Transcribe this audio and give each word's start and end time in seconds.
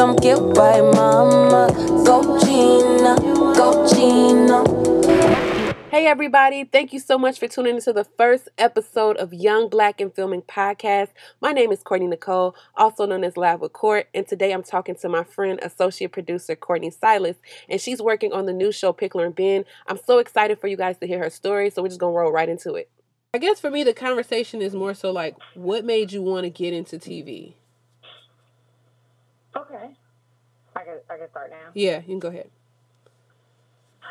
some 0.00 0.16
guilt 0.16 0.54
by 0.54 0.80
mama. 0.80 1.70
Go 2.06 2.40
Gina, 2.40 3.16
go 3.54 3.86
Gina. 3.86 4.64
Hey, 5.90 6.06
everybody. 6.06 6.64
Thank 6.64 6.94
you 6.94 6.98
so 6.98 7.18
much 7.18 7.38
for 7.38 7.46
tuning 7.46 7.74
into 7.74 7.92
the 7.92 8.04
first 8.16 8.48
episode 8.56 9.18
of 9.18 9.34
Young 9.34 9.68
Black 9.68 10.00
and 10.00 10.10
Filming 10.10 10.40
Podcast. 10.40 11.08
My 11.42 11.52
name 11.52 11.70
is 11.70 11.82
Courtney 11.82 12.06
Nicole, 12.06 12.56
also 12.78 13.04
known 13.04 13.24
as 13.24 13.36
Live 13.36 13.60
with 13.60 13.74
Court, 13.74 14.08
and 14.14 14.26
today 14.26 14.52
I'm 14.52 14.62
talking 14.62 14.94
to 14.94 15.08
my 15.10 15.22
friend, 15.22 15.60
associate 15.62 16.12
producer 16.12 16.56
Courtney 16.56 16.90
Silas, 16.90 17.36
and 17.68 17.78
she's 17.78 18.00
working 18.00 18.32
on 18.32 18.46
the 18.46 18.54
new 18.54 18.72
show 18.72 18.94
Pickler 18.94 19.26
and 19.26 19.34
Ben. 19.34 19.66
I'm 19.86 19.98
so 20.02 20.16
excited 20.16 20.58
for 20.62 20.68
you 20.68 20.78
guys 20.78 20.96
to 21.00 21.06
hear 21.06 21.18
her 21.18 21.28
story, 21.28 21.68
so 21.68 21.82
we're 21.82 21.88
just 21.88 22.00
gonna 22.00 22.16
roll 22.16 22.32
right 22.32 22.48
into 22.48 22.72
it. 22.72 22.88
I 23.34 23.38
guess 23.38 23.60
for 23.60 23.70
me, 23.70 23.84
the 23.84 23.92
conversation 23.92 24.62
is 24.62 24.74
more 24.74 24.94
so 24.94 25.10
like, 25.10 25.36
what 25.52 25.84
made 25.84 26.10
you 26.10 26.22
want 26.22 26.44
to 26.44 26.50
get 26.50 26.72
into 26.72 26.96
TV? 26.96 27.56
Okay. 29.56 29.90
I 30.76 30.84
can, 30.84 30.98
I 31.10 31.16
can 31.16 31.30
start 31.30 31.50
now. 31.50 31.70
Yeah, 31.74 31.98
you 31.98 32.06
can 32.06 32.18
go 32.18 32.28
ahead. 32.28 32.50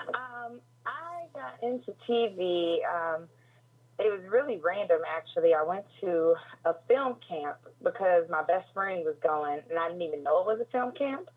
Um, 0.10 0.60
I 0.86 1.26
got 1.34 1.62
into 1.64 1.94
TV. 2.08 2.80
Um, 2.86 3.28
it 4.00 4.10
was 4.12 4.22
really 4.30 4.60
random, 4.64 5.00
actually. 5.08 5.54
I 5.54 5.64
went 5.64 5.86
to 6.02 6.36
a 6.66 6.74
film 6.88 7.16
camp 7.28 7.58
because 7.84 8.26
my 8.30 8.44
best 8.44 8.68
friend 8.74 9.04
was 9.06 9.16
going, 9.22 9.60
and 9.70 9.78
I 9.80 9.90
didn't 9.90 10.02
even 10.02 10.24
know 10.24 10.40
it 10.40 10.46
was 10.46 10.60
a 10.62 10.72
film 10.72 10.94
camp. 10.98 11.30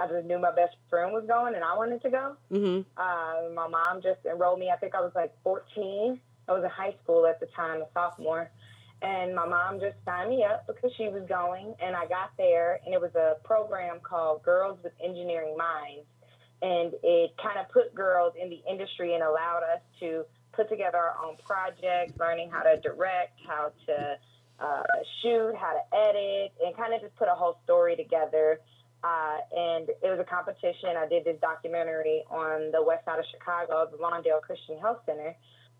I 0.00 0.06
just 0.06 0.26
knew 0.26 0.38
my 0.38 0.54
best 0.54 0.76
friend 0.90 1.12
was 1.12 1.24
going, 1.26 1.54
and 1.54 1.64
I 1.64 1.76
wanted 1.76 2.02
to 2.02 2.10
go. 2.10 2.36
Mm-hmm. 2.52 2.82
Uh, 2.96 3.54
my 3.54 3.68
mom 3.68 4.02
just 4.02 4.24
enrolled 4.26 4.58
me. 4.58 4.70
I 4.70 4.76
think 4.76 4.94
I 4.94 5.00
was 5.00 5.12
like 5.14 5.32
14. 5.42 6.20
I 6.48 6.52
was 6.52 6.62
in 6.64 6.70
high 6.70 6.94
school 7.02 7.26
at 7.26 7.40
the 7.40 7.46
time, 7.46 7.82
a 7.82 7.86
sophomore. 7.92 8.50
And 9.00 9.34
my 9.34 9.46
mom 9.46 9.78
just 9.78 9.96
signed 10.04 10.30
me 10.30 10.44
up 10.44 10.66
because 10.66 10.90
she 10.96 11.08
was 11.08 11.22
going. 11.28 11.74
And 11.80 11.94
I 11.94 12.06
got 12.06 12.32
there, 12.36 12.80
and 12.84 12.92
it 12.92 13.00
was 13.00 13.14
a 13.14 13.36
program 13.44 14.00
called 14.02 14.42
Girls 14.42 14.78
with 14.82 14.92
Engineering 15.02 15.56
Minds. 15.56 16.06
And 16.60 16.92
it 17.04 17.30
kind 17.40 17.58
of 17.58 17.68
put 17.70 17.94
girls 17.94 18.34
in 18.40 18.50
the 18.50 18.60
industry 18.68 19.14
and 19.14 19.22
allowed 19.22 19.62
us 19.62 19.80
to 20.00 20.24
put 20.52 20.68
together 20.68 20.98
our 20.98 21.14
own 21.24 21.36
projects, 21.46 22.18
learning 22.18 22.50
how 22.50 22.62
to 22.62 22.80
direct, 22.80 23.38
how 23.46 23.70
to 23.86 24.18
uh, 24.58 24.82
shoot, 25.22 25.54
how 25.54 25.72
to 25.78 25.96
edit, 25.96 26.52
and 26.64 26.76
kind 26.76 26.92
of 26.92 27.00
just 27.00 27.14
put 27.14 27.28
a 27.28 27.34
whole 27.34 27.60
story 27.62 27.94
together. 27.94 28.58
Uh, 29.04 29.38
and 29.54 29.88
it 29.88 30.10
was 30.10 30.18
a 30.18 30.24
competition. 30.24 30.98
I 30.98 31.06
did 31.06 31.24
this 31.24 31.38
documentary 31.40 32.24
on 32.28 32.72
the 32.72 32.82
west 32.82 33.04
side 33.04 33.20
of 33.20 33.24
Chicago, 33.30 33.86
the 33.90 33.96
Lawndale 33.96 34.42
Christian 34.42 34.78
Health 34.78 34.98
Center. 35.06 35.36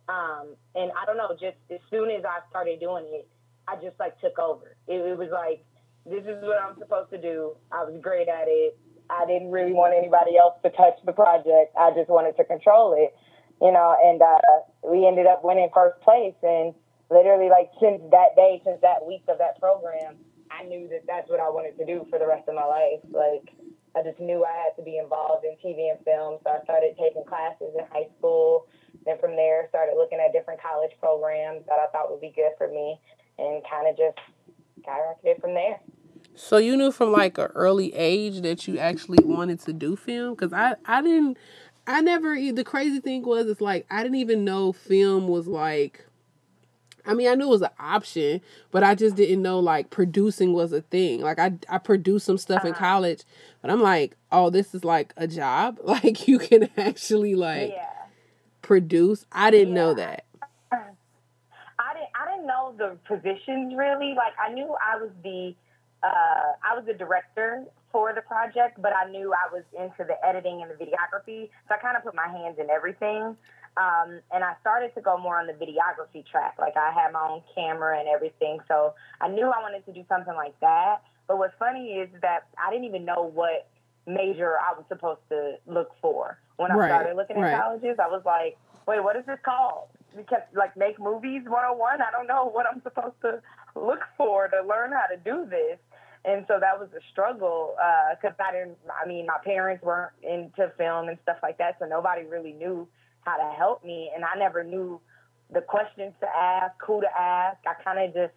Um, 0.08 0.56
and 0.74 0.90
I 0.96 1.04
don't 1.04 1.16
know, 1.16 1.30
just 1.32 1.56
as 1.70 1.80
soon 1.90 2.10
as 2.10 2.24
I 2.24 2.40
started 2.48 2.80
doing 2.80 3.04
it, 3.08 3.28
I 3.68 3.76
just 3.76 3.98
like 4.00 4.18
took 4.20 4.38
over. 4.38 4.76
It, 4.86 5.04
it 5.04 5.18
was 5.18 5.28
like, 5.30 5.64
this 6.06 6.24
is 6.24 6.42
what 6.42 6.56
I'm 6.56 6.78
supposed 6.78 7.10
to 7.10 7.20
do. 7.20 7.56
I 7.70 7.84
was 7.84 8.00
great 8.00 8.28
at 8.28 8.48
it. 8.48 8.78
I 9.10 9.26
didn't 9.26 9.50
really 9.50 9.72
want 9.72 9.92
anybody 9.96 10.36
else 10.36 10.54
to 10.64 10.70
touch 10.70 10.96
the 11.04 11.12
project. 11.12 11.76
I 11.76 11.92
just 11.92 12.08
wanted 12.08 12.36
to 12.36 12.44
control 12.44 12.96
it, 12.96 13.16
you 13.60 13.72
know, 13.72 13.96
and 14.04 14.20
uh, 14.20 14.64
we 14.84 15.06
ended 15.06 15.26
up 15.26 15.44
winning 15.44 15.68
first 15.72 16.00
place. 16.00 16.36
And 16.42 16.72
literally, 17.10 17.48
like, 17.48 17.68
since 17.80 18.00
that 18.10 18.36
day, 18.36 18.60
since 18.64 18.80
that 18.80 19.04
week 19.04 19.24
of 19.28 19.36
that 19.38 19.60
program, 19.60 20.16
I 20.50 20.64
knew 20.64 20.88
that 20.88 21.04
that's 21.06 21.28
what 21.28 21.40
I 21.40 21.48
wanted 21.48 21.76
to 21.76 21.84
do 21.84 22.06
for 22.08 22.18
the 22.18 22.26
rest 22.26 22.48
of 22.48 22.54
my 22.54 22.64
life. 22.64 23.00
Like, 23.12 23.52
I 23.98 24.02
just 24.02 24.20
knew 24.20 24.44
I 24.44 24.52
had 24.52 24.76
to 24.76 24.82
be 24.82 24.98
involved 24.98 25.44
in 25.44 25.56
TV 25.58 25.90
and 25.90 25.98
film. 26.04 26.38
So 26.44 26.50
I 26.50 26.62
started 26.62 26.94
taking 26.98 27.24
classes 27.24 27.74
in 27.76 27.84
high 27.90 28.08
school. 28.18 28.66
Then 29.04 29.18
from 29.18 29.34
there, 29.34 29.66
started 29.70 29.94
looking 29.96 30.18
at 30.24 30.32
different 30.32 30.62
college 30.62 30.92
programs 31.00 31.66
that 31.66 31.78
I 31.82 31.90
thought 31.90 32.10
would 32.10 32.20
be 32.20 32.32
good 32.34 32.52
for 32.56 32.68
me 32.68 33.00
and 33.38 33.62
kind 33.68 33.88
of 33.88 33.96
just 33.96 34.18
skyrocketed 34.86 35.40
from 35.40 35.54
there. 35.54 35.80
So 36.34 36.58
you 36.58 36.76
knew 36.76 36.92
from 36.92 37.10
like 37.10 37.38
an 37.38 37.48
early 37.54 37.92
age 37.94 38.42
that 38.42 38.68
you 38.68 38.78
actually 38.78 39.18
wanted 39.24 39.60
to 39.60 39.72
do 39.72 39.96
film 39.96 40.34
because 40.34 40.52
I 40.52 40.76
I 40.84 41.02
didn't 41.02 41.36
I 41.86 42.00
never 42.00 42.36
the 42.52 42.64
crazy 42.64 43.00
thing 43.00 43.22
was 43.22 43.48
it's 43.48 43.60
like 43.60 43.86
I 43.90 44.02
didn't 44.02 44.18
even 44.18 44.44
know 44.44 44.72
film 44.72 45.26
was 45.26 45.48
like 45.48 46.07
I 47.08 47.14
mean 47.14 47.28
I 47.28 47.34
knew 47.34 47.46
it 47.46 47.48
was 47.50 47.62
an 47.62 47.70
option 47.80 48.40
but 48.70 48.84
I 48.84 48.94
just 48.94 49.16
didn't 49.16 49.42
know 49.42 49.58
like 49.58 49.90
producing 49.90 50.52
was 50.52 50.72
a 50.72 50.82
thing 50.82 51.20
like 51.22 51.38
I 51.38 51.52
I 51.68 51.78
produced 51.78 52.26
some 52.26 52.38
stuff 52.38 52.64
in 52.64 52.72
Uh-huh. 52.72 52.78
college 52.78 53.22
but 53.62 53.70
I'm 53.70 53.82
like 53.82 54.16
oh 54.30 54.50
this 54.50 54.74
is 54.74 54.84
like 54.84 55.12
a 55.16 55.26
job 55.26 55.78
like 55.84 56.28
you 56.28 56.38
can 56.38 56.68
actually 56.76 57.34
like 57.34 57.70
yeah. 57.70 57.88
produce 58.62 59.24
I 59.32 59.50
didn't 59.50 59.74
know 59.74 59.94
that 59.94 60.24
I 60.72 61.94
didn't 61.94 62.08
I 62.20 62.30
didn't 62.30 62.46
know 62.46 62.74
the 62.76 62.96
positions 63.06 63.74
really. 63.76 64.14
Like 64.14 64.34
I 64.42 64.52
knew 64.52 64.74
I 64.84 64.96
was 64.96 65.10
the 65.22 65.54
uh, 66.02 66.52
I 66.62 66.76
was 66.76 66.84
the 66.86 66.94
director 66.94 67.64
for 67.90 68.12
the 68.14 68.20
project, 68.20 68.80
but 68.80 68.92
I 68.94 69.10
knew 69.10 69.32
I 69.32 69.52
was 69.52 69.64
into 69.76 70.04
the 70.04 70.14
editing 70.24 70.62
and 70.62 70.70
the 70.70 70.74
videography. 70.74 71.48
So 71.68 71.74
I 71.74 71.78
kind 71.78 71.96
of 71.96 72.04
put 72.04 72.14
my 72.14 72.28
hands 72.28 72.58
in 72.60 72.70
everything. 72.70 73.36
Um, 73.76 74.20
and 74.32 74.42
I 74.44 74.54
started 74.60 74.94
to 74.94 75.00
go 75.00 75.16
more 75.18 75.38
on 75.38 75.46
the 75.46 75.52
videography 75.52 76.26
track. 76.26 76.56
Like 76.58 76.76
I 76.76 76.90
had 76.92 77.12
my 77.12 77.28
own 77.28 77.42
camera 77.54 77.98
and 77.98 78.08
everything. 78.08 78.58
So 78.68 78.94
I 79.20 79.28
knew 79.28 79.44
I 79.46 79.60
wanted 79.60 79.84
to 79.86 79.92
do 79.92 80.04
something 80.08 80.34
like 80.34 80.58
that. 80.60 81.02
But 81.28 81.38
what's 81.38 81.54
funny 81.58 81.92
is 81.92 82.08
that 82.22 82.48
I 82.58 82.70
didn't 82.70 82.86
even 82.86 83.04
know 83.04 83.30
what 83.32 83.68
major 84.06 84.54
I 84.58 84.72
was 84.76 84.84
supposed 84.88 85.20
to 85.28 85.56
look 85.66 85.90
for. 86.00 86.38
When 86.56 86.72
I 86.72 86.76
Right, 86.76 86.88
started 86.88 87.16
looking 87.16 87.36
at 87.36 87.42
right. 87.42 87.60
colleges, 87.60 87.98
I 88.02 88.08
was 88.08 88.22
like, 88.24 88.56
wait, 88.86 89.02
what 89.04 89.16
is 89.16 89.26
this 89.26 89.38
called? 89.44 89.88
We 90.16 90.22
Because 90.22 90.42
like 90.54 90.76
make 90.76 90.98
movies 90.98 91.42
101. 91.46 92.02
I 92.02 92.10
don't 92.10 92.26
know 92.26 92.46
what 92.50 92.66
I'm 92.66 92.82
supposed 92.82 93.20
to 93.22 93.42
look 93.76 94.00
for 94.16 94.48
to 94.48 94.62
learn 94.66 94.92
how 94.92 95.06
to 95.06 95.16
do 95.18 95.46
this. 95.48 95.78
And 96.24 96.44
so 96.48 96.58
that 96.60 96.78
was 96.80 96.88
a 96.96 97.00
struggle 97.12 97.76
because 98.20 98.34
I 98.40 98.52
didn't. 98.52 98.76
I 98.90 99.06
mean, 99.06 99.26
my 99.26 99.38
parents 99.44 99.84
weren't 99.84 100.12
into 100.22 100.72
film 100.76 101.08
and 101.08 101.16
stuff 101.22 101.38
like 101.42 101.58
that, 101.58 101.76
so 101.78 101.86
nobody 101.86 102.24
really 102.24 102.52
knew 102.52 102.88
how 103.28 103.36
to 103.36 103.56
help 103.56 103.84
me, 103.84 104.10
and 104.14 104.24
I 104.24 104.38
never 104.38 104.64
knew 104.64 105.00
the 105.52 105.60
questions 105.60 106.12
to 106.20 106.26
ask, 106.26 106.74
who 106.86 107.00
to 107.00 107.08
ask. 107.18 107.58
I 107.66 107.82
kind 107.82 107.98
of 108.08 108.14
just 108.14 108.34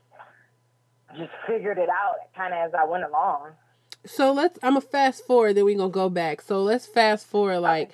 just 1.17 1.31
figured 1.47 1.77
it 1.77 1.89
out 1.89 2.15
kind 2.35 2.53
of 2.53 2.59
as 2.59 2.71
I 2.73 2.85
went 2.85 3.03
along. 3.03 3.51
So 4.05 4.31
let's. 4.31 4.57
I'm 4.63 4.73
gonna 4.73 4.81
fast 4.81 5.25
forward. 5.25 5.53
Then 5.53 5.65
we 5.65 5.75
gonna 5.75 5.89
go 5.89 6.09
back. 6.09 6.41
So 6.41 6.63
let's 6.63 6.85
fast 6.85 7.27
forward. 7.27 7.59
Like, 7.59 7.91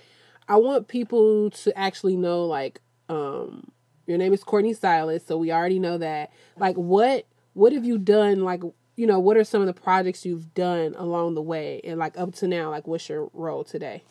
I 0.47 0.56
want 0.56 0.88
people 0.88 1.50
to 1.52 1.78
actually 1.78 2.16
know. 2.16 2.46
Like, 2.46 2.81
um, 3.09 3.72
your 4.06 4.18
name 4.18 4.34
is 4.34 4.44
Courtney 4.44 4.74
Silas, 4.74 5.25
so 5.25 5.38
we 5.38 5.52
already 5.52 5.79
know 5.79 5.97
that. 5.97 6.31
Like, 6.58 6.75
what 6.75 7.25
what 7.53 7.74
have 7.74 7.84
you 7.84 7.97
done? 7.97 8.44
Like, 8.44 8.62
you 8.96 9.06
know, 9.06 9.19
what 9.19 9.35
are 9.35 9.44
some 9.44 9.62
of 9.62 9.68
the 9.68 9.74
projects 9.74 10.25
you've 10.25 10.53
done 10.53 10.96
along 10.97 11.35
the 11.35 11.41
way, 11.41 11.81
and 11.84 12.00
like 12.00 12.18
up 12.18 12.34
to 12.35 12.47
now? 12.47 12.69
Like, 12.69 12.88
what's 12.88 13.09
your 13.09 13.29
role 13.34 13.64
today? 13.64 14.03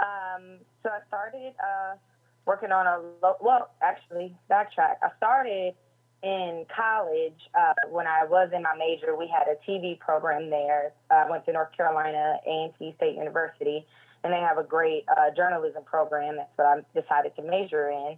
Um, 0.00 0.58
so 0.82 0.90
I 0.90 1.00
started 1.08 1.54
uh, 1.58 1.96
working 2.46 2.72
on 2.72 2.86
a 2.86 3.00
lo- 3.22 3.36
well, 3.40 3.70
actually, 3.82 4.36
backtrack. 4.50 4.96
I 5.02 5.10
started 5.16 5.74
in 6.22 6.66
college 6.74 7.38
uh, 7.54 7.74
when 7.90 8.06
I 8.06 8.24
was 8.24 8.50
in 8.54 8.62
my 8.62 8.74
major. 8.76 9.16
We 9.16 9.28
had 9.28 9.46
a 9.46 9.56
TV 9.70 9.98
program 9.98 10.50
there. 10.50 10.92
Uh, 11.10 11.26
I 11.26 11.30
went 11.30 11.44
to 11.46 11.52
North 11.52 11.76
Carolina 11.76 12.38
A&T 12.46 12.94
State 12.96 13.16
University, 13.16 13.86
and 14.24 14.32
they 14.32 14.40
have 14.40 14.58
a 14.58 14.64
great 14.64 15.04
uh, 15.08 15.34
journalism 15.36 15.84
program. 15.84 16.36
That's 16.36 16.50
what 16.56 16.66
I 16.66 17.00
decided 17.00 17.36
to 17.36 17.42
major 17.42 17.90
in. 17.90 18.16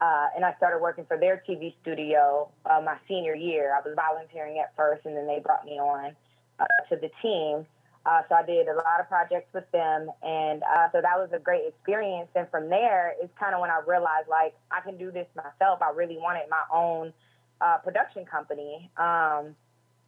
Uh, 0.00 0.26
and 0.34 0.44
I 0.44 0.54
started 0.56 0.80
working 0.80 1.04
for 1.06 1.16
their 1.16 1.42
TV 1.48 1.74
studio 1.82 2.48
uh, 2.66 2.80
my 2.84 2.96
senior 3.06 3.36
year. 3.36 3.72
I 3.72 3.86
was 3.86 3.94
volunteering 3.94 4.58
at 4.58 4.74
first, 4.76 5.06
and 5.06 5.16
then 5.16 5.26
they 5.26 5.38
brought 5.38 5.64
me 5.64 5.78
on 5.78 6.16
uh, 6.58 6.64
to 6.88 6.96
the 6.96 7.10
team. 7.22 7.66
Uh, 8.04 8.22
so 8.28 8.34
I 8.34 8.44
did 8.44 8.66
a 8.66 8.74
lot 8.74 8.98
of 8.98 9.08
projects 9.08 9.52
with 9.54 9.70
them, 9.70 10.10
and 10.22 10.62
uh, 10.62 10.90
so 10.90 11.00
that 11.00 11.16
was 11.18 11.30
a 11.32 11.38
great 11.38 11.62
experience. 11.68 12.28
And 12.34 12.48
from 12.50 12.68
there, 12.68 13.14
it's 13.20 13.32
kind 13.38 13.54
of 13.54 13.60
when 13.60 13.70
I 13.70 13.80
realized 13.86 14.28
like 14.28 14.54
I 14.72 14.80
can 14.80 14.98
do 14.98 15.12
this 15.12 15.26
myself. 15.36 15.80
I 15.80 15.90
really 15.94 16.18
wanted 16.18 16.42
my 16.50 16.62
own 16.74 17.12
uh, 17.60 17.78
production 17.78 18.24
company, 18.24 18.90
um, 18.96 19.54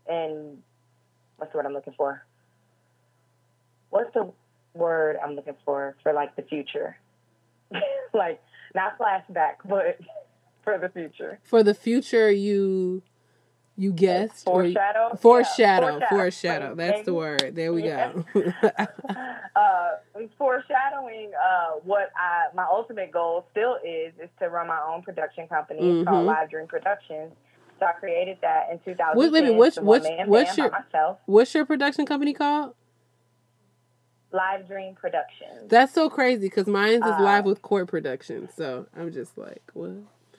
and 0.09 0.59
what's 1.37 1.53
the 1.53 1.59
word 1.59 1.67
I'm 1.67 1.73
looking 1.73 1.95
for? 1.97 2.25
What's 3.91 4.13
the 4.13 4.33
word 4.75 5.17
I'm 5.25 5.37
looking 5.37 5.57
for 5.65 5.97
for 6.03 6.13
like 6.13 6.35
the 6.35 6.43
future? 6.43 6.97
like 8.13 8.43
not 8.75 8.99
flashback, 8.99 9.55
but 9.65 10.01
for 10.65 10.79
the 10.79 10.89
future. 10.89 11.39
For 11.45 11.63
the 11.63 11.75
future, 11.75 12.29
you 12.29 13.03
you 13.77 13.93
guessed 13.93 14.47
you- 14.47 14.53
Foreshadow. 14.53 15.17
foreshadow, 15.21 15.99
Yeah, 15.99 16.09
foreshadow. 16.09 16.75
That's 16.75 17.05
the 17.05 17.15
word. 17.15 17.53
There 17.55 17.73
we 17.73 17.83
go. 17.83 18.25
uh, 19.57 19.89
foreshadowing 20.39 21.33
uh, 21.35 21.73
what 21.83 22.11
I 22.17 22.55
my 22.55 22.65
ultimate 22.71 23.11
goal 23.13 23.47
still 23.51 23.77
is 23.85 24.13
is 24.23 24.31
to 24.41 24.49
run 24.49 24.69
my 24.69 24.81
own 24.89 25.03
production 25.03 25.49
company 25.49 26.01
It's 26.01 26.09
called. 26.09 26.27
Live 26.27 26.51
Dream 26.51 26.67
Productions. 26.67 27.33
So 27.81 27.87
I 27.87 27.93
created 27.93 28.39
that 28.43 28.69
in 28.71 28.79
2010. 28.79 29.17
Wait, 29.19 29.33
wait 29.33 29.39
a 29.41 29.43
minute, 29.47 29.59
what's- 29.59 29.81
what's- 29.81 30.07
what's 30.27 30.57
your- 30.57 30.71
What's 31.27 31.53
your 31.55 31.65
production 31.67 32.07
company 32.07 32.33
called? 32.33 32.75
Live 34.33 34.67
Dream 34.69 34.95
Productions. 34.95 35.69
That's 35.69 35.93
so 35.93 36.09
crazy 36.11 36.43
because 36.47 36.67
mine 36.67 36.95
is 36.95 37.03
Uh, 37.03 37.17
live 37.21 37.45
with 37.45 37.63
court 37.63 37.89
production. 37.89 38.49
So 38.57 38.87
I'm 38.97 39.13
just 39.13 39.37
like, 39.39 39.63
what? 39.75 39.91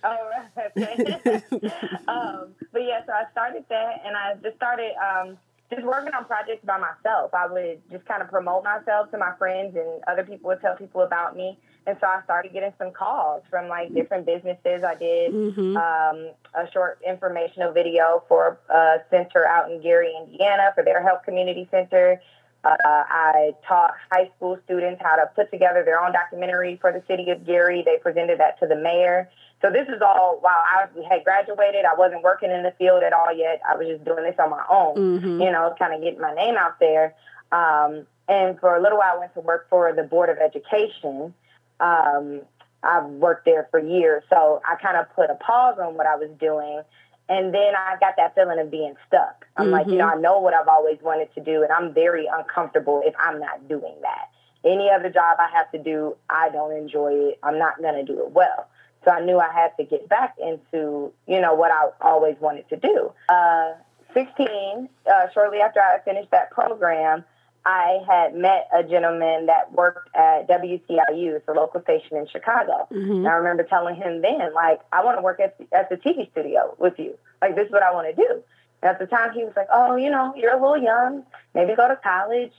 Oh, 0.06 0.30
right. 0.56 1.44
Um, 2.08 2.50
but 2.72 2.84
yeah, 2.84 3.02
so 3.06 3.12
I 3.14 3.24
started 3.32 3.66
that, 3.70 4.02
and 4.06 4.16
I 4.16 4.36
just 4.44 4.56
started 4.58 4.92
um, 5.02 5.38
just 5.72 5.84
working 5.84 6.14
on 6.14 6.26
projects 6.26 6.64
by 6.64 6.78
myself. 6.78 7.34
I 7.34 7.48
would 7.48 7.82
just 7.92 8.06
kind 8.06 8.22
of 8.22 8.30
promote 8.30 8.64
myself 8.64 9.10
to 9.12 9.18
my 9.18 9.34
friends, 9.40 9.76
and 9.76 10.04
other 10.08 10.24
people 10.24 10.50
would 10.50 10.62
tell 10.62 10.76
people 10.76 11.02
about 11.02 11.36
me. 11.36 11.58
And 11.88 11.98
so 12.02 12.08
I 12.08 12.22
started 12.24 12.54
getting 12.54 12.74
some 12.78 12.92
calls 12.92 13.44
from 13.50 13.68
like 13.68 13.94
different 13.94 14.26
businesses. 14.26 14.84
I 14.84 14.96
did 14.96 15.34
Mm-hmm. 15.34 15.78
um, 15.78 16.32
a 16.54 16.72
short 16.72 17.00
informational 17.08 17.72
video 17.74 18.24
for 18.28 18.60
a 18.70 18.98
center 19.10 19.46
out 19.48 19.72
in 19.72 19.82
Gary, 19.82 20.14
Indiana, 20.20 20.72
for 20.76 20.84
their 20.84 21.02
health 21.02 21.24
community 21.26 21.68
center. 21.72 22.22
Uh, 22.66 22.78
I 22.84 23.54
taught 23.68 23.94
high 24.12 24.32
school 24.36 24.58
students 24.66 25.02
how 25.04 25.16
to 25.16 25.28
put 25.36 25.52
together 25.52 25.84
their 25.86 26.02
own 26.04 26.12
documentary 26.12 26.78
for 26.82 26.92
the 26.92 27.04
city 27.08 27.30
of 27.30 27.46
Gary. 27.46 27.84
They 27.86 27.98
presented 28.02 28.40
that 28.40 28.60
to 28.60 28.68
the 28.68 28.76
mayor. 28.76 29.30
So 29.62 29.70
this 29.72 29.88
is 29.88 30.02
all 30.02 30.40
while 30.42 30.54
I 30.54 30.88
had 31.10 31.24
graduated. 31.24 31.86
I 31.86 31.96
wasn't 31.98 32.24
working 32.24 32.52
in 32.52 32.64
the 32.64 32.74
field 32.78 33.04
at 33.04 33.14
all 33.14 33.36
yet. 33.36 33.62
I 33.68 33.76
was 33.76 33.88
just 33.88 34.04
doing 34.04 34.24
this 34.24 34.36
on 34.40 34.50
my 34.50 34.64
own 34.70 34.96
Mm-hmm. 34.96 35.42
you 35.42 35.52
know, 35.52 35.74
kind 35.78 35.94
of 35.94 36.02
getting 36.02 36.22
my 36.22 36.34
name 36.34 36.56
out 36.58 36.80
there. 36.80 37.14
Um, 37.52 38.06
and 38.28 38.60
for 38.60 38.76
a 38.76 38.82
little 38.82 38.98
while, 38.98 39.14
I 39.16 39.20
went 39.20 39.34
to 39.36 39.42
work 39.42 39.68
for 39.70 39.94
the 39.94 40.04
Board 40.04 40.30
of 40.30 40.38
Education. 40.38 41.34
Um, 41.80 42.42
I've 42.84 43.06
worked 43.06 43.46
there 43.46 43.68
for 43.72 43.80
years, 43.80 44.24
so 44.30 44.62
I 44.68 44.76
kind 44.76 44.98
of 44.98 45.14
put 45.16 45.30
a 45.30 45.36
pause 45.36 45.78
on 45.80 45.96
what 45.96 46.06
I 46.06 46.16
was 46.16 46.30
doing. 46.40 46.82
And 47.28 47.54
then 47.54 47.74
I 47.76 47.96
got 48.00 48.16
that 48.18 48.36
feeling 48.36 48.60
of 48.60 48.70
being 48.70 48.96
stuck. 49.08 49.46
I'm 49.58 49.72
like, 49.72 49.88
you 49.88 49.96
know, 49.96 50.08
I 50.08 50.16
know 50.16 50.40
what 50.40 50.54
I've 50.54 50.68
always 50.68 51.00
wanted 51.02 51.34
to 51.34 51.42
do, 51.42 51.64
and 51.64 51.72
I'm 51.72 51.94
very 51.94 52.28
uncomfortable 52.32 53.02
if 53.04 53.16
I'm 53.20 53.40
not 53.40 53.68
doing 53.68 53.96
that. 54.04 54.30
Any 54.64 54.90
other 54.92 55.10
job 55.10 55.38
I 55.40 55.50
have 55.56 55.72
to 55.72 55.80
do, 55.80 56.16
I 56.30 56.50
don't 56.50 56.76
enjoy 56.76 57.14
it. 57.14 57.40
I'm 57.42 57.58
not 57.58 57.82
going 57.82 57.96
to 57.96 58.04
do 58.04 58.20
it 58.20 58.32
well. 58.32 58.68
So 59.04 59.12
I 59.12 59.22
knew 59.22 59.40
I 59.40 59.52
had 59.52 59.76
to 59.78 59.84
get 59.84 60.08
back 60.10 60.36
into, 60.42 61.12
you 61.28 61.42
know, 61.42 61.54
what 61.54 61.72
I 61.72 61.90
always 62.02 62.36
wanted 62.40 62.68
to 62.70 62.78
do. 62.78 63.12
Uh, 63.30 63.74
16, 64.14 64.90
uh, 65.06 65.30
shortly 65.34 65.60
after 65.60 65.80
I 65.80 66.00
finished 66.04 66.32
that 66.32 66.52
program, 66.52 67.24
I 67.66 68.00
had 68.08 68.36
met 68.36 68.68
a 68.74 68.84
gentleman 68.84 69.48
that 69.48 69.74
worked 69.74 70.16
at 70.16 70.48
WCIU, 70.48 71.42
a 71.48 71.52
local 71.52 71.82
station 71.82 72.18
in 72.18 72.28
Chicago. 72.28 72.88
Mm-hmm. 72.92 73.12
And 73.12 73.28
I 73.28 73.34
remember 73.34 73.64
telling 73.64 73.96
him 73.96 74.22
then, 74.22 74.54
like, 74.54 74.82
I 74.92 75.04
want 75.04 75.18
to 75.18 75.24
work 75.24 75.40
at 75.40 75.58
the, 75.58 75.66
at 75.76 75.90
the 75.90 75.98
TV 75.98 76.30
studio 76.32 76.76
with 76.78 77.00
you. 77.00 77.18
Like, 77.42 77.56
this 77.56 77.66
is 77.66 77.72
what 77.72 77.82
I 77.82 77.92
want 77.92 78.16
to 78.16 78.22
do. 78.22 78.44
And 78.84 78.92
at 78.92 79.00
the 79.00 79.08
time, 79.08 79.34
he 79.34 79.44
was 79.44 79.54
like, 79.56 79.68
oh, 79.74 79.96
you 79.96 80.12
know, 80.12 80.34
you're 80.38 80.56
a 80.56 80.62
little 80.62 80.78
young. 80.78 81.24
Maybe 81.56 81.76
go 81.76 81.88
to 81.88 81.96
college, 81.96 82.54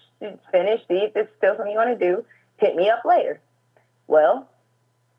finish, 0.50 0.80
see 0.88 0.94
if 0.94 1.14
it's 1.14 1.30
still 1.38 1.54
something 1.56 1.70
you 1.70 1.78
want 1.78 1.96
to 1.96 2.04
do. 2.04 2.24
Hit 2.56 2.74
me 2.74 2.90
up 2.90 3.04
later. 3.04 3.38
Well, 4.08 4.48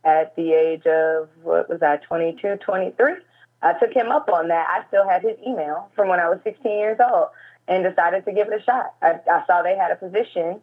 at 0.04 0.36
the 0.36 0.51
age 0.51 0.86
of, 0.86 1.30
what 1.44 1.69
was 1.69 1.81
I, 1.81 1.98
22, 1.98 2.57
23, 2.57 3.13
I 3.62 3.74
took 3.80 3.94
him 3.94 4.12
up 4.12 4.28
on 4.30 4.50
that. 4.50 4.68
I 4.69 4.86
still 4.89 5.07
had 5.07 5.22
his 5.22 5.38
email 5.48 5.89
from 5.95 6.10
when 6.10 6.19
I 6.19 6.28
was 6.28 6.39
16 6.44 6.72
years 6.78 6.98
old 7.00 7.30
and 7.68 7.84
decided 7.84 8.25
to 8.25 8.31
give 8.31 8.48
it 8.48 8.62
a 8.62 8.64
shot. 8.64 8.94
I, 9.02 9.19
I 9.30 9.44
saw 9.46 9.62
they 9.62 9.75
had 9.78 9.92
a 9.92 9.96
position 9.96 10.62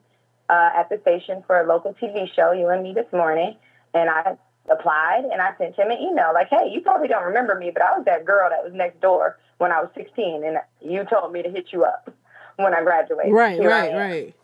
uh, 0.48 0.70
at 0.74 0.88
the 0.88 0.98
station 1.02 1.42
for 1.46 1.60
a 1.60 1.66
local 1.66 1.94
TV 1.94 2.32
show, 2.34 2.52
You 2.52 2.68
and 2.68 2.82
Me 2.82 2.94
This 2.94 3.10
Morning, 3.12 3.56
and 3.92 4.10
I 4.10 4.36
applied 4.70 5.24
and 5.30 5.40
I 5.42 5.54
sent 5.58 5.76
him 5.76 5.90
an 5.90 5.98
email 5.98 6.32
like, 6.32 6.48
hey, 6.48 6.70
you 6.72 6.80
probably 6.80 7.08
don't 7.08 7.24
remember 7.24 7.54
me, 7.54 7.70
but 7.70 7.82
I 7.82 7.96
was 7.96 8.04
that 8.06 8.24
girl 8.24 8.48
that 8.50 8.64
was 8.64 8.72
next 8.72 9.00
door 9.00 9.38
when 9.58 9.70
I 9.70 9.80
was 9.80 9.90
16, 9.94 10.44
and 10.44 10.58
you 10.80 11.04
told 11.04 11.32
me 11.32 11.42
to 11.42 11.50
hit 11.50 11.66
you 11.72 11.84
up 11.84 12.12
when 12.56 12.74
I 12.74 12.82
graduated. 12.82 13.32
Right, 13.32 13.60
Here 13.60 13.68
right, 13.68 13.94
right. 13.94 14.34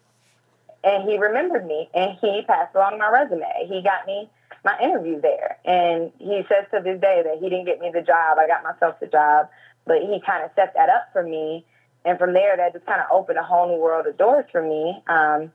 and 0.84 1.08
he 1.08 1.18
remembered 1.18 1.66
me 1.66 1.88
and 1.94 2.16
he 2.20 2.42
passed 2.46 2.74
along 2.74 2.98
my 2.98 3.08
resume. 3.08 3.44
He 3.66 3.82
got 3.82 4.06
me 4.06 4.28
my 4.64 4.78
interview 4.82 5.20
there. 5.20 5.58
And 5.64 6.12
he 6.18 6.42
says 6.48 6.66
to 6.72 6.80
this 6.82 7.00
day 7.00 7.22
that 7.24 7.38
he 7.40 7.48
didn't 7.48 7.64
get 7.66 7.80
me 7.80 7.90
the 7.92 8.02
job. 8.02 8.38
I 8.38 8.46
got 8.46 8.62
myself 8.62 9.00
the 9.00 9.06
job, 9.06 9.48
but 9.86 10.02
he 10.02 10.20
kind 10.24 10.44
of 10.44 10.50
set 10.54 10.74
that 10.74 10.88
up 10.88 11.08
for 11.12 11.22
me. 11.22 11.64
And 12.04 12.18
from 12.18 12.32
there, 12.32 12.56
that 12.56 12.72
just 12.72 12.86
kind 12.86 13.00
of 13.00 13.06
opened 13.12 13.38
a 13.38 13.42
whole 13.42 13.68
new 13.68 13.80
world 13.80 14.06
of 14.06 14.16
doors 14.16 14.46
for 14.50 14.62
me. 14.62 15.02
Um, 15.06 15.52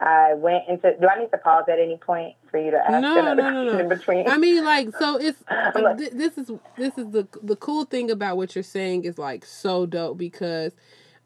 I 0.00 0.32
went 0.34 0.66
into. 0.68 0.96
Do 0.98 1.08
I 1.08 1.18
need 1.20 1.30
to 1.30 1.38
pause 1.38 1.64
at 1.68 1.78
any 1.78 1.96
point 1.98 2.34
for 2.50 2.58
you 2.58 2.70
to 2.70 2.78
ask 2.78 2.90
No, 3.02 3.18
another 3.18 3.42
no, 3.42 3.64
no, 3.64 3.72
no. 3.74 3.78
in 3.78 3.88
between? 3.88 4.28
I 4.28 4.38
mean, 4.38 4.64
like, 4.64 4.88
so 4.98 5.16
it's 5.18 5.42
th- 5.98 6.12
this 6.12 6.38
is 6.38 6.50
this 6.76 6.96
is 6.96 7.10
the 7.10 7.28
the 7.42 7.56
cool 7.56 7.84
thing 7.84 8.10
about 8.10 8.36
what 8.38 8.54
you're 8.54 8.64
saying 8.64 9.04
is 9.04 9.18
like 9.18 9.44
so 9.44 9.84
dope 9.86 10.16
because 10.16 10.72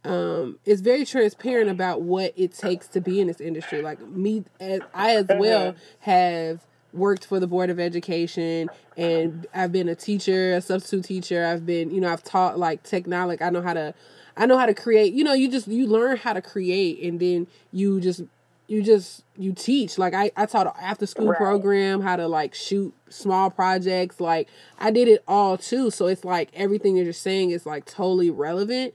um 0.05 0.59
it's 0.67 0.81
very 0.83 1.05
transparent 1.07 1.71
about 1.71 2.03
what 2.03 2.33
it 2.37 2.53
takes 2.53 2.89
to 2.89 3.01
be 3.01 3.21
in 3.21 3.29
this 3.29 3.41
industry. 3.41 3.81
Like 3.81 4.01
me, 4.01 4.45
as 4.59 4.81
I 4.93 5.15
as 5.17 5.27
well 5.39 5.77
have 6.01 6.67
worked 6.95 7.27
for 7.27 7.41
the 7.41 7.47
board 7.47 7.71
of 7.71 7.81
education 7.81 8.71
and 8.97 9.47
I've 9.55 9.73
been 9.73 9.89
a 9.89 9.95
teacher, 9.95 10.55
a 10.55 10.61
substitute 10.61 11.05
teacher. 11.05 11.45
I've 11.45 11.67
been, 11.67 11.91
you 11.91 12.01
know, 12.01 12.13
I've 12.13 12.23
taught 12.23 12.59
like 12.59 12.83
technology. 12.83 13.43
I 13.43 13.51
know 13.51 13.63
how 13.63 13.75
to 13.75 13.95
I 14.37 14.47
know 14.47 14.59
how 14.59 14.67
to 14.67 14.75
create. 14.75 15.13
You 15.15 15.23
know, 15.25 15.33
you 15.33 15.51
just 15.51 15.69
you 15.69 15.87
learn 15.87 16.17
how 16.17 16.33
to 16.33 16.43
create 16.43 17.03
and 17.03 17.21
then 17.21 17.47
you 17.73 18.01
just 18.01 18.23
you 18.67 18.83
just 18.83 19.23
you 19.37 19.53
teach 19.53 19.99
like 19.99 20.15
i 20.15 20.31
i 20.37 20.47
taught 20.47 20.67
an 20.67 20.73
after 20.81 21.07
school 21.07 21.29
Right. 21.29 21.37
program 21.37 22.01
how 22.01 22.17
to 22.17 22.27
like 22.27 22.55
shoot 22.55 22.95
small 23.11 23.51
projects 23.51 24.21
like 24.21 24.49
i 24.79 24.91
did 24.91 25.07
it 25.07 25.23
all 25.29 25.59
too 25.59 25.91
so 25.91 26.07
it's 26.07 26.25
like 26.25 26.49
everything 26.55 26.95
that 26.95 27.01
you're 27.01 27.11
just 27.13 27.23
saying 27.23 27.51
is 27.51 27.67
like 27.67 27.85
totally 27.85 28.31
relevant 28.31 28.95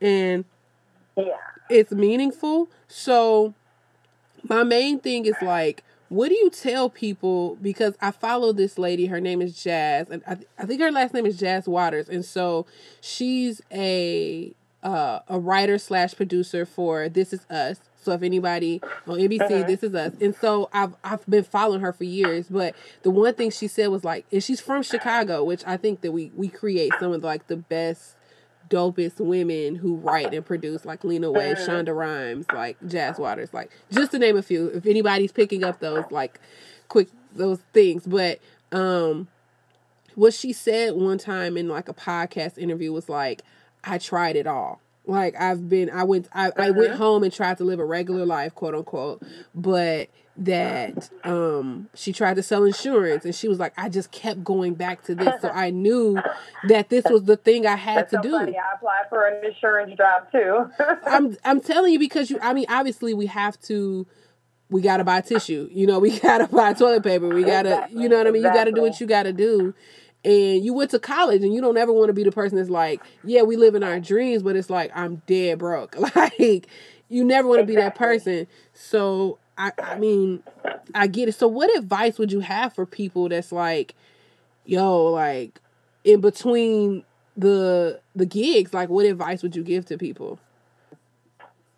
and 0.00 0.44
yeah. 1.16 1.24
it's 1.68 1.90
meaningful 1.90 2.68
so 2.86 3.54
my 4.44 4.62
main 4.62 5.00
thing 5.00 5.26
is 5.26 5.34
like 5.42 5.82
what 6.08 6.28
do 6.28 6.34
you 6.34 6.50
tell 6.50 6.88
people 6.88 7.56
because 7.60 7.94
i 8.00 8.10
follow 8.10 8.52
this 8.52 8.78
lady 8.78 9.06
her 9.06 9.20
name 9.20 9.42
is 9.42 9.62
Jas 9.62 10.06
and 10.10 10.22
i, 10.26 10.34
th- 10.34 10.48
I 10.58 10.66
think 10.66 10.80
her 10.80 10.90
last 10.90 11.14
name 11.14 11.26
is 11.26 11.38
Jas 11.38 11.66
Waters 11.66 12.08
and 12.08 12.24
so 12.24 12.66
she's 13.00 13.60
a 13.72 14.52
uh, 14.80 15.18
a 15.28 15.38
writer 15.40 15.76
slash 15.76 16.14
producer 16.14 16.64
for 16.64 17.08
this 17.08 17.32
is 17.32 17.44
us 17.50 17.80
so 18.08 18.14
if 18.14 18.22
anybody 18.22 18.80
on 19.06 19.18
NBC, 19.18 19.66
this 19.66 19.82
is 19.82 19.94
us. 19.94 20.14
And 20.20 20.34
so 20.34 20.70
I've 20.72 20.94
I've 21.04 21.26
been 21.26 21.44
following 21.44 21.80
her 21.80 21.92
for 21.92 22.04
years. 22.04 22.46
But 22.48 22.74
the 23.02 23.10
one 23.10 23.34
thing 23.34 23.50
she 23.50 23.68
said 23.68 23.88
was 23.88 24.02
like, 24.02 24.24
and 24.32 24.42
she's 24.42 24.60
from 24.60 24.82
Chicago, 24.82 25.44
which 25.44 25.62
I 25.66 25.76
think 25.76 26.00
that 26.00 26.12
we 26.12 26.32
we 26.34 26.48
create 26.48 26.92
some 26.98 27.12
of 27.12 27.22
like 27.22 27.48
the 27.48 27.56
best, 27.56 28.14
dopest 28.68 29.20
women 29.20 29.74
who 29.74 29.96
write 29.96 30.32
and 30.34 30.44
produce, 30.44 30.84
like 30.84 31.04
Lena 31.04 31.28
Waithe, 31.28 31.56
Shonda 31.58 31.94
Rhimes, 31.96 32.46
like 32.52 32.76
Jas 32.86 33.18
Waters, 33.18 33.52
like 33.52 33.70
just 33.90 34.12
to 34.12 34.18
name 34.18 34.36
a 34.36 34.42
few. 34.42 34.68
If 34.68 34.86
anybody's 34.86 35.32
picking 35.32 35.64
up 35.64 35.80
those 35.80 36.04
like 36.10 36.40
quick 36.88 37.08
those 37.34 37.60
things, 37.72 38.06
but 38.06 38.40
um, 38.72 39.28
what 40.14 40.34
she 40.34 40.52
said 40.52 40.94
one 40.94 41.18
time 41.18 41.56
in 41.56 41.68
like 41.68 41.88
a 41.88 41.94
podcast 41.94 42.58
interview 42.58 42.92
was 42.92 43.08
like, 43.08 43.42
I 43.84 43.98
tried 43.98 44.36
it 44.36 44.46
all. 44.46 44.80
Like 45.08 45.34
I've 45.40 45.68
been, 45.68 45.90
I 45.90 46.04
went, 46.04 46.28
I, 46.32 46.52
I 46.56 46.70
went 46.70 46.94
home 46.94 47.22
and 47.22 47.32
tried 47.32 47.58
to 47.58 47.64
live 47.64 47.80
a 47.80 47.84
regular 47.84 48.26
life, 48.26 48.54
quote 48.54 48.74
unquote, 48.74 49.22
but 49.54 50.08
that 50.40 51.10
um 51.24 51.88
she 51.94 52.12
tried 52.12 52.34
to 52.34 52.42
sell 52.44 52.62
insurance 52.62 53.24
and 53.24 53.34
she 53.34 53.48
was 53.48 53.58
like, 53.58 53.72
I 53.76 53.88
just 53.88 54.12
kept 54.12 54.44
going 54.44 54.74
back 54.74 55.02
to 55.04 55.14
this, 55.14 55.40
so 55.40 55.48
I 55.54 55.70
knew 55.70 56.20
that 56.68 56.90
this 56.90 57.04
was 57.06 57.24
the 57.24 57.36
thing 57.36 57.66
I 57.66 57.74
had 57.74 57.98
That's 57.98 58.10
to 58.10 58.16
so 58.18 58.22
do. 58.22 58.30
funny. 58.32 58.56
I 58.56 58.74
applied 58.76 59.08
for 59.08 59.26
an 59.26 59.44
insurance 59.44 59.96
job 59.96 60.30
too. 60.30 60.70
I'm 61.06 61.36
I'm 61.44 61.60
telling 61.60 61.92
you 61.92 61.98
because 61.98 62.30
you 62.30 62.38
I 62.40 62.52
mean 62.52 62.66
obviously 62.68 63.14
we 63.14 63.26
have 63.26 63.58
to 63.62 64.06
we 64.70 64.82
gotta 64.82 65.02
buy 65.04 65.22
tissue. 65.22 65.68
You 65.72 65.86
know, 65.86 65.98
we 65.98 66.18
gotta 66.20 66.46
buy 66.46 66.72
toilet 66.74 67.02
paper. 67.02 67.28
We 67.28 67.42
gotta 67.42 67.70
Exactly, 67.70 68.02
you 68.02 68.08
know 68.08 68.18
what 68.18 68.26
I 68.26 68.30
mean? 68.30 68.42
You 68.42 68.52
gotta 68.52 68.72
do 68.72 68.82
what 68.82 69.00
you 69.00 69.06
gotta 69.06 69.32
do. 69.32 69.74
And 70.24 70.64
you 70.64 70.74
went 70.74 70.90
to 70.90 70.98
college 70.98 71.42
and 71.42 71.54
you 71.54 71.60
don't 71.60 71.76
ever 71.76 71.92
want 71.92 72.08
to 72.08 72.12
be 72.12 72.24
the 72.24 72.32
person 72.32 72.58
that's 72.58 72.70
like, 72.70 73.00
yeah, 73.22 73.42
we 73.42 73.56
live 73.56 73.74
in 73.74 73.82
our 73.82 74.00
dreams, 74.00 74.42
but 74.42 74.56
it's 74.56 74.68
like 74.68 74.90
I'm 74.94 75.22
dead 75.26 75.58
broke. 75.58 75.96
Like 76.14 76.68
you 77.08 77.24
never 77.24 77.48
want 77.48 77.60
to 77.60 77.66
be 77.66 77.76
that 77.76 77.94
person. 77.94 78.46
So 78.74 79.38
I 79.56 79.72
I 79.82 79.98
mean, 79.98 80.42
I 80.94 81.06
get 81.06 81.28
it. 81.28 81.34
So 81.34 81.46
what 81.48 81.74
advice 81.76 82.18
would 82.18 82.32
you 82.32 82.40
have 82.40 82.74
for 82.74 82.84
people 82.84 83.28
that's 83.28 83.52
like, 83.52 83.94
yo, 84.64 85.06
like 85.06 85.60
in 86.04 86.20
between 86.20 87.04
the 87.36 88.00
the 88.14 88.26
gigs, 88.26 88.74
like 88.74 88.88
what 88.88 89.06
advice 89.06 89.42
would 89.42 89.54
you 89.54 89.62
give 89.62 89.86
to 89.86 89.96
people? 89.96 90.38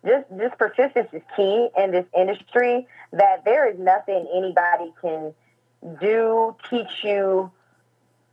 This 0.03 0.23
just 0.35 0.57
persistence 0.57 1.09
is 1.13 1.21
key 1.35 1.69
in 1.77 1.91
this 1.91 2.05
industry 2.17 2.87
that 3.13 3.45
there 3.45 3.69
is 3.69 3.77
nothing 3.77 4.27
anybody 4.33 4.91
can 4.99 5.33
do 5.99 6.55
teach 6.69 7.03
you 7.03 7.51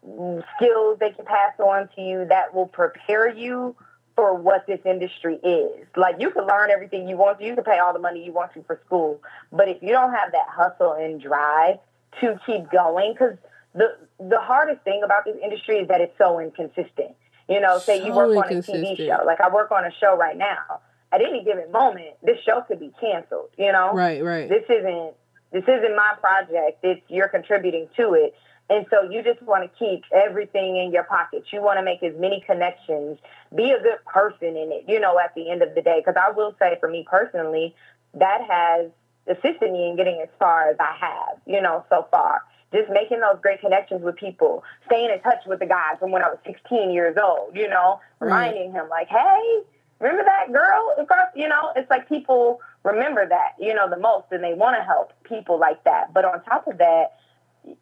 skills 0.03 0.99
they 1.01 1.11
can 1.11 1.25
pass 1.25 1.59
on 1.59 1.89
to 1.97 2.01
you 2.01 2.27
that 2.29 2.55
will 2.55 2.67
prepare 2.67 3.29
you 3.29 3.75
for 4.17 4.35
what 4.35 4.67
this 4.67 4.81
industry 4.85 5.37
is. 5.37 5.87
Like 5.97 6.17
you 6.19 6.31
can 6.31 6.47
learn 6.47 6.71
everything 6.71 7.09
you 7.09 7.17
want 7.17 7.39
to. 7.39 7.45
You 7.45 7.55
can 7.55 7.65
pay 7.65 7.79
all 7.79 7.93
the 7.93 7.99
money 7.99 8.25
you 8.25 8.33
want 8.33 8.53
to 8.55 8.63
for 8.65 8.81
school. 8.87 9.21
But 9.53 9.69
if 9.69 9.83
you 9.83 9.91
don't 9.91 10.13
have 10.13 10.33
that 10.33 10.47
hustle 10.49 10.93
and 10.93 11.21
drive 11.21 11.77
to 12.21 12.41
keep 12.47 12.71
going 12.71 13.13
because 13.13 13.37
the 13.75 13.97
the 14.19 14.41
hardest 14.41 14.83
thing 14.83 15.03
about 15.05 15.25
this 15.25 15.37
industry 15.43 15.77
is 15.77 15.89
that 15.89 16.01
it's 16.01 16.17
so 16.19 16.41
inconsistent. 16.41 17.15
You 17.49 17.61
know 17.61 17.79
say 17.79 18.05
you 18.05 18.13
work 18.13 18.37
on 18.37 18.53
a 18.53 18.63
tv 18.63 18.97
show. 18.97 19.25
Like 19.25 19.41
i 19.41 19.49
work 19.49 19.71
on 19.71 19.85
a 19.85 19.93
show 20.01 20.17
right 20.17 20.37
now. 20.37 20.81
At 21.11 21.23
any 21.23 21.43
given 21.43 21.73
moment, 21.73 22.17
this 22.23 22.37
show 22.45 22.61
could 22.69 22.81
be 22.81 22.93
canceled. 23.01 23.49
You 23.57 23.73
know, 23.73 23.95
Right, 23.95 24.23
right. 24.23 24.49
this 24.49 24.65
isn't 24.69 25.15
this 25.53 25.63
isn't 25.63 25.97
my 25.97 26.15
project. 26.21 26.81
It's 26.83 27.01
you're 27.09 27.29
contributing 27.29 27.89
to 27.97 28.15
it, 28.15 28.35
And 28.71 28.87
so 28.91 29.09
you 29.11 29.23
just 29.23 29.41
want 29.43 29.65
to 29.65 29.79
keep 29.79 30.05
everything 30.13 30.77
in 30.77 30.93
your 30.93 31.05
pockets. 31.05 31.47
You 31.53 31.63
want 31.63 31.79
to 31.79 31.85
make 31.85 32.03
as 32.03 32.15
many 32.19 32.43
connections, 32.47 33.19
be 33.55 33.71
a 33.71 33.81
good 33.81 34.05
person 34.05 34.57
in 34.57 34.73
it, 34.73 34.85
you 34.87 35.01
know, 35.01 35.19
at 35.19 35.35
the 35.35 35.51
end 35.51 35.63
of 35.63 35.75
the 35.75 35.81
day. 35.81 36.03
Because 36.05 36.21
I 36.21 36.31
will 36.33 36.55
say 36.59 36.77
for 36.79 36.89
me 36.89 37.07
personally, 37.09 37.75
that 38.15 38.43
has 38.43 38.91
assisted 39.27 39.73
me 39.73 39.89
in 39.89 39.97
getting 39.97 40.21
as 40.23 40.29
far 40.39 40.69
as 40.69 40.77
I 40.79 40.95
have, 41.01 41.41
you 41.47 41.61
know, 41.61 41.85
so 41.89 42.07
far. 42.11 42.43
Just 42.73 42.91
making 42.91 43.21
those 43.21 43.41
great 43.41 43.61
connections 43.61 44.03
with 44.03 44.17
people, 44.17 44.63
staying 44.85 45.11
in 45.11 45.21
touch 45.21 45.47
with 45.47 45.61
the 45.61 45.67
guy 45.67 45.95
from 45.99 46.11
when 46.11 46.23
I 46.23 46.29
was 46.29 46.39
16 46.45 46.91
years 46.91 47.17
old, 47.23 47.57
you 47.57 47.69
know, 47.69 48.01
reminding 48.21 48.73
him, 48.73 48.91
like, 48.91 49.09
hey, 49.09 49.63
remember 50.01 50.25
that 50.25 50.53
girl 50.53 50.95
across, 50.99 51.29
you 51.35 51.49
know, 51.49 51.73
it's 51.77 51.89
like 51.89 52.07
people 52.09 52.61
remember 52.85 53.27
that, 53.27 53.53
you 53.59 53.75
know, 53.75 53.89
the 53.89 53.99
most 53.99 54.27
and 54.33 54.45
they 54.45 54.53
want 54.53 54.77
to 54.77 54.83
help 54.83 55.13
people 55.25 55.59
like 55.59 55.83
that. 55.85 56.13
But 56.13 56.27
on 56.27 56.43
top 56.45 56.67
of 56.67 56.77
that, 56.77 57.17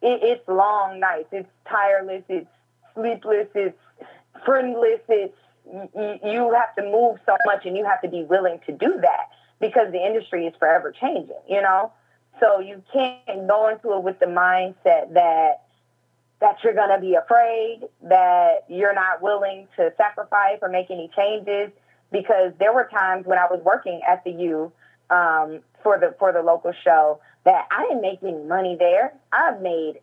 it, 0.01 0.19
it's 0.23 0.47
long 0.47 0.99
nights, 0.99 1.29
it's 1.31 1.49
tireless, 1.69 2.23
it's 2.29 2.47
sleepless, 2.93 3.47
it's 3.55 3.77
friendless, 4.45 5.01
it's 5.09 5.35
you, 6.23 6.53
have 6.53 6.75
to 6.75 6.83
move 6.83 7.19
so 7.25 7.35
much 7.45 7.65
and 7.65 7.75
you 7.75 7.85
have 7.85 8.01
to 8.01 8.07
be 8.07 8.23
willing 8.23 8.59
to 8.65 8.71
do 8.71 8.99
that 9.01 9.29
because 9.59 9.91
the 9.91 10.05
industry 10.05 10.45
is 10.45 10.53
forever 10.59 10.91
changing, 10.91 11.35
you 11.49 11.61
know? 11.61 11.91
So 12.39 12.59
you 12.59 12.81
can't 12.93 13.47
go 13.47 13.67
into 13.67 13.93
it 13.93 14.03
with 14.03 14.19
the 14.19 14.27
mindset 14.27 15.13
that 15.13 15.63
that 16.39 16.57
you're 16.63 16.75
going 16.75 16.91
to 16.91 17.01
be 17.01 17.15
afraid, 17.15 17.79
that 18.03 18.65
you're 18.69 18.93
not 18.93 19.23
willing 19.23 19.67
to 19.75 19.91
sacrifice 19.97 20.59
or 20.61 20.69
make 20.69 20.91
any 20.91 21.09
changes 21.15 21.71
because 22.11 22.53
there 22.59 22.71
were 22.71 22.87
times 22.93 23.25
when 23.25 23.39
I 23.39 23.47
was 23.49 23.59
working 23.63 24.01
at 24.07 24.23
the 24.23 24.31
U 24.31 24.71
um, 25.09 25.61
for 25.87 25.97
the 25.97 26.13
for 26.19 26.33
the 26.33 26.41
local 26.41 26.73
show 26.83 27.19
that 27.45 27.65
I 27.71 27.83
didn't 27.83 28.01
make 28.01 28.19
any 28.21 28.43
money 28.43 28.75
there. 28.77 29.13
I 29.31 29.57
made 29.59 29.99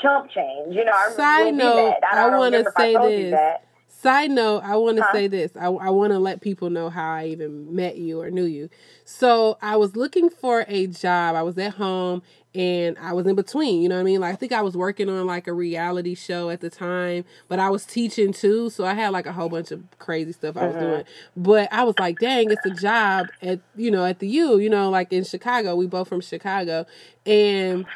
chump 0.00 0.30
change. 0.30 0.74
You 0.74 0.84
know, 0.84 0.92
I 0.92 1.10
Side 1.10 1.54
note, 1.54 1.94
I, 2.10 2.26
I 2.26 2.38
want 2.38 2.54
to 2.54 2.64
say 2.76 2.94
this. 2.94 3.60
Side 4.02 4.30
note, 4.30 4.62
I 4.62 4.76
want 4.76 4.98
to 4.98 5.02
Huh? 5.02 5.12
say 5.12 5.26
this. 5.26 5.52
I, 5.58 5.66
I 5.66 5.88
want 5.90 6.12
to 6.12 6.18
let 6.18 6.40
people 6.42 6.68
know 6.70 6.90
how 6.90 7.14
I 7.14 7.26
even 7.28 7.74
met 7.74 7.96
you 7.96 8.20
or 8.20 8.30
knew 8.30 8.44
you. 8.44 8.68
So 9.04 9.56
I 9.62 9.76
was 9.76 9.96
looking 9.96 10.28
for 10.28 10.64
a 10.68 10.86
job. 10.86 11.34
I 11.34 11.42
was 11.42 11.56
at 11.56 11.74
home 11.74 12.22
and 12.54 12.96
I 12.98 13.14
was 13.14 13.26
in 13.26 13.34
between. 13.34 13.82
You 13.82 13.88
know 13.88 13.94
what 13.96 14.02
I 14.02 14.04
mean? 14.04 14.20
Like 14.20 14.34
I 14.34 14.36
think 14.36 14.52
I 14.52 14.60
was 14.60 14.76
working 14.76 15.08
on 15.08 15.26
like 15.26 15.46
a 15.46 15.52
reality 15.52 16.14
show 16.14 16.50
at 16.50 16.60
the 16.60 16.68
time, 16.68 17.24
but 17.48 17.58
I 17.58 17.70
was 17.70 17.86
teaching 17.86 18.32
too. 18.34 18.68
So 18.70 18.84
I 18.84 18.92
had 18.94 19.08
like 19.12 19.26
a 19.26 19.32
whole 19.32 19.48
bunch 19.48 19.70
of 19.70 19.82
crazy 19.98 20.32
stuff 20.32 20.56
I 20.58 20.66
was 20.66 20.76
Mhm. 20.76 20.80
doing. 20.80 21.04
But 21.36 21.72
I 21.72 21.84
was 21.84 21.98
like, 21.98 22.18
dang, 22.18 22.50
it's 22.50 22.66
a 22.66 22.70
job 22.70 23.30
at 23.40 23.60
you 23.74 23.90
know 23.90 24.04
at 24.04 24.18
the 24.18 24.28
U. 24.28 24.58
You 24.58 24.68
know, 24.68 24.90
like 24.90 25.10
in 25.12 25.24
Chicago. 25.24 25.74
We 25.74 25.86
both 25.86 26.08
from 26.08 26.20
Chicago, 26.20 26.84
and 27.24 27.86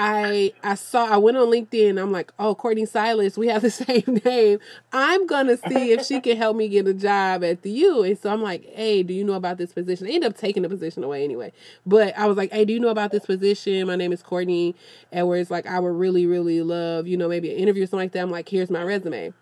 I 0.00 0.52
I 0.62 0.76
saw 0.76 1.06
I 1.06 1.16
went 1.16 1.36
on 1.38 1.48
LinkedIn. 1.48 2.00
I'm 2.00 2.12
like, 2.12 2.32
oh, 2.38 2.54
Courtney 2.54 2.86
Silas, 2.86 3.36
we 3.36 3.48
have 3.48 3.62
the 3.62 3.70
same 3.72 4.20
name. 4.24 4.60
I'm 4.92 5.26
gonna 5.26 5.56
see 5.56 5.90
if 5.90 6.06
she 6.06 6.20
can 6.20 6.36
help 6.36 6.56
me 6.56 6.68
get 6.68 6.86
a 6.86 6.94
job 6.94 7.42
at 7.42 7.62
the 7.62 7.70
U. 7.70 8.04
And 8.04 8.16
so 8.16 8.30
I'm 8.32 8.40
like, 8.40 8.64
hey, 8.74 9.02
do 9.02 9.12
you 9.12 9.24
know 9.24 9.32
about 9.32 9.58
this 9.58 9.72
position? 9.72 10.06
I 10.06 10.10
ended 10.10 10.30
up 10.30 10.36
taking 10.38 10.62
the 10.62 10.68
position 10.68 11.02
away 11.02 11.24
anyway. 11.24 11.52
But 11.84 12.16
I 12.16 12.26
was 12.26 12.36
like, 12.36 12.52
hey, 12.52 12.64
do 12.64 12.72
you 12.72 12.78
know 12.78 12.90
about 12.90 13.10
this 13.10 13.26
position? 13.26 13.88
My 13.88 13.96
name 13.96 14.12
is 14.12 14.22
Courtney 14.22 14.76
Edwards. 15.12 15.50
Like, 15.50 15.66
I 15.66 15.80
would 15.80 15.96
really, 15.96 16.26
really 16.26 16.62
love, 16.62 17.08
you 17.08 17.16
know, 17.16 17.28
maybe 17.28 17.50
an 17.52 17.58
interview 17.58 17.82
or 17.82 17.86
something 17.86 18.04
like 18.04 18.12
that. 18.12 18.20
I'm 18.22 18.30
like, 18.30 18.48
here's 18.48 18.70
my 18.70 18.84
resume. 18.84 19.32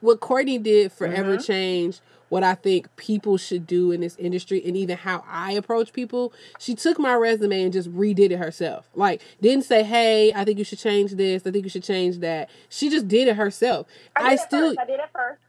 What 0.00 0.20
Courtney 0.20 0.58
did 0.58 0.92
forever 0.92 1.36
mm-hmm. 1.36 1.42
changed 1.42 2.00
what 2.32 2.42
I 2.42 2.54
think 2.54 2.96
people 2.96 3.36
should 3.36 3.66
do 3.66 3.92
in 3.92 4.00
this 4.00 4.16
industry 4.16 4.62
and 4.64 4.74
even 4.74 4.96
how 4.96 5.22
I 5.28 5.52
approach 5.52 5.92
people. 5.92 6.32
She 6.58 6.74
took 6.74 6.98
my 6.98 7.12
resume 7.12 7.64
and 7.64 7.70
just 7.70 7.92
redid 7.92 8.30
it 8.30 8.38
herself. 8.38 8.88
Like, 8.94 9.20
didn't 9.42 9.66
say, 9.66 9.82
hey, 9.82 10.32
I 10.32 10.42
think 10.46 10.58
you 10.58 10.64
should 10.64 10.78
change 10.78 11.10
this. 11.10 11.46
I 11.46 11.50
think 11.50 11.64
you 11.64 11.68
should 11.68 11.82
change 11.82 12.20
that. 12.20 12.48
She 12.70 12.88
just 12.88 13.06
did 13.06 13.28
it 13.28 13.36
herself. 13.36 13.86
I, 14.16 14.30
I, 14.30 14.36
still, 14.36 14.70
First. 14.70 14.78
I 14.78 14.86
did 14.86 15.00
it 15.00 15.10
first. 15.14 15.40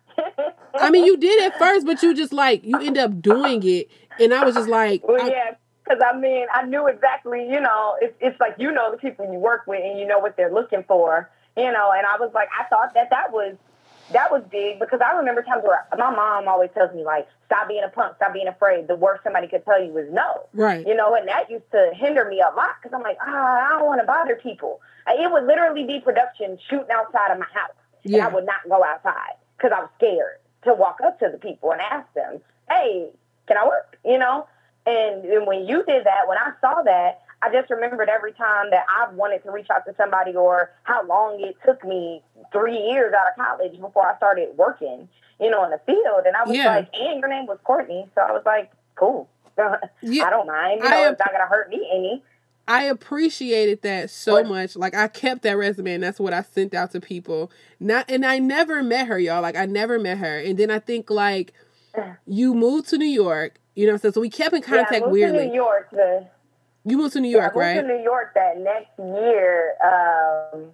I 0.76 0.90
mean, 0.90 1.06
you 1.06 1.16
did 1.16 1.42
it 1.44 1.56
first, 1.56 1.86
but 1.86 2.04
you 2.04 2.14
just 2.14 2.34
like, 2.34 2.66
you 2.66 2.78
end 2.78 2.98
up 2.98 3.22
doing 3.22 3.64
it. 3.64 3.90
And 4.20 4.34
I 4.34 4.44
was 4.44 4.56
just 4.56 4.68
like, 4.68 5.08
Well, 5.08 5.22
I- 5.22 5.30
yeah, 5.30 5.52
because 5.86 6.02
I 6.06 6.18
mean, 6.18 6.48
I 6.54 6.64
knew 6.64 6.88
exactly, 6.88 7.50
you 7.50 7.62
know, 7.62 7.96
it's, 8.02 8.16
it's 8.20 8.40
like 8.42 8.56
you 8.58 8.74
know 8.74 8.92
the 8.92 8.98
people 8.98 9.32
you 9.32 9.40
work 9.40 9.68
with 9.68 9.82
and 9.84 9.98
you 9.98 10.06
know 10.06 10.20
what 10.20 10.36
they're 10.36 10.52
looking 10.52 10.84
for, 10.84 11.30
you 11.56 11.72
know. 11.72 11.94
And 11.96 12.06
I 12.06 12.18
was 12.20 12.32
like, 12.34 12.50
I 12.60 12.66
thought 12.66 12.94
that 12.94 13.10
that 13.10 13.32
was 13.32 13.56
that 14.12 14.32
was 14.32 14.44
big 14.52 14.80
because 14.80 15.00
I 15.02 15.14
remember 15.14 15.42
times 15.44 15.64
where 15.64 15.86
my 15.98 16.12
mom 16.12 16.48
always 16.48 16.70
tells 16.74 16.94
me 16.94 17.04
like, 17.04 17.28
stop 17.46 17.68
being 17.68 17.84
a 17.84 17.90
punk, 17.90 18.16
stop 18.18 18.34
being 18.34 18.48
afraid. 18.48 18.88
The 18.88 18.96
worst 18.96 19.24
somebody 19.24 19.48
could 19.48 19.64
tell 19.66 19.82
you 19.84 19.98
is 19.98 20.12
no, 20.12 20.48
right. 20.54 20.86
you 20.86 20.96
know, 20.96 21.16
and 21.16 21.28
that 21.28 21.50
used 21.50 21.70
to 21.72 21.92
hinder 21.96 22.26
me 22.26 22.42
a 22.42 22.54
lot 22.56 22.76
because 22.82 22.96
I'm 22.96 23.04
like, 23.04 23.18
ah, 23.22 23.66
I 23.66 23.80
don't 23.80 23.88
want 23.88 24.02
to 24.02 24.08
bother 24.08 24.36
people. 24.36 24.82
It 25.08 25.32
would 25.32 25.46
literally 25.46 25.86
be 25.86 26.00
production 26.00 26.58
shooting 26.70 26.92
outside 26.92 27.32
of 27.32 27.40
my 27.40 27.48
house, 27.54 27.76
and 28.04 28.14
Yeah. 28.14 28.28
I 28.28 28.34
would 28.34 28.46
not 28.46 28.68
go 28.68 28.84
outside 28.84 29.36
because 29.58 29.72
I 29.76 29.82
was 29.82 29.90
scared 29.98 30.38
to 30.66 30.74
walk 30.74 31.00
up 31.04 31.20
to 31.20 31.30
the 31.32 31.38
people 31.38 31.72
and 31.72 31.82
ask 31.82 32.12
them, 32.14 32.40
hey, 32.70 33.10
can 33.48 33.58
I 33.58 33.66
work? 33.66 33.98
You 34.06 34.18
know? 34.18 34.48
And, 34.86 35.26
and 35.26 35.48
when 35.48 35.66
you 35.66 35.84
did 35.86 36.06
that, 36.06 36.28
when 36.28 36.38
I 36.38 36.52
saw 36.60 36.82
that, 36.84 37.23
I 37.44 37.52
just 37.52 37.70
remembered 37.70 38.10
every 38.10 38.34
time 38.34 38.70
that 38.72 38.86
I've 38.90 39.14
wanted 39.16 39.44
to 39.44 39.52
reach 39.52 39.68
out 39.70 39.86
to 39.86 39.94
somebody 39.98 40.34
or 40.36 40.72
how 40.84 41.06
long 41.06 41.42
it 41.42 41.56
took 41.66 41.84
me 41.84 42.22
three 42.52 42.78
years 42.78 43.14
out 43.14 43.28
of 43.32 43.36
college 43.36 43.80
before 43.80 44.08
I 44.08 44.16
started 44.18 44.50
working, 44.56 45.10
you 45.40 45.50
know, 45.50 45.64
in 45.66 45.72
the 45.72 45.80
field. 45.86 46.26
And 46.26 46.36
I 46.36 46.44
was 46.44 46.56
Yeah. 46.56 46.68
like, 46.76 46.90
and 46.94 47.20
your 47.20 47.28
name 47.30 47.46
was 47.46 47.58
Courtney. 47.64 48.08
So 48.16 48.22
I 48.22 48.32
was 48.32 48.44
like, 48.46 48.72
cool. 48.96 49.30
Yeah. 50.02 50.26
I 50.26 50.30
don't 50.30 50.48
mind. 50.48 50.82
You 50.82 50.88
I 50.88 50.92
know, 50.92 51.04
ap- 51.06 51.12
it's 51.14 51.20
not 51.20 51.30
going 51.30 51.42
to 51.42 51.48
hurt 51.48 51.70
me 51.70 51.88
any. 51.94 52.24
I 52.68 52.84
appreciated 52.84 53.82
that 53.82 54.10
so 54.10 54.34
What? 54.36 54.48
much. 54.48 54.76
Like 54.78 54.96
I 54.96 55.08
kept 55.10 55.42
that 55.42 55.58
resume 55.58 55.96
and 55.96 56.04
that's 56.04 56.20
what 56.20 56.34
I 56.34 56.42
sent 56.44 56.74
out 56.74 56.92
to 56.92 57.02
people. 57.02 57.52
Not 57.80 58.10
and 58.10 58.26
I 58.26 58.40
never 58.40 58.82
met 58.82 59.08
her, 59.08 59.20
y'all. 59.20 59.42
Like 59.42 59.58
I 59.58 59.66
never 59.66 60.00
met 60.00 60.18
her. 60.20 60.40
And 60.40 60.58
then 60.58 60.72
I 60.72 60.80
think 60.80 61.10
like 61.10 61.54
you 62.26 62.54
moved 62.56 62.88
to 62.90 62.98
New 62.98 63.06
York, 63.06 63.60
you 63.76 63.86
know 63.86 63.94
what 64.02 64.14
So 64.14 64.22
we 64.22 64.30
kept 64.30 64.56
in 64.56 64.62
yeah, 64.62 64.68
I 64.68 64.84
contact 64.84 65.02
moved 65.02 65.12
weirdly. 65.12 65.40
to 65.40 65.48
New 65.50 65.54
York 65.56 65.90
to 65.92 66.26
You 66.86 66.98
moved 66.98 67.14
to 67.14 67.22
New 67.22 67.30
Yeah, 67.30 67.50
York, 67.50 67.54
I 67.54 67.56
moved 67.56 67.58
right? 67.60 67.82
to 67.82 67.88
New 67.98 68.04
York 68.04 68.34
that 68.36 68.58
next 68.60 68.92
year. 69.00 69.74
Um 69.84 70.72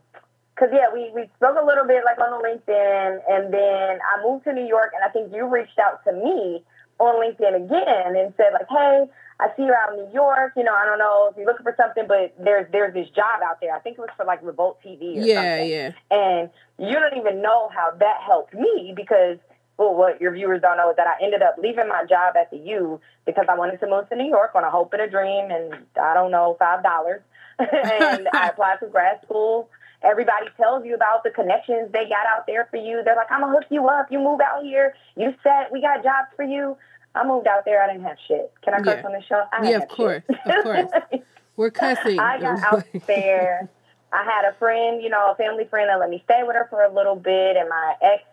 'cause 0.56 0.70
yeah, 0.74 0.88
we, 0.94 1.10
we 1.16 1.30
spoke 1.38 1.56
a 1.62 1.66
little 1.66 1.86
bit 1.86 2.04
like 2.04 2.20
on 2.20 2.32
the 2.32 2.44
LinkedIn, 2.46 3.20
and 3.30 3.54
then 3.54 4.00
I 4.04 4.22
moved 4.22 4.44
to 4.44 4.52
New 4.54 4.66
York, 4.66 4.92
and 4.94 5.02
I 5.06 5.08
think 5.08 5.34
you 5.34 5.48
reached 5.48 5.80
out 5.80 6.04
to 6.04 6.12
me 6.12 6.66
on 7.00 7.16
LinkedIn 7.16 7.56
again 7.56 8.16
and 8.18 8.34
said 8.36 8.52
like, 8.52 8.68
hey, 8.70 9.06
I 9.40 9.48
see 9.56 9.64
you're 9.64 9.78
out 9.78 9.94
in 9.94 10.04
New 10.06 10.12
York. 10.14 10.52
You 10.58 10.64
know, 10.66 10.74
I 10.74 10.84
don't 10.86 11.00
know 11.00 11.30
if 11.32 11.38
you're 11.38 11.46
looking 11.46 11.64
for 11.64 11.74
something, 11.78 12.06
but 12.08 12.34
there's 12.44 12.70
there's 12.74 12.94
this 12.94 13.08
job 13.12 13.40
out 13.42 13.62
there. 13.62 13.74
I 13.74 13.80
think 13.80 13.98
it 13.98 14.02
was 14.02 14.10
for 14.18 14.26
like 14.26 14.44
Revolt 14.44 14.80
TV 14.86 15.16
or 15.18 15.22
yeah, 15.22 15.36
something. 15.60 15.70
yeah. 15.70 15.92
And 16.12 16.50
you 16.78 17.00
don't 17.00 17.16
even 17.16 17.42
know 17.42 17.70
how 17.74 17.92
that 17.98 18.18
helped 18.26 18.54
me 18.54 18.92
because, 18.94 19.38
well, 19.80 19.96
what 19.96 20.20
your 20.20 20.34
viewers 20.34 20.62
don't 20.62 20.76
know 20.76 20.90
is 20.90 20.98
that 20.98 21.08
I 21.08 21.24
ended 21.24 21.42
up 21.42 21.56
leaving 21.58 21.88
my 21.88 22.04
job 22.04 22.36
at 22.36 22.52
the 22.52 22.58
U 22.58 23.00
because 23.26 23.46
I 23.50 23.56
wanted 23.56 23.80
to 23.80 23.88
move 23.88 24.10
to 24.10 24.16
New 24.18 24.28
York 24.28 24.52
on 24.54 24.66
a 24.66 24.70
hope 24.70 24.92
and 24.92 25.02
a 25.02 25.10
dream 25.10 25.50
and 25.50 25.74
I 26.00 26.14
don't 26.14 26.32
know, 26.32 26.58
$5. 26.60 27.20
and 27.60 28.28
I 28.34 28.50
applied 28.54 28.80
for 28.80 28.88
grad 28.90 29.22
school. 29.24 29.70
Everybody 30.04 30.48
tells 30.58 30.86
you 30.86 30.96
about 30.96 31.24
the 31.24 31.30
connections 31.30 31.92
they 31.94 32.04
got 32.10 32.26
out 32.28 32.46
there 32.46 32.68
for 32.70 32.76
you. 32.78 33.02
They're 33.06 33.16
like, 33.16 33.32
I'm 33.32 33.40
going 33.40 33.54
to 33.54 33.60
hook 33.60 33.68
you 33.70 33.88
up. 33.88 34.12
You 34.12 34.20
move 34.20 34.42
out 34.42 34.64
here. 34.64 34.96
You 35.16 35.34
set, 35.44 35.72
we 35.72 35.80
got 35.82 36.04
jobs 36.04 36.28
for 36.36 36.44
you. 36.44 36.76
I 37.16 37.26
moved 37.26 37.48
out 37.48 37.64
there. 37.64 37.82
I 37.82 37.88
didn't 37.92 38.04
have 38.06 38.18
shit. 38.28 38.52
Can 38.62 38.74
I 38.74 38.80
curse 38.80 39.00
Yeah. 39.02 39.08
on 39.08 39.14
the 39.14 39.22
show? 39.22 39.44
I 39.52 39.70
Yeah, 39.70 39.78
of 39.78 39.88
course, 39.88 40.24
of 40.30 40.64
course. 40.64 40.92
We're 41.56 41.72
cussing. 41.72 42.20
I 42.20 42.40
got 42.40 42.64
out 42.64 42.86
there. 43.08 43.68
I 44.12 44.24
had 44.24 44.46
a 44.50 44.54
friend, 44.58 45.02
you 45.02 45.10
know, 45.10 45.32
a 45.32 45.36
family 45.36 45.66
friend 45.66 45.90
that 45.90 46.00
let 46.00 46.10
me 46.10 46.22
stay 46.26 46.42
with 46.46 46.56
her 46.56 46.68
for 46.70 46.84
a 46.84 46.94
little 46.94 47.16
bit, 47.16 47.58
and 47.58 47.68
my 47.70 47.96
ex, 48.02 48.24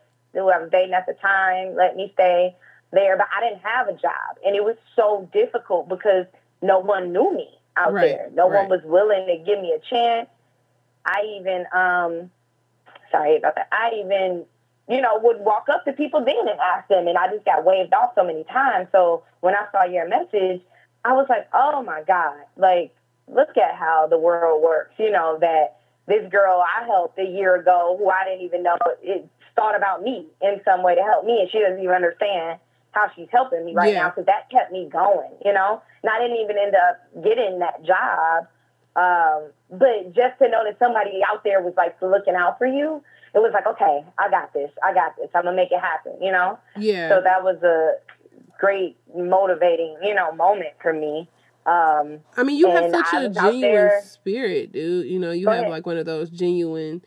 who 0.42 0.50
I 0.50 0.58
was 0.58 0.70
dating 0.70 0.94
at 0.94 1.06
the 1.06 1.14
time, 1.14 1.74
let 1.74 1.96
me 1.96 2.10
stay 2.14 2.54
there. 2.92 3.16
But 3.16 3.26
I 3.36 3.48
didn't 3.48 3.62
have 3.62 3.88
a 3.88 3.92
job, 3.92 4.38
and 4.44 4.54
it 4.54 4.64
was 4.64 4.76
so 4.94 5.28
difficult 5.32 5.88
because 5.88 6.26
no 6.62 6.78
one 6.78 7.12
knew 7.12 7.34
me 7.34 7.48
out 7.76 7.92
Right, 7.92 8.08
there. 8.08 8.30
No 8.34 8.48
right. 8.48 8.60
one 8.60 8.70
was 8.70 8.80
willing 8.84 9.26
to 9.26 9.36
give 9.44 9.60
me 9.60 9.72
a 9.72 9.80
chance. 9.90 10.28
I 11.04 11.22
even, 11.38 11.66
um, 11.72 12.30
sorry 13.10 13.36
about 13.36 13.54
that. 13.56 13.68
I 13.70 13.92
even, 14.04 14.44
you 14.88 15.00
know, 15.00 15.18
would 15.22 15.40
walk 15.40 15.66
up 15.72 15.84
to 15.84 15.92
people 15.92 16.24
then 16.24 16.48
and 16.48 16.58
ask 16.60 16.88
them, 16.88 17.06
and 17.06 17.16
I 17.16 17.28
just 17.32 17.44
got 17.44 17.64
waved 17.64 17.92
off 17.94 18.12
so 18.14 18.24
many 18.24 18.44
times. 18.44 18.88
So 18.92 19.24
when 19.40 19.54
I 19.54 19.66
saw 19.72 19.84
your 19.84 20.08
message, 20.08 20.62
I 21.04 21.12
was 21.12 21.26
like, 21.28 21.48
oh 21.52 21.82
my 21.82 22.02
God, 22.06 22.36
like, 22.56 22.94
look 23.28 23.56
at 23.56 23.76
how 23.76 24.06
the 24.08 24.18
world 24.18 24.62
works. 24.62 24.94
You 24.98 25.10
know, 25.10 25.38
that 25.40 25.76
this 26.06 26.28
girl 26.30 26.62
I 26.62 26.84
helped 26.86 27.18
a 27.18 27.24
year 27.24 27.56
ago 27.56 27.96
who 27.98 28.08
I 28.08 28.24
didn't 28.24 28.44
even 28.44 28.62
know 28.62 28.76
it 29.02 29.28
thought 29.56 29.74
about 29.76 30.02
me 30.02 30.26
in 30.42 30.60
some 30.64 30.82
way 30.82 30.94
to 30.94 31.02
help 31.02 31.24
me, 31.24 31.40
and 31.40 31.50
she 31.50 31.58
doesn't 31.58 31.80
even 31.82 31.94
understand 31.94 32.60
how 32.92 33.10
she's 33.14 33.28
helping 33.30 33.64
me 33.64 33.74
right 33.74 33.92
Yeah. 33.92 34.02
now 34.02 34.08
because 34.10 34.26
that 34.26 34.48
kept 34.50 34.72
me 34.72 34.88
going, 34.88 35.30
you 35.44 35.52
know? 35.52 35.82
And 36.02 36.10
I 36.10 36.18
didn't 36.18 36.38
even 36.38 36.56
end 36.56 36.74
up 36.74 37.24
getting 37.24 37.58
that 37.58 37.82
job. 37.82 38.46
Um, 38.96 39.50
but 39.70 40.14
just 40.14 40.38
to 40.38 40.48
know 40.48 40.64
that 40.64 40.78
somebody 40.78 41.20
out 41.30 41.44
there 41.44 41.60
was 41.60 41.74
like 41.76 42.00
looking 42.00 42.34
out 42.34 42.56
for 42.56 42.66
you, 42.66 43.02
it 43.34 43.38
was 43.40 43.52
like, 43.52 43.66
okay, 43.66 44.02
I 44.18 44.30
got 44.30 44.54
this. 44.54 44.70
I 44.82 44.94
got 44.94 45.14
this. 45.18 45.28
I'm 45.34 45.44
gonna 45.44 45.54
make 45.56 45.70
it 45.72 45.80
happen, 45.80 46.12
you 46.22 46.32
know? 46.32 46.58
Yeah. 46.78 47.10
So 47.10 47.20
that 47.22 47.42
was 47.44 47.62
a 47.62 47.96
great 48.58 48.96
motivating, 49.14 49.98
you 50.02 50.14
know, 50.14 50.32
moment 50.32 50.70
for 50.80 50.94
me. 50.94 51.28
Um, 51.66 52.20
I 52.36 52.44
mean, 52.44 52.56
you 52.56 52.70
have 52.70 52.90
such 52.90 53.12
a 53.12 53.28
genuine 53.28 53.90
spirit, 54.04 54.72
dude. 54.72 55.06
You 55.06 55.18
know, 55.18 55.32
you 55.32 55.46
Go 55.46 55.50
have 55.50 55.60
ahead. 55.62 55.70
like 55.70 55.84
one 55.84 55.98
of 55.98 56.06
those 56.06 56.30
genuine 56.30 57.02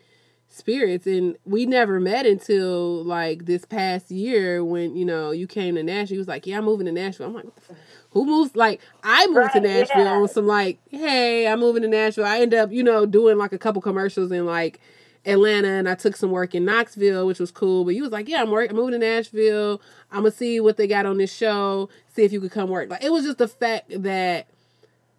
spirits, 0.52 1.06
and 1.06 1.36
we 1.44 1.64
never 1.64 2.00
met 2.00 2.26
until 2.26 3.02
like 3.04 3.46
this 3.46 3.64
past 3.64 4.10
year 4.10 4.62
when 4.64 4.96
you 4.96 5.04
know 5.04 5.30
you 5.30 5.46
came 5.46 5.76
to 5.76 5.82
Nashville. 5.82 6.16
You 6.16 6.20
was 6.20 6.28
like, 6.28 6.46
"Yeah, 6.46 6.58
I'm 6.58 6.64
moving 6.64 6.86
to 6.86 6.92
Nashville." 6.92 7.28
I'm 7.28 7.34
like, 7.34 7.44
what 7.44 7.56
the 7.56 7.72
f- 7.72 7.78
"Who 8.10 8.26
moves?" 8.26 8.54
Like, 8.54 8.80
I 9.02 9.26
moved 9.28 9.52
to 9.52 9.60
Nashville 9.60 10.04
yeah. 10.04 10.12
on 10.12 10.28
some 10.28 10.46
like, 10.46 10.78
"Hey, 10.90 11.46
I'm 11.46 11.60
moving 11.60 11.82
to 11.82 11.88
Nashville." 11.88 12.26
I 12.26 12.40
end 12.40 12.52
up, 12.52 12.72
you 12.72 12.82
know, 12.82 13.06
doing 13.06 13.38
like 13.38 13.52
a 13.52 13.58
couple 13.58 13.80
commercials 13.80 14.30
in 14.30 14.44
like. 14.44 14.80
Atlanta 15.26 15.68
and 15.68 15.86
I 15.86 15.96
took 15.96 16.16
some 16.16 16.30
work 16.30 16.54
in 16.54 16.64
Knoxville, 16.64 17.26
which 17.26 17.38
was 17.38 17.50
cool. 17.50 17.84
But 17.84 17.94
you 17.94 18.02
was 18.02 18.10
like, 18.10 18.26
"Yeah, 18.26 18.40
I'm 18.40 18.50
work. 18.50 18.70
I'm 18.70 18.76
moving 18.76 18.92
to 18.92 18.98
Nashville. 18.98 19.82
I'm 20.10 20.20
gonna 20.20 20.30
see 20.30 20.60
what 20.60 20.78
they 20.78 20.86
got 20.86 21.04
on 21.04 21.18
this 21.18 21.30
show. 21.30 21.90
See 22.14 22.22
if 22.22 22.32
you 22.32 22.40
could 22.40 22.52
come 22.52 22.70
work." 22.70 22.88
Like 22.88 23.04
it 23.04 23.12
was 23.12 23.24
just 23.24 23.36
the 23.36 23.46
fact 23.46 24.02
that 24.02 24.46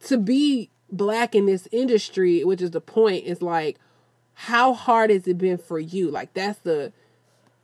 to 0.06 0.18
be 0.18 0.72
black 0.92 1.36
in 1.36 1.46
this 1.46 1.68
industry, 1.72 2.44
which 2.44 2.64
is 2.64 2.72
the 2.72 2.82
point, 2.82 3.26
is 3.26 3.44
like, 3.44 3.78
how 4.34 4.74
hard 4.74 5.10
has 5.10 5.28
it 5.28 5.38
been 5.38 5.58
for 5.58 5.80
you? 5.80 6.10
Like 6.10 6.34
that's 6.34 6.60
the, 6.60 6.92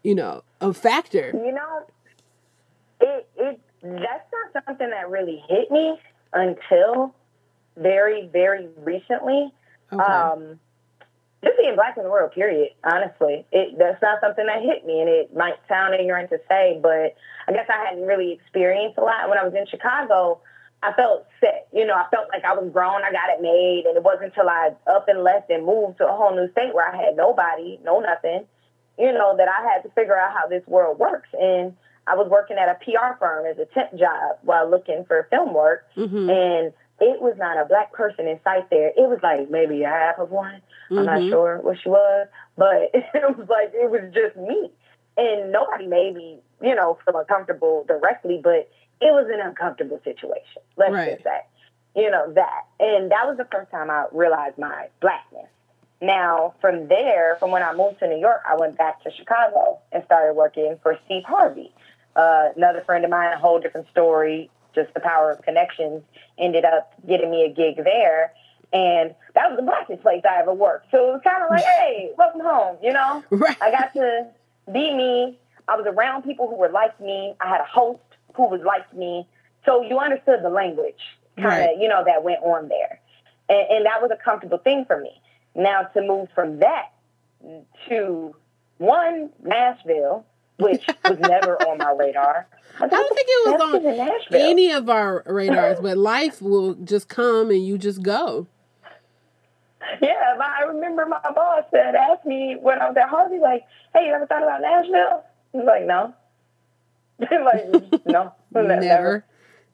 you 0.03 0.15
know, 0.15 0.43
a 0.61 0.73
factor. 0.73 1.31
You 1.33 1.53
know, 1.53 1.85
it 3.01 3.29
it 3.35 3.61
that's 3.81 4.27
not 4.53 4.65
something 4.65 4.89
that 4.89 5.09
really 5.09 5.43
hit 5.47 5.71
me 5.71 5.97
until 6.33 7.13
very 7.75 8.27
very 8.31 8.67
recently. 8.77 9.51
Okay. 9.91 10.03
Um, 10.03 10.59
just 11.43 11.57
being 11.59 11.75
black 11.75 11.95
in 11.97 12.03
the 12.03 12.09
world, 12.09 12.31
period. 12.31 12.69
Honestly, 12.83 13.45
it 13.51 13.77
that's 13.77 14.01
not 14.01 14.19
something 14.21 14.45
that 14.45 14.61
hit 14.61 14.85
me, 14.85 15.01
and 15.01 15.09
it 15.09 15.35
might 15.35 15.55
sound 15.67 15.93
ignorant 15.93 16.29
to 16.31 16.39
say, 16.49 16.79
but 16.81 17.15
I 17.47 17.53
guess 17.53 17.67
I 17.69 17.85
hadn't 17.85 18.05
really 18.05 18.33
experienced 18.33 18.97
a 18.97 19.01
lot 19.01 19.29
when 19.29 19.37
I 19.37 19.43
was 19.43 19.53
in 19.53 19.65
Chicago. 19.67 20.41
I 20.83 20.93
felt 20.93 21.25
set. 21.39 21.67
You 21.73 21.85
know, 21.85 21.95
I 21.95 22.05
felt 22.11 22.29
like 22.31 22.45
I 22.45 22.53
was 22.53 22.69
grown. 22.71 23.03
I 23.03 23.11
got 23.11 23.29
it 23.33 23.41
made, 23.41 23.83
and 23.87 23.97
it 23.97 24.03
wasn't 24.03 24.25
until 24.25 24.47
I 24.49 24.71
up 24.87 25.07
and 25.07 25.23
left 25.23 25.49
and 25.49 25.65
moved 25.65 25.97
to 25.97 26.07
a 26.07 26.15
whole 26.15 26.35
new 26.35 26.51
state 26.51 26.73
where 26.73 26.87
I 26.87 26.95
had 26.95 27.15
nobody, 27.15 27.79
no 27.83 27.99
nothing. 27.99 28.45
You 28.97 29.13
know, 29.13 29.35
that 29.37 29.47
I 29.47 29.67
had 29.71 29.83
to 29.83 29.89
figure 29.89 30.17
out 30.17 30.33
how 30.37 30.47
this 30.47 30.65
world 30.67 30.97
works, 30.99 31.29
and 31.33 31.75
I 32.07 32.15
was 32.15 32.29
working 32.29 32.57
at 32.57 32.69
a 32.69 32.75
PR 32.83 33.17
firm 33.19 33.45
as 33.45 33.57
a 33.57 33.65
temp 33.65 33.91
job 33.99 34.37
while 34.41 34.69
looking 34.69 35.03
for 35.07 35.27
film 35.29 35.53
work 35.53 35.85
hmm 35.95 36.29
and 36.29 36.73
it 36.99 37.21
was 37.21 37.35
not 37.37 37.57
a 37.61 37.65
black 37.65 37.93
person 37.93 38.27
in 38.27 38.39
sight 38.43 38.71
there. 38.71 38.87
It 38.87 39.07
was 39.07 39.19
like 39.21 39.51
maybe 39.51 39.83
a 39.83 39.89
half 39.89 40.17
of 40.17 40.31
one. 40.31 40.61
I'm 40.89 41.05
not 41.05 41.19
Mhm. 41.19 41.29
sure 41.29 41.57
what 41.59 41.77
she 41.79 41.89
was, 41.89 42.27
but 42.57 42.89
it 42.93 43.37
was 43.37 43.47
like 43.49 43.71
it 43.75 43.89
was 43.91 44.01
just 44.13 44.35
me, 44.35 44.71
and 45.15 45.51
nobody 45.51 45.85
made 45.85 46.15
me, 46.15 46.39
you 46.61 46.73
know, 46.73 46.97
feel 47.05 47.17
uncomfortable 47.17 47.83
directly, 47.87 48.39
but 48.43 48.67
it 49.01 49.11
was 49.11 49.27
an 49.31 49.39
uncomfortable 49.41 49.99
situation. 50.03 50.61
Let's 50.75 50.93
Right. 50.93 51.11
just 51.13 51.23
say, 51.23 51.41
you 51.95 52.11
know 52.11 52.31
that, 52.33 52.65
and 52.79 53.11
that 53.11 53.27
was 53.27 53.37
the 53.37 53.45
first 53.45 53.71
time 53.71 53.89
I 53.89 54.05
realized 54.11 54.57
my 54.57 54.87
blackness. 55.01 55.47
Now, 55.99 56.53
from 56.61 56.87
there, 56.87 57.37
from 57.39 57.49
when 57.51 57.63
I 57.63 57.73
moved 57.73 57.99
to 57.99 58.07
New 58.07 58.19
York, 58.19 58.41
I 58.47 58.55
went 58.55 58.77
back 58.77 59.01
to 59.03 59.11
Chicago 59.11 59.79
and 59.91 60.03
started 60.05 60.33
working 60.33 60.77
for 60.83 60.97
Steve 61.05 61.23
Harvey. 61.23 61.73
Uh, 62.15 62.49
another 62.55 62.81
friend 62.81 63.03
of 63.03 63.09
mine, 63.09 63.33
a 63.33 63.37
whole 63.39 63.59
different 63.59 63.87
story, 63.89 64.49
just 64.75 64.93
the 64.93 64.99
power 64.99 65.31
of 65.31 65.41
connections, 65.41 66.03
ended 66.37 66.65
up 66.65 66.93
getting 67.07 67.31
me 67.31 67.45
a 67.45 67.49
gig 67.49 67.77
there. 67.83 68.31
And 68.73 69.15
that 69.33 69.49
was 69.49 69.57
the 69.57 69.63
blackest 69.63 70.03
place 70.03 70.21
I 70.29 70.39
ever 70.39 70.53
worked. 70.53 70.91
So 70.91 71.09
it 71.09 71.13
was 71.13 71.21
kind 71.23 71.41
of 71.43 71.49
like, 71.49 71.63
hey, 71.79 72.11
welcome 72.15 72.41
home, 72.41 72.77
you 72.83 72.93
know? 72.93 73.23
Right. 73.31 73.57
I 73.59 73.71
got 73.71 73.93
to 73.93 74.27
be 74.71 74.93
me. 74.93 75.39
I 75.67 75.75
was 75.77 75.85
around 75.87 76.23
people 76.23 76.47
who 76.47 76.55
were 76.55 76.69
like 76.69 76.99
me. 77.01 77.33
I 77.41 77.49
had 77.49 77.61
a 77.61 77.65
host 77.65 78.01
who 78.37 78.47
was 78.47 78.61
like 78.65 78.93
me. 78.95 79.27
So 79.65 79.81
you 79.81 79.99
understood 79.99 80.39
the 80.43 80.49
language, 80.49 81.01
kind 81.35 81.47
of, 81.47 81.67
Right. 81.67 81.77
you 81.77 81.89
know, 81.89 82.03
that 82.05 82.23
went 82.23 82.41
on 82.41 82.69
there. 82.69 83.01
And, 83.49 83.67
and 83.69 83.85
that 83.85 84.01
was 84.01 84.11
a 84.11 84.23
comfortable 84.23 84.59
thing 84.59 84.85
for 84.85 84.99
me. 84.99 85.21
Now 85.55 85.81
to 85.83 86.01
move 86.01 86.29
from 86.33 86.59
that 86.59 86.93
to 87.89 88.35
one, 88.77 89.31
Nashville, 89.43 90.25
which 90.59 90.85
was 91.03 91.19
never 91.19 91.55
on 91.67 91.79
my 91.79 91.93
radar. 91.97 92.47
I, 92.79 92.87
don't 92.87 93.15
think 93.15 93.27
it 93.29 93.59
was 93.59 94.19
on. 94.29 94.39
Any 94.39 94.71
of 94.71 94.89
our 94.89 95.23
radars, 95.25 95.79
but 95.81 95.97
life 95.97 96.41
will 96.41 96.75
just 96.75 97.09
come 97.09 97.49
and 97.49 97.65
you 97.65 97.77
just 97.77 98.03
go. 98.03 98.47
Yeah, 100.01 100.37
I 100.39 100.63
remember 100.63 101.05
my 101.05 101.19
boss 101.33 101.63
said, 101.71 101.95
asked 101.95 102.25
me 102.25 102.57
when 102.59 102.79
I 102.81 102.87
was 102.89 102.97
at 102.97 103.09
Harvey, 103.09 103.39
like, 103.39 103.63
hey, 103.93 104.07
you 104.07 104.13
ever 104.13 104.25
thought 104.25 104.43
about 104.43 104.61
Nashville? 104.61 105.23
I 105.53 105.57
was 105.57 105.65
like, 105.65 105.85
no. 105.85 106.13
like, 107.19 108.05
no. 108.05 108.33
Never. 108.51 109.25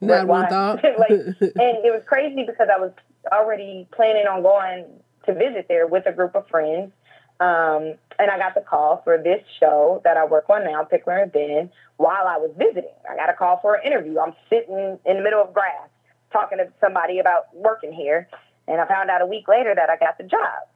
Not 0.01 0.21
But 0.21 0.27
one 0.27 0.47
thought. 0.47 0.83
like, 0.99 1.09
and 1.41 1.77
it 1.85 1.91
was 1.91 2.03
crazy 2.05 2.45
because 2.45 2.67
I 2.73 2.79
was 2.79 2.91
already 3.31 3.87
planning 3.95 4.25
on 4.27 4.41
going 4.41 4.85
to 5.25 5.33
visit 5.33 5.67
there 5.67 5.87
with 5.87 6.05
a 6.05 6.11
group 6.11 6.35
of 6.35 6.47
friends. 6.47 6.91
Um, 7.39 7.95
and 8.19 8.29
I 8.31 8.37
got 8.37 8.55
the 8.55 8.61
call 8.61 9.01
for 9.03 9.17
this 9.17 9.41
show 9.59 10.01
that 10.03 10.17
I 10.17 10.25
work 10.25 10.49
on 10.49 10.63
now, 10.63 10.87
Pickler 10.91 11.23
and 11.23 11.31
Ben, 11.31 11.69
while 11.97 12.27
I 12.27 12.37
was 12.37 12.51
visiting. 12.57 12.93
I 13.09 13.15
got 13.15 13.29
a 13.29 13.33
call 13.33 13.59
for 13.61 13.75
an 13.75 13.81
interview. 13.85 14.19
I'm 14.19 14.33
sitting 14.49 14.99
in 15.05 15.17
the 15.17 15.23
middle 15.23 15.41
of 15.41 15.53
grass 15.53 15.89
talking 16.31 16.57
to 16.57 16.67
somebody 16.79 17.19
about 17.19 17.53
working 17.53 17.93
here. 17.93 18.27
And 18.67 18.79
I 18.79 18.87
found 18.87 19.09
out 19.09 19.21
a 19.21 19.25
week 19.25 19.47
later 19.47 19.73
that 19.75 19.89
I 19.89 19.97
got 19.97 20.17
the 20.17 20.23
job. 20.23 20.67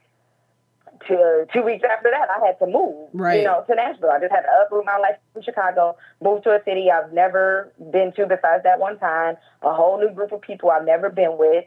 Two, 1.07 1.45
two 1.53 1.61
weeks 1.63 1.83
after 1.89 2.09
that, 2.11 2.27
I 2.29 2.45
had 2.45 2.57
to 2.59 2.65
move, 2.67 3.09
Right. 3.13 3.39
you 3.39 3.45
know, 3.45 3.63
to 3.67 3.75
Nashville. 3.75 4.09
I 4.09 4.19
just 4.19 4.31
had 4.31 4.41
to 4.41 4.49
uproot 4.65 4.85
my 4.85 4.97
life 4.97 5.17
from 5.33 5.41
Chicago, 5.43 5.97
move 6.21 6.43
to 6.43 6.51
a 6.51 6.63
city 6.63 6.89
I've 6.89 7.13
never 7.13 7.71
been 7.91 8.13
to 8.13 8.25
besides 8.25 8.63
that 8.63 8.79
one 8.79 8.97
time, 8.97 9.37
a 9.61 9.73
whole 9.73 9.99
new 9.99 10.09
group 10.09 10.31
of 10.31 10.41
people 10.41 10.69
I've 10.71 10.85
never 10.85 11.09
been 11.09 11.37
with. 11.37 11.65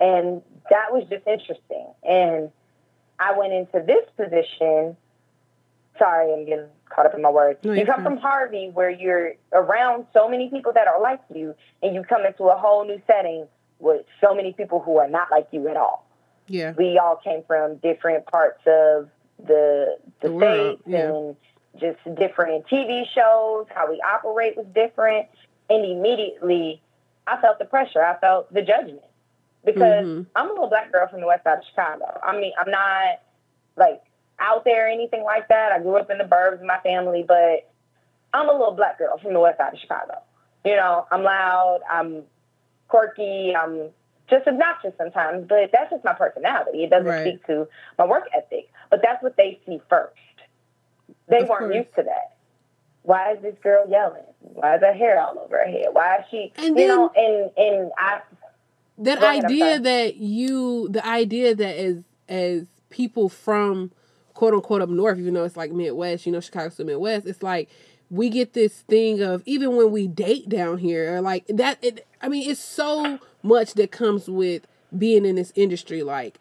And 0.00 0.42
that 0.70 0.92
was 0.92 1.04
just 1.08 1.26
interesting. 1.26 1.86
And 2.02 2.50
I 3.18 3.38
went 3.38 3.52
into 3.52 3.80
this 3.86 4.04
position. 4.16 4.96
Sorry, 5.98 6.32
I'm 6.32 6.44
getting 6.44 6.66
caught 6.88 7.06
up 7.06 7.14
in 7.14 7.22
my 7.22 7.30
words. 7.30 7.60
No, 7.62 7.72
you 7.72 7.84
come 7.86 7.96
fine. 7.96 8.04
from 8.04 8.16
Harvey 8.16 8.70
where 8.72 8.90
you're 8.90 9.34
around 9.52 10.06
so 10.12 10.28
many 10.28 10.48
people 10.50 10.72
that 10.72 10.88
are 10.88 11.00
like 11.00 11.20
you, 11.32 11.54
and 11.82 11.94
you 11.94 12.02
come 12.02 12.24
into 12.26 12.44
a 12.44 12.56
whole 12.56 12.84
new 12.84 13.00
setting 13.06 13.46
with 13.78 14.04
so 14.20 14.34
many 14.34 14.52
people 14.52 14.80
who 14.80 14.96
are 14.98 15.08
not 15.08 15.30
like 15.30 15.48
you 15.52 15.68
at 15.68 15.76
all. 15.76 16.06
Yeah. 16.48 16.72
We 16.76 16.98
all 16.98 17.16
came 17.16 17.42
from 17.46 17.76
different 17.76 18.26
parts 18.26 18.60
of 18.66 19.08
the 19.44 19.96
the, 20.20 20.28
The 20.28 20.38
states 20.38 20.82
yeah. 20.86 21.08
and 21.08 21.36
just 21.80 21.98
different 22.18 22.66
TV 22.66 23.04
shows. 23.14 23.66
How 23.74 23.90
we 23.90 24.00
operate 24.00 24.56
was 24.56 24.66
different, 24.74 25.28
and 25.70 25.84
immediately 25.84 26.80
I 27.26 27.40
felt 27.40 27.58
the 27.58 27.64
pressure. 27.64 28.02
I 28.04 28.18
felt 28.18 28.52
the 28.52 28.62
judgment 28.62 29.02
because 29.64 30.04
Mhm. 30.06 30.26
I'm 30.36 30.46
a 30.50 30.52
little 30.52 30.68
black 30.68 30.92
girl 30.92 31.06
from 31.08 31.20
the 31.20 31.26
west 31.26 31.44
side 31.44 31.58
of 31.58 31.64
Chicago. 31.64 32.20
I 32.22 32.36
mean, 32.36 32.52
I'm 32.58 32.70
not 32.70 33.20
like 33.76 34.02
out 34.38 34.64
there 34.64 34.86
or 34.86 34.88
anything 34.88 35.22
like 35.22 35.48
that. 35.48 35.72
I 35.72 35.78
grew 35.78 35.96
up 35.96 36.10
in 36.10 36.18
the 36.18 36.24
burbs 36.24 36.52
with 36.58 36.62
my 36.62 36.78
family, 36.80 37.22
but 37.26 37.68
I'm 38.34 38.48
a 38.48 38.52
little 38.52 38.72
black 38.74 38.98
girl 38.98 39.18
from 39.18 39.32
the 39.34 39.40
west 39.40 39.58
side 39.58 39.72
of 39.74 39.78
Chicago. 39.78 40.18
You 40.64 40.76
know, 40.76 41.06
I'm 41.10 41.22
loud, 41.22 41.80
I'm 41.90 42.24
quirky, 42.88 43.54
I'm 43.54 43.90
just 44.32 44.48
obnoxious 44.48 44.94
sometimes, 44.98 45.46
but 45.48 45.70
that's 45.72 45.90
just 45.90 46.04
my 46.04 46.14
personality. 46.14 46.84
It 46.84 46.90
doesn't 46.90 47.06
Right. 47.08 47.20
speak 47.20 47.46
to 47.46 47.68
my 47.98 48.06
work 48.06 48.24
ethic. 48.36 48.70
But 48.90 49.00
that's 49.02 49.22
what 49.22 49.36
they 49.36 49.60
see 49.66 49.80
first. 49.88 50.16
They 51.28 51.42
Of 51.42 51.48
weren't 51.48 51.60
course. 51.70 51.76
used 51.76 51.94
to 51.96 52.02
that. 52.04 52.36
Why 53.02 53.32
is 53.34 53.42
this 53.42 53.56
girl 53.62 53.86
yelling? 53.88 54.22
Why 54.40 54.76
is 54.76 54.82
her 54.82 54.92
hair 54.92 55.20
all 55.20 55.38
over 55.38 55.58
her 55.58 55.66
head? 55.70 55.88
Why 55.92 56.18
is 56.18 56.24
she 56.30 56.52
And 56.56 56.78
you 56.78 56.86
know, 56.88 57.10
and 57.16 57.50
and 57.56 57.92
I 57.98 58.20
that 58.98 59.18
ahead, 59.18 59.44
idea 59.44 59.80
that 59.80 60.16
you 60.16 60.88
the 60.88 61.06
idea 61.06 61.54
that 61.54 61.76
as 61.76 61.96
as 62.28 62.66
people 62.90 63.28
from 63.28 63.90
quote 64.34 64.54
unquote 64.54 64.82
up 64.82 64.88
north 64.88 65.18
even 65.18 65.34
though 65.34 65.44
it's 65.44 65.56
like 65.56 65.72
midwest 65.72 66.26
you 66.26 66.32
know 66.32 66.40
chicago's 66.40 66.76
the 66.76 66.84
midwest 66.84 67.26
it's 67.26 67.42
like 67.42 67.68
we 68.10 68.28
get 68.28 68.52
this 68.52 68.80
thing 68.82 69.22
of 69.22 69.42
even 69.46 69.76
when 69.76 69.90
we 69.90 70.06
date 70.06 70.48
down 70.48 70.78
here 70.78 71.20
like 71.20 71.46
that 71.48 71.78
it, 71.82 72.06
i 72.20 72.28
mean 72.28 72.48
it's 72.50 72.60
so 72.60 73.18
much 73.42 73.74
that 73.74 73.90
comes 73.90 74.28
with 74.28 74.66
being 74.96 75.24
in 75.24 75.36
this 75.36 75.52
industry 75.54 76.02
like 76.02 76.38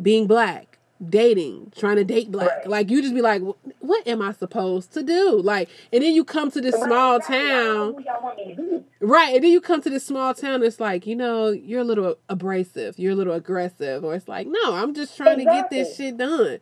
being 0.00 0.26
black 0.26 0.78
dating 1.08 1.72
trying 1.76 1.96
to 1.96 2.04
date 2.04 2.30
black 2.30 2.48
Right. 2.48 2.66
like 2.68 2.90
you 2.90 3.00
just 3.00 3.14
be 3.14 3.22
like 3.22 3.42
what 3.80 4.06
am 4.06 4.20
i 4.20 4.32
supposed 4.32 4.92
to 4.92 5.02
do 5.02 5.40
like 5.42 5.68
and 5.92 6.02
then 6.02 6.14
you 6.14 6.24
come 6.24 6.50
to 6.50 6.60
this 6.60 6.74
small 6.74 7.12
Right, 7.12 7.16
exactly. 7.16 7.38
Know 7.38 7.74
town 7.74 7.94
who 7.94 8.02
y'all 8.04 8.22
want 8.22 8.36
me 8.36 8.54
to 8.54 8.62
be. 8.62 8.84
Right. 9.02 9.34
And 9.34 9.42
then 9.44 9.50
you 9.50 9.62
come 9.62 9.80
to 9.80 9.88
this 9.88 10.04
small 10.04 10.34
town, 10.34 10.62
it's 10.62 10.78
like, 10.78 11.06
you 11.06 11.16
know, 11.16 11.48
you're 11.48 11.80
a 11.80 11.84
little 11.84 12.18
abrasive, 12.28 12.98
you're 12.98 13.12
a 13.12 13.16
little 13.16 13.32
aggressive, 13.32 14.04
or 14.04 14.14
it's 14.14 14.28
like, 14.28 14.46
no, 14.46 14.74
I'm 14.74 14.92
just 14.92 15.16
trying 15.16 15.38
to 15.38 15.44
get 15.44 15.70
this 15.70 15.96
shit 15.96 16.18
done. 16.18 16.58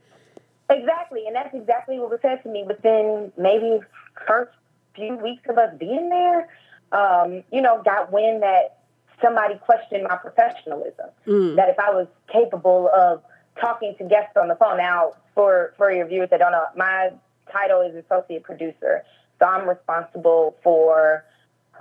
Exactly, 0.70 1.26
and 1.26 1.34
that's 1.34 1.52
exactly 1.52 1.98
what 1.98 2.10
was 2.10 2.20
said 2.22 2.40
to 2.44 2.48
me 2.48 2.62
within 2.62 3.32
maybe 3.36 3.80
first 4.26 4.52
few 4.94 5.16
weeks 5.16 5.42
of 5.48 5.58
us 5.58 5.74
being 5.80 6.10
there. 6.10 6.48
Um, 6.92 7.42
you 7.50 7.60
know, 7.60 7.82
got 7.82 8.12
wind 8.12 8.42
that 8.44 8.77
somebody 9.22 9.56
questioned 9.56 10.04
my 10.08 10.16
professionalism. 10.16 11.06
Mm. 11.26 11.56
That 11.56 11.68
if 11.68 11.78
I 11.78 11.90
was 11.90 12.06
capable 12.32 12.90
of 12.94 13.22
talking 13.60 13.94
to 13.98 14.04
guests 14.04 14.36
on 14.36 14.48
the 14.48 14.56
phone. 14.56 14.76
Now, 14.78 15.12
for 15.34 15.74
for 15.76 15.92
your 15.92 16.06
viewers 16.06 16.30
that 16.30 16.38
don't 16.38 16.52
know, 16.52 16.64
my 16.76 17.10
title 17.52 17.80
is 17.80 17.94
associate 18.04 18.42
producer, 18.42 19.04
so 19.38 19.46
I'm 19.46 19.68
responsible 19.68 20.56
for 20.62 21.24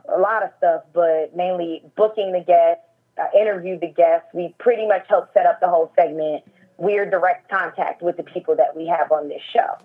a 0.08 0.19
lot 0.19 0.43
of 0.43 0.50
stuff, 0.58 0.84
but 0.93 1.36
mainly 1.36 1.82
booking 1.95 2.32
the 2.32 2.39
guests, 2.39 2.84
uh, 3.17 3.26
interviewed 3.38 3.82
the 3.82 3.88
guests. 3.88 4.28
We 4.34 4.54
pretty 4.58 4.88
much 4.88 5.06
help 5.08 5.34
set 5.34 5.45
up 5.45 5.60
the 5.60 5.67
whole 5.67 5.91
segment. 5.95 6.43
We're 6.78 7.10
direct 7.10 7.50
contact 7.50 8.02
with 8.02 8.17
the 8.17 8.23
people 8.23 8.56
that 8.56 8.76
we 8.76 8.88
have 8.88 9.12
on 9.12 9.30
this 9.30 9.41
show. 9.52 9.78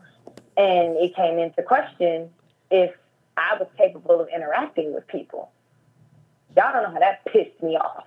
And 0.57 0.97
it 0.97 1.17
came 1.17 1.39
into 1.39 1.63
question 1.63 2.31
if 2.71 2.95
I 3.37 3.57
was 3.59 3.69
capable 3.79 4.21
of 4.21 4.29
interacting 4.29 4.93
with 4.93 5.07
people. 5.07 5.51
Y'all 6.57 6.73
don't 6.73 6.83
know 6.83 6.91
how 6.93 6.99
that 6.99 7.25
pissed 7.27 7.63
me 7.63 7.77
off. 7.77 8.05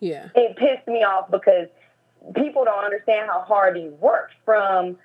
Yeah. 0.00 0.28
It 0.34 0.56
pissed 0.56 0.86
me 0.86 1.04
off 1.04 1.30
because 1.30 1.68
people 2.34 2.64
don't 2.64 2.84
understand 2.84 3.28
how 3.28 3.40
hard 3.40 3.76
he 3.76 3.88
worked 3.88 4.34
from 4.44 4.96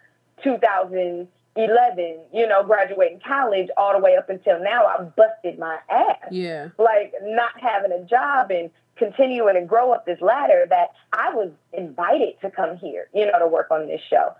2011, 0.43 2.19
you 2.33 2.47
know, 2.47 2.63
graduating 2.63 3.21
college 3.25 3.69
all 3.77 3.93
the 3.93 3.99
way 3.99 4.15
up 4.15 4.29
until 4.29 4.61
now. 4.61 4.85
I 4.85 5.03
busted 5.03 5.59
my 5.59 5.77
ass. 5.89 6.17
Yeah. 6.31 6.69
Like 6.77 7.13
not 7.21 7.59
having 7.59 7.91
a 7.91 8.03
job 8.03 8.51
and 8.51 8.69
continuing 8.97 9.55
to 9.55 9.61
grow 9.61 9.93
up 9.93 10.05
this 10.05 10.21
ladder 10.21 10.65
that 10.69 10.89
I 11.13 11.33
was 11.33 11.51
invited 11.73 12.39
to 12.41 12.51
come 12.51 12.77
here, 12.77 13.07
you 13.13 13.25
know, 13.25 13.39
to 13.39 13.47
work 13.47 13.71
on 13.71 13.87
this 13.87 14.01
show. 14.09 14.35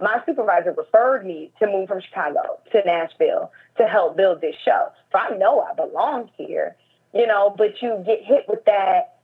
My 0.00 0.22
supervisor 0.24 0.72
referred 0.72 1.26
me 1.26 1.50
to 1.58 1.66
move 1.66 1.88
from 1.88 2.00
Chicago 2.00 2.60
to 2.70 2.82
Nashville 2.86 3.50
to 3.78 3.88
help 3.88 4.16
build 4.16 4.40
this 4.40 4.54
show. 4.64 4.88
So 5.10 5.18
I 5.18 5.36
know 5.36 5.60
I 5.60 5.74
belong 5.74 6.30
here, 6.36 6.76
you 7.14 7.26
know, 7.26 7.54
but 7.56 7.80
you 7.82 8.02
get 8.06 8.22
hit 8.24 8.46
with 8.48 8.64
that 8.66 9.14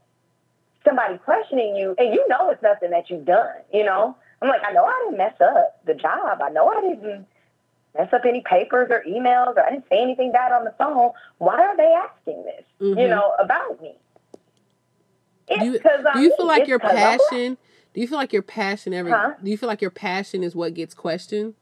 somebody 0.84 1.16
questioning 1.18 1.74
you 1.76 1.94
and 1.98 2.12
you 2.14 2.26
know 2.28 2.50
it's 2.50 2.62
nothing 2.62 2.90
that 2.90 3.08
you've 3.08 3.24
done, 3.24 3.56
you 3.72 3.84
know? 3.84 4.16
I'm 4.42 4.48
like, 4.48 4.60
I 4.66 4.72
know 4.72 4.84
I 4.84 5.02
didn't 5.06 5.18
mess 5.18 5.34
up 5.40 5.80
the 5.86 5.94
job. 5.94 6.40
I 6.42 6.50
know 6.50 6.68
I 6.68 6.80
didn't 6.82 7.26
mess 7.96 8.12
up 8.12 8.22
any 8.26 8.42
papers 8.42 8.88
or 8.90 9.02
emails 9.08 9.56
or 9.56 9.64
I 9.64 9.70
didn't 9.70 9.86
say 9.88 10.02
anything 10.02 10.32
bad 10.32 10.52
on 10.52 10.64
the 10.64 10.74
phone. 10.78 11.12
Why 11.38 11.56
are 11.62 11.76
they 11.76 11.94
asking 11.94 12.44
this, 12.44 12.64
Mhm. 12.80 13.00
you 13.00 13.08
know, 13.08 13.32
about 13.38 13.80
me? 13.80 13.94
Do 15.48 15.64
you, 15.64 15.78
do 15.78 16.20
you 16.20 16.34
feel 16.36 16.46
like 16.46 16.62
It's 16.62 16.68
your 16.68 16.78
passion? 16.78 17.56
Do 17.92 18.00
you 18.00 18.06
feel 18.08 18.18
like 18.18 18.32
your 18.32 18.42
passion 18.42 18.92
every? 18.92 19.12
Huh? 19.12 19.34
Do 19.42 19.50
you 19.50 19.56
feel 19.56 19.68
like 19.68 19.80
your 19.80 19.90
passion 19.90 20.42
is 20.42 20.56
what 20.56 20.74
gets 20.74 20.94
questioned, 20.94 21.54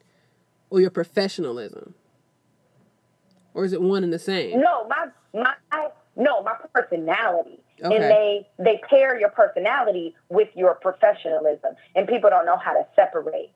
or 0.70 0.80
your 0.80 0.90
professionalism, 0.90 1.94
or 3.54 3.64
is 3.64 3.72
it 3.72 3.82
one 3.82 4.02
and 4.02 4.12
the 4.12 4.18
same? 4.18 4.60
No, 4.60 4.86
my 4.88 5.08
my 5.34 5.54
no, 6.16 6.42
my 6.42 6.54
personality. 6.74 7.58
Okay. 7.82 7.94
And 7.94 8.04
they 8.04 8.46
they 8.58 8.80
pair 8.88 9.18
your 9.18 9.30
personality 9.30 10.14
with 10.28 10.48
your 10.54 10.74
professionalism, 10.74 11.74
and 11.96 12.06
people 12.06 12.30
don't 12.30 12.46
know 12.46 12.56
how 12.56 12.72
to 12.74 12.86
separate 12.94 13.50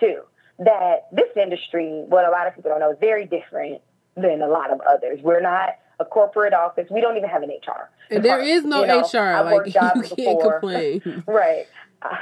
too. 0.00 0.22
That 0.58 1.06
this 1.12 1.28
industry, 1.40 2.02
what 2.08 2.24
a 2.26 2.30
lot 2.30 2.46
of 2.46 2.54
people 2.54 2.70
don't 2.70 2.80
know, 2.80 2.90
is 2.92 2.98
very 3.00 3.26
different 3.26 3.80
than 4.16 4.40
a 4.42 4.48
lot 4.48 4.70
of 4.70 4.80
others. 4.88 5.20
We're 5.22 5.40
not 5.40 5.70
a 6.00 6.04
corporate 6.04 6.52
office. 6.54 6.86
We 6.90 7.00
don't 7.00 7.16
even 7.16 7.28
have 7.28 7.42
an 7.42 7.50
HR. 7.50 7.90
And 8.10 8.24
there 8.24 8.40
is 8.40 8.64
no 8.64 8.80
You 8.82 8.86
know, 8.88 9.00
HR. 9.00 9.18
I've 9.18 9.44
Like 9.46 9.54
worked 9.54 9.70
jobs 9.70 10.10
you 10.16 10.24
can't 10.24 10.38
before. 10.38 10.60
complain. 10.60 11.22
Right. 11.26 11.66
I- 12.02 12.18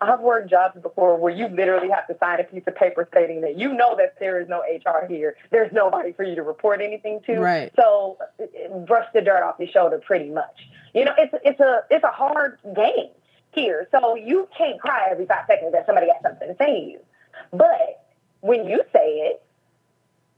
I've 0.00 0.20
worked 0.20 0.50
jobs 0.50 0.80
before 0.80 1.16
where 1.16 1.34
you 1.34 1.48
literally 1.48 1.88
have 1.88 2.06
to 2.08 2.16
sign 2.18 2.40
a 2.40 2.44
piece 2.44 2.62
of 2.66 2.74
paper 2.76 3.06
stating 3.10 3.40
that 3.42 3.58
you 3.58 3.72
know 3.74 3.96
that 3.96 4.18
there 4.20 4.40
is 4.40 4.48
no 4.48 4.60
HR 4.60 5.06
here. 5.06 5.36
There's 5.50 5.72
nobody 5.72 6.12
for 6.12 6.24
you 6.24 6.34
to 6.34 6.42
report 6.42 6.80
anything 6.80 7.20
to. 7.26 7.38
Right. 7.38 7.72
So 7.76 8.18
brush 8.86 9.06
the 9.14 9.22
dirt 9.22 9.42
off 9.42 9.56
your 9.58 9.68
shoulder 9.68 9.98
pretty 9.98 10.30
much. 10.30 10.68
You 10.94 11.04
know, 11.04 11.14
it's 11.18 11.34
it's 11.44 11.60
a 11.60 11.84
it's 11.90 12.04
a 12.04 12.10
hard 12.10 12.58
game 12.74 13.10
here. 13.52 13.88
So 13.90 14.14
you 14.14 14.48
can't 14.56 14.80
cry 14.80 15.08
every 15.10 15.26
five 15.26 15.44
seconds 15.46 15.72
that 15.72 15.86
somebody 15.86 16.06
got 16.06 16.22
something 16.22 16.48
to 16.48 16.56
say 16.56 16.80
to 16.80 16.86
you. 16.86 17.00
But 17.50 18.04
when 18.40 18.66
you 18.66 18.82
say 18.92 19.30
it, 19.30 19.42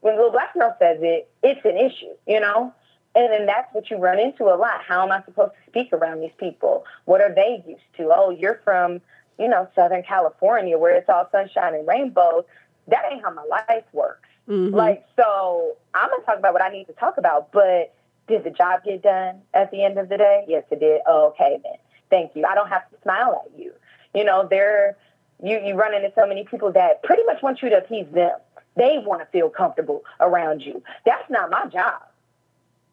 when 0.01 0.15
the 0.15 0.23
little 0.23 0.33
black 0.33 0.55
girl 0.55 0.75
says 0.79 0.99
it, 1.01 1.31
it's 1.43 1.65
an 1.65 1.77
issue, 1.77 2.15
you 2.27 2.41
know? 2.41 2.73
And 3.15 3.33
then 3.33 3.47
that's 3.47 3.73
what 3.75 3.91
you 3.91 3.97
run 3.99 4.21
into 4.21 4.45
a 4.45 4.55
lot. 4.57 4.83
How 4.87 5.03
am 5.03 5.11
I 5.11 5.23
supposed 5.25 5.53
to 5.53 5.71
speak 5.71 5.93
around 5.93 6.21
these 6.21 6.33
people? 6.39 6.85
What 7.05 7.21
are 7.21 7.35
they 7.35 7.63
used 7.67 7.83
to? 7.97 8.13
Oh, 8.15 8.31
you're 8.31 8.61
from, 8.65 9.01
you 9.39 9.49
know, 9.49 9.69
Southern 9.75 10.03
California 10.03 10.77
where 10.79 10.97
it's 10.97 11.09
all 11.09 11.29
sunshine 11.31 11.75
and 11.75 11.87
rainbows. 11.87 12.45
That 12.89 13.05
ain't 13.11 13.23
how 13.23 13.33
my 13.33 13.45
life 13.45 13.85
works. 13.93 14.29
Mhm. 14.49 14.73
Like, 14.73 15.07
so 15.17 15.77
I'm 15.95 16.09
going 16.09 16.21
to 16.21 16.27
talk 16.27 16.39
about 16.39 16.53
what 16.55 16.63
I 16.63 16.71
need 16.71 16.87
to 16.87 16.95
talk 16.95 17.19
about, 17.19 17.53
but 17.53 17.95
did 18.27 18.45
the 18.45 18.51
job 18.51 18.85
get 18.85 19.03
done 19.03 19.43
at 19.55 19.71
the 19.71 19.85
end 19.85 19.99
of 19.99 20.09
the 20.09 20.17
day? 20.17 20.45
Yes, 20.49 20.65
it 20.71 20.81
did. 20.81 21.03
Oh, 21.07 21.29
okay, 21.29 21.61
then. 21.63 21.75
Thank 22.11 22.35
you. 22.35 22.45
I 22.47 22.55
don't 22.55 22.69
have 22.69 22.89
to 22.91 22.97
smile 23.03 23.45
at 23.45 23.59
you. 23.59 23.73
You 24.15 24.25
know, 24.25 24.47
they're, 24.49 24.97
you, 25.43 25.61
you 25.61 25.75
run 25.75 25.95
into 25.95 26.11
so 26.15 26.27
many 26.27 26.45
people 26.45 26.73
that 26.73 27.03
pretty 27.03 27.25
much 27.25 27.43
want 27.43 27.63
you 27.63 27.69
to 27.71 27.79
appease 27.79 28.07
them. 28.13 28.37
They 28.77 28.99
want 29.05 29.21
to 29.21 29.27
feel 29.27 29.51
comfortable 29.51 30.05
around 30.21 30.63
you. 30.63 30.83
That's 31.05 31.29
not 31.31 31.51
my 31.51 31.67
job. 31.67 32.03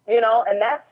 You 0.08 0.20
know, 0.20 0.44
and 0.48 0.62
that's 0.62 0.84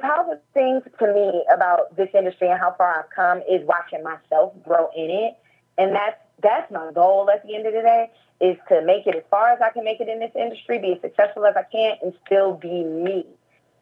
the 0.00 0.06
powerful 0.06 0.40
things 0.54 0.82
to 0.98 1.12
me 1.12 1.44
about 1.54 1.96
this 1.96 2.08
industry 2.14 2.48
and 2.50 2.58
how 2.58 2.74
far 2.76 3.00
I've 3.00 3.10
come 3.14 3.38
is 3.50 3.66
watching 3.66 4.02
myself 4.02 4.52
grow 4.64 4.88
in 4.96 5.10
it. 5.10 5.34
And 5.78 5.94
that's 5.94 6.16
that's 6.42 6.70
my 6.72 6.90
goal 6.92 7.28
at 7.32 7.46
the 7.46 7.54
end 7.54 7.66
of 7.66 7.72
the 7.74 7.80
day 7.82 8.10
is 8.40 8.56
to 8.68 8.82
make 8.84 9.06
it 9.06 9.14
as 9.14 9.22
far 9.30 9.50
as 9.50 9.60
I 9.60 9.70
can 9.70 9.84
make 9.84 10.00
it 10.00 10.08
in 10.08 10.18
this 10.20 10.32
industry, 10.34 10.78
be 10.78 10.92
as 10.92 11.00
successful 11.02 11.44
as 11.46 11.54
I 11.56 11.64
can, 11.70 11.96
and 12.02 12.14
still 12.26 12.54
be 12.54 12.82
me 12.84 13.26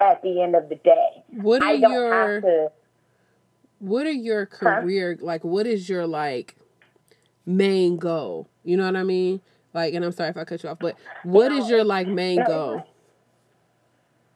at 0.00 0.22
the 0.22 0.42
end 0.42 0.54
of 0.57 0.68
the 0.68 0.76
day. 0.76 1.22
What 1.31 1.62
are 1.62 1.66
I 1.68 1.76
don't 1.78 1.90
your 1.90 2.11
have 2.12 2.42
to. 2.42 2.70
what 3.78 4.07
are 4.07 4.11
your 4.12 4.46
Huh? 4.61 4.83
career 4.83 5.16
like 5.20 5.44
what 5.44 5.66
is 5.66 5.88
your 5.88 6.07
like 6.07 6.57
main 7.46 7.96
goal 7.98 8.48
you 8.64 8.76
know 8.76 8.85
what 8.85 8.96
i 8.96 9.02
mean 9.02 9.40
like 9.72 9.94
and 9.94 10.04
i'm 10.04 10.12
sorry 10.12 10.31
if 10.31 10.37
i 10.37 10.44
cut 10.44 10.62
you 10.62 10.68
off 10.68 10.78
but 10.81 10.96
what 11.22 11.52
is 11.52 11.68
your 11.68 11.85
like 11.85 12.09
main 12.09 12.42
goal. 12.42 12.88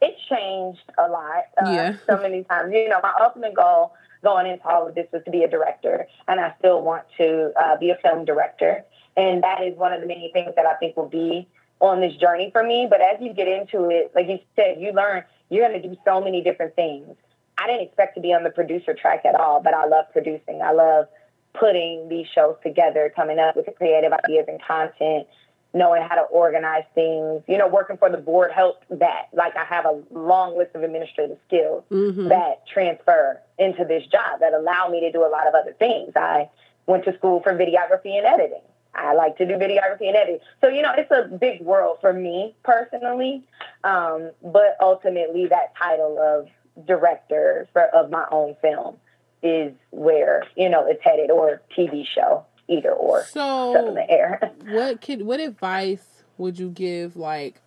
It 0.03 0.17
changed 0.29 0.83
a 0.99 1.09
lot. 1.09 1.45
Uh, 1.57 1.71
Yeah. 1.71 1.97
So 2.07 2.21
many 2.21 2.43
times. 2.45 2.73
You 2.75 2.89
know, 2.89 3.01
my 3.03 3.13
ultimate 3.21 3.55
goal 3.55 3.95
going 4.23 4.47
into 4.47 4.67
all 4.69 4.89
of 4.89 4.95
this 4.95 5.07
was 5.13 5.23
to 5.25 5.31
be 5.31 5.45
a 5.45 5.49
director, 5.49 6.07
and 6.29 6.39
I 6.41 6.55
still 6.59 6.83
want 6.83 7.05
to 7.19 7.53
uh, 7.61 7.77
be 7.77 7.91
a 7.91 7.97
film 8.03 8.25
director. 8.25 8.85
And 9.17 9.43
that 9.43 9.63
is 9.63 9.77
one 9.77 9.93
of 9.93 10.01
the 10.01 10.07
many 10.07 10.31
things 10.33 10.53
that 10.57 10.67
I 10.67 10.75
think 10.75 10.97
will 10.97 11.09
be 11.09 11.49
on 11.81 12.01
this 12.01 12.15
journey 12.17 12.51
for 12.51 12.63
me. 12.63 12.87
But 12.89 13.01
as 13.01 13.21
you 13.21 13.33
get 13.33 13.49
into 13.49 13.91
it, 13.91 14.13
like 14.15 14.27
you 14.29 14.39
said, 14.57 14.81
you 14.81 14.93
learn 14.93 15.25
you're 15.51 15.69
going 15.69 15.81
to 15.81 15.87
do 15.87 15.97
so 16.05 16.21
many 16.21 16.43
different 16.43 16.75
things. 16.75 17.15
I 17.59 17.67
didn't 17.67 17.83
expect 17.83 18.15
to 18.15 18.21
be 18.21 18.33
on 18.33 18.43
the 18.43 18.51
producer 18.51 18.95
track 18.95 19.25
at 19.25 19.35
all, 19.35 19.61
but 19.61 19.75
I 19.75 19.87
love 19.87 20.07
producing. 20.13 20.63
I 20.63 20.73
love 20.73 21.07
putting 21.53 22.09
these 22.09 22.27
shows 22.35 22.57
together, 22.63 23.13
coming 23.15 23.39
up 23.39 23.55
with 23.55 23.67
the 23.67 23.73
creative 23.73 24.13
ideas 24.13 24.47
and 24.49 24.61
content, 24.63 25.27
knowing 25.75 26.03
how 26.03 26.15
to 26.15 26.23
organize 26.23 26.85
things. 26.95 27.43
You 27.47 27.59
know, 27.59 27.69
working 27.69 27.97
for 27.97 28.11
the 28.11 28.19
board 28.19 28.53
helped 28.53 28.85
that. 28.91 29.29
Like 29.33 29.57
I 29.57 29.65
have 29.65 29.85
a 29.85 30.03
long 30.11 30.57
list 30.57 30.75
of 30.75 30.83
administrative 30.83 31.39
skills 31.47 31.85
mm-hmm. 31.91 32.29
that 32.29 32.67
transfer 32.67 33.41
into 33.59 33.85
this 33.85 34.07
job 34.07 34.41
that 34.41 34.53
allow 34.53 34.89
me 34.89 35.01
to 35.01 35.13
do 35.13 35.25
a 35.25 35.31
lot 35.31 35.47
of 35.47 35.55
other 35.55 35.73
things. 35.73 36.13
I 36.17 36.49
went 36.87 37.05
to 37.05 37.17
school 37.17 37.41
for 37.43 37.53
videography 37.53 38.17
and 38.17 38.27
editing. 38.27 38.63
I 38.95 39.15
like 39.15 39.39
to 39.39 39.47
do 39.47 39.55
videography 39.55 40.09
and 40.09 40.17
editing. 40.17 40.41
So, 40.61 40.69
you 40.69 40.83
know, 40.83 40.93
it's 40.97 41.11
a 41.11 41.29
big 41.37 41.63
world 41.63 41.99
for 42.01 42.13
me 42.13 42.55
personally. 42.63 43.43
Um, 43.85 44.31
but 44.43 44.77
ultimately, 44.81 45.47
that 45.47 45.75
title 45.77 46.19
of 46.19 46.87
director 46.87 47.69
for, 47.73 47.85
of 47.87 48.11
my 48.11 48.27
own 48.31 48.57
film 48.61 48.97
is 49.43 49.73
where, 49.91 50.45
you 50.57 50.69
know, 50.69 50.87
it's 50.87 51.03
headed, 51.03 51.31
or 51.31 51.63
TV 51.77 52.07
show, 52.07 52.45
either 52.73 52.93
or. 52.93 53.25
So 53.25 53.89
in 53.89 53.95
the 53.95 54.11
air. 54.11 54.53
what 54.71 55.01
could 55.01 55.23
what 55.23 55.41
advice 55.41 56.23
would 56.39 56.59
you 56.59 56.71
give 56.71 57.17
like 57.17 57.61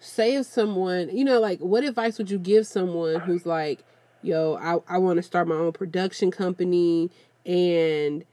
say 0.00 0.34
if 0.36 0.46
someone 0.46 1.14
you 1.14 1.24
know 1.24 1.40
like 1.40 1.58
what 1.60 1.84
advice 1.84 2.18
would 2.18 2.30
you 2.30 2.38
give 2.38 2.66
someone 2.66 3.20
who's 3.20 3.44
like 3.44 3.80
yo 4.22 4.56
i, 4.60 4.94
I 4.94 4.98
want 4.98 5.16
to 5.16 5.22
start 5.22 5.48
my 5.48 5.56
own 5.56 5.72
production 5.72 6.30
company 6.30 7.10
and 7.44 8.24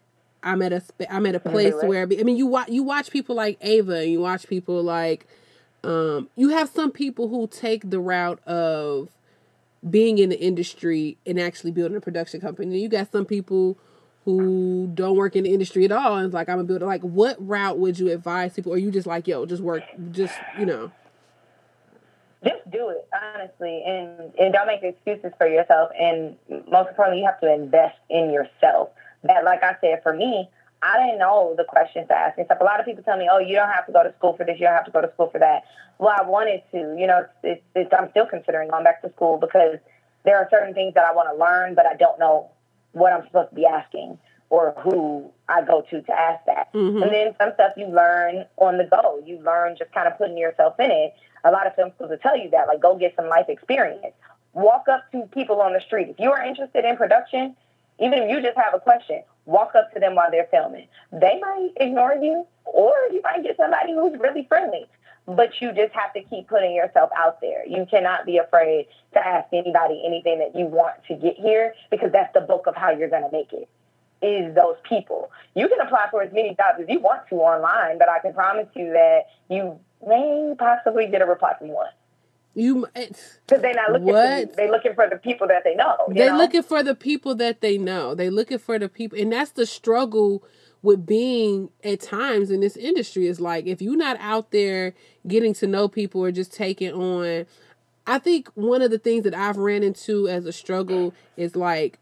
i'm 0.43 0.61
at 0.61 0.73
a 0.73 0.83
i'm 1.09 1.25
at 1.25 1.35
a 1.35 1.39
place 1.39 1.73
where 1.83 2.03
i 2.03 2.05
mean 2.05 2.37
you 2.37 2.45
watch 2.45 2.69
you 2.69 2.83
watch 2.83 3.09
people 3.09 3.35
like 3.35 3.57
ava 3.61 3.99
and 3.99 4.11
you 4.11 4.19
watch 4.19 4.47
people 4.47 4.83
like 4.83 5.25
um 5.83 6.29
you 6.35 6.49
have 6.49 6.69
some 6.69 6.91
people 6.91 7.29
who 7.29 7.47
take 7.47 7.89
the 7.89 7.99
route 7.99 8.43
of 8.47 9.09
being 9.87 10.17
in 10.17 10.29
the 10.29 10.39
industry 10.39 11.17
and 11.25 11.39
actually 11.39 11.71
building 11.71 11.97
a 11.97 12.01
production 12.01 12.39
company 12.39 12.79
you 12.79 12.89
got 12.89 13.11
some 13.11 13.25
people 13.25 13.77
who 14.25 14.91
don't 14.93 15.15
work 15.15 15.35
in 15.35 15.43
the 15.43 15.53
industry 15.53 15.85
at 15.85 15.91
all 15.91 16.17
and 16.17 16.25
it's 16.25 16.33
like 16.33 16.49
I'm 16.49 16.59
a 16.59 16.63
builder. 16.63 16.85
Like, 16.85 17.01
what 17.01 17.37
route 17.39 17.77
would 17.77 17.99
you 17.99 18.11
advise 18.11 18.53
people, 18.53 18.73
or 18.73 18.77
you 18.77 18.91
just 18.91 19.07
like, 19.07 19.27
yo, 19.27 19.45
just 19.45 19.61
work, 19.61 19.83
just 20.11 20.33
you 20.59 20.65
know? 20.65 20.91
just 22.45 22.69
do 22.69 22.89
it 22.89 23.07
honestly 23.13 23.83
and 23.85 24.33
and 24.37 24.53
don't 24.53 24.67
make 24.67 24.83
excuses 24.83 25.31
for 25.37 25.47
yourself 25.47 25.89
and 25.99 26.35
most 26.69 26.89
importantly 26.89 27.19
you 27.19 27.25
have 27.25 27.39
to 27.39 27.51
invest 27.51 27.97
in 28.09 28.31
yourself 28.31 28.89
that 29.23 29.43
like 29.43 29.63
i 29.63 29.75
said 29.81 30.01
for 30.03 30.13
me 30.13 30.47
i 30.81 31.01
didn't 31.01 31.17
know 31.17 31.55
the 31.57 31.63
questions 31.63 32.07
to 32.07 32.13
ask 32.13 32.37
and 32.37 32.45
stuff 32.45 32.59
a 32.61 32.63
lot 32.63 32.79
of 32.79 32.85
people 32.85 33.03
tell 33.03 33.17
me 33.17 33.27
oh 33.31 33.39
you 33.39 33.55
don't 33.55 33.71
have 33.71 33.85
to 33.85 33.91
go 33.91 34.03
to 34.03 34.13
school 34.17 34.35
for 34.37 34.45
this 34.45 34.59
you 34.59 34.65
don't 34.65 34.75
have 34.75 34.85
to 34.85 34.91
go 34.91 35.01
to 35.01 35.11
school 35.13 35.29
for 35.29 35.39
that 35.39 35.63
well 35.97 36.13
i 36.17 36.23
wanted 36.23 36.61
to 36.71 36.95
you 36.99 37.07
know 37.07 37.25
it's, 37.25 37.33
it's, 37.43 37.63
it's, 37.75 37.93
i'm 37.97 38.09
still 38.11 38.27
considering 38.27 38.69
going 38.69 38.83
back 38.83 39.01
to 39.01 39.09
school 39.13 39.37
because 39.37 39.77
there 40.23 40.37
are 40.37 40.47
certain 40.51 40.73
things 40.73 40.93
that 40.93 41.05
i 41.05 41.13
want 41.13 41.27
to 41.31 41.39
learn 41.39 41.73
but 41.73 41.85
i 41.85 41.95
don't 41.95 42.19
know 42.19 42.49
what 42.95 43.13
i'm 43.13 43.23
supposed 43.27 43.49
to 43.49 43.55
be 43.55 43.65
asking 43.65 44.17
or 44.49 44.73
who 44.83 45.31
I 45.49 45.63
go 45.63 45.81
to 45.89 46.01
to 46.01 46.11
ask 46.13 46.45
that. 46.45 46.71
Mhm. 46.73 47.01
And 47.01 47.11
then 47.11 47.35
some 47.39 47.53
stuff 47.55 47.73
you 47.75 47.87
learn 47.87 48.45
on 48.57 48.77
the 48.77 48.83
go. 48.83 49.19
You 49.25 49.39
learn 49.39 49.75
just 49.75 49.91
kind 49.91 50.07
of 50.07 50.17
putting 50.17 50.37
yourself 50.37 50.79
in 50.79 50.91
it. 50.91 51.13
A 51.43 51.51
lot 51.51 51.67
of 51.67 51.75
film 51.75 51.91
schools 51.95 52.11
will 52.11 52.17
tell 52.19 52.37
you 52.37 52.49
that, 52.51 52.67
like, 52.67 52.79
go 52.79 52.95
get 52.95 53.15
some 53.15 53.27
life 53.27 53.49
experience. 53.49 54.13
Walk 54.53 54.87
up 54.87 55.11
to 55.11 55.23
people 55.33 55.61
on 55.61 55.73
the 55.73 55.81
street. 55.81 56.09
If 56.09 56.19
you 56.19 56.31
are 56.31 56.41
interested 56.41 56.85
in 56.85 56.95
production, 56.95 57.55
even 57.99 58.19
if 58.19 58.29
you 58.29 58.41
just 58.41 58.57
have 58.57 58.73
a 58.73 58.79
question, 58.79 59.23
walk 59.45 59.75
up 59.75 59.91
to 59.93 59.99
them 59.99 60.15
while 60.15 60.31
they're 60.31 60.47
filming. 60.51 60.87
They 61.11 61.39
might 61.39 61.71
ignore 61.77 62.13
you, 62.13 62.45
or 62.65 62.93
you 63.11 63.21
might 63.23 63.43
get 63.43 63.57
somebody 63.57 63.93
who's 63.93 64.17
really 64.19 64.45
friendly. 64.45 64.87
But 65.27 65.59
you 65.59 65.71
just 65.73 65.93
have 65.93 66.13
to 66.13 66.21
keep 66.21 66.47
putting 66.47 66.75
yourself 66.75 67.09
out 67.17 67.41
there. 67.41 67.65
You 67.67 67.87
cannot 67.89 68.25
be 68.25 68.37
afraid 68.37 68.87
to 69.13 69.25
ask 69.25 69.47
anybody 69.53 70.03
anything 70.05 70.37
that 70.39 70.57
you 70.57 70.65
want 70.65 71.03
to 71.07 71.15
get 71.15 71.35
here 71.35 71.73
because 71.89 72.11
that's 72.11 72.31
the 72.33 72.41
bulk 72.41 72.67
of 72.67 72.75
how 72.75 72.91
you're 72.91 73.09
going 73.09 73.23
to 73.23 73.31
make 73.31 73.51
it 73.51 73.67
is 74.21 74.55
those 74.55 74.75
people. 74.87 75.31
You 75.55 75.67
can 75.67 75.79
apply 75.79 76.07
for 76.11 76.21
as 76.21 76.33
many 76.33 76.49
jobs 76.49 76.79
as 76.81 76.85
you 76.89 76.99
want 76.99 77.27
to 77.29 77.35
online, 77.35 77.97
but 77.97 78.09
I 78.09 78.19
can 78.19 78.33
promise 78.33 78.67
you 78.75 78.91
that 78.93 79.25
you 79.49 79.79
may 80.05 80.53
possibly 80.57 81.07
get 81.07 81.21
a 81.21 81.25
reply 81.25 81.53
from 81.57 81.69
one 81.69 81.89
You 82.53 82.87
because 82.93 83.17
eh, 83.51 83.57
they're 83.57 83.73
not 83.73 83.91
looking. 83.91 84.07
For 84.07 84.37
you. 84.37 84.49
They're 84.55 84.71
looking 84.71 84.95
for 84.95 85.09
the 85.09 85.17
people 85.17 85.47
that 85.47 85.63
they 85.63 85.75
know. 85.75 85.95
you 86.07 86.13
they 86.13 86.29
know? 86.29 86.37
looking 86.37 86.63
for 86.63 86.83
the 86.83 86.95
people 86.95 87.35
that 87.35 87.61
they 87.61 87.77
know. 87.77 88.15
They're 88.15 88.31
looking 88.31 88.59
for 88.59 88.79
the 88.79 88.89
people, 88.89 89.19
and 89.19 89.31
that's 89.31 89.51
the 89.51 89.65
struggle 89.65 90.43
with 90.85 91.05
being 91.05 91.69
at 91.83 91.99
times 91.99 92.51
in 92.51 92.61
this 92.61 92.77
industry. 92.77 93.27
Is 93.27 93.41
like 93.41 93.65
if 93.65 93.81
you're 93.81 93.97
not 93.97 94.17
out 94.19 94.51
there 94.51 94.93
getting 95.27 95.53
to 95.55 95.67
know 95.67 95.87
people 95.87 96.21
or 96.21 96.31
just 96.31 96.53
taking 96.53 96.93
on. 96.93 97.45
I 98.07 98.19
think 98.19 98.49
one 98.53 98.83
of 98.83 98.91
the 98.91 98.99
things 98.99 99.23
that 99.23 99.33
I've 99.33 99.57
ran 99.57 99.81
into 99.81 100.27
as 100.27 100.45
a 100.45 100.53
struggle 100.53 101.11
is 101.37 101.55
like 101.55 101.97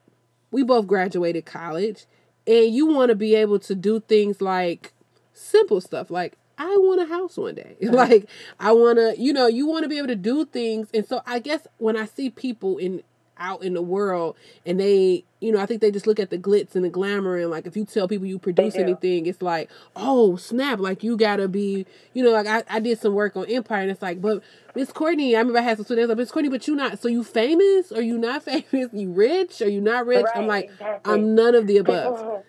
we 0.52 0.62
both 0.62 0.86
graduated 0.86 1.46
college, 1.46 2.06
and 2.46 2.76
you 2.76 2.86
want 2.88 3.10
to 3.10 3.16
be 3.16 3.36
able 3.36 3.58
to 3.60 3.74
do 3.74 4.02
things 4.02 4.42
like 4.42 4.92
simple 5.34 5.82
stuff 5.82 6.12
like 6.12 6.38
I 6.58 6.76
want 6.78 7.02
a 7.02 7.06
house 7.06 7.38
one 7.38 7.56
day. 7.56 7.78
like 7.82 8.30
I 8.60 8.72
want 8.74 8.98
to, 8.98 9.16
you 9.18 9.34
know, 9.34 9.48
you 9.48 9.66
want 9.66 9.84
to 9.84 9.90
be 9.90 9.98
able 9.98 10.08
to 10.08 10.16
do 10.16 10.46
things. 10.46 10.90
And 10.94 11.06
so 11.06 11.22
I 11.26 11.40
guess 11.40 11.68
when 11.78 11.98
I 11.98 12.06
see 12.06 12.30
people 12.30 12.78
in 12.78 13.02
out 13.38 13.64
in 13.64 13.74
the 13.74 13.82
world 13.82 14.36
and 14.66 14.80
they, 14.80 15.24
you 15.40 15.52
know, 15.52 15.60
I 15.60 15.66
think 15.66 15.82
they 15.82 15.92
just 15.92 16.08
look 16.08 16.20
at 16.20 16.30
the 16.30 16.38
glitz 16.38 16.76
and 16.76 16.86
the 16.86 16.90
glamour 16.90 17.38
and 17.38 17.50
like 17.50 17.66
if 17.66 17.76
you 17.76 17.86
tell 17.86 18.08
people 18.08 18.26
you 18.26 18.40
produce 18.40 18.76
anything, 18.76 19.26
it's 19.26 19.42
like, 19.42 19.70
"Oh, 19.96 20.36
snap, 20.36 20.80
like 20.80 21.04
you 21.04 21.18
got 21.18 21.38
to 21.38 21.48
be, 21.48 21.86
you 22.14 22.24
know, 22.24 22.32
like 22.32 22.48
I, 22.48 22.64
I 22.70 22.80
did 22.80 23.00
some 23.00 23.14
work 23.14 23.36
on 23.36 23.46
Empire 23.46 23.82
and 23.82 23.92
it's 23.92 24.02
like, 24.02 24.22
but 24.22 24.44
Miss 24.76 24.92
Courtney, 24.92 25.36
I 25.36 25.40
remember 25.40 25.60
I 25.60 25.64
had 25.64 25.78
some 25.78 25.86
students 25.86 26.10
like, 26.10 26.18
Miss 26.18 26.32
Courtney, 26.32 26.50
but 26.50 26.68
you 26.68 26.76
not, 26.76 27.00
so 27.00 27.08
you 27.08 27.24
famous 27.24 27.92
or 27.92 28.02
you 28.02 28.18
not 28.18 28.44
famous? 28.44 28.90
You 28.94 29.12
rich 29.12 29.62
or 29.62 29.70
you 29.70 29.82
not 29.82 30.06
rich? 30.06 30.26
I'm 30.36 30.48
like, 30.48 30.66
exactly. 30.66 31.14
I'm 31.14 31.36
none 31.36 31.56
of 31.56 31.68
the 31.68 31.78
above. 31.78 32.18
People, 32.18 32.46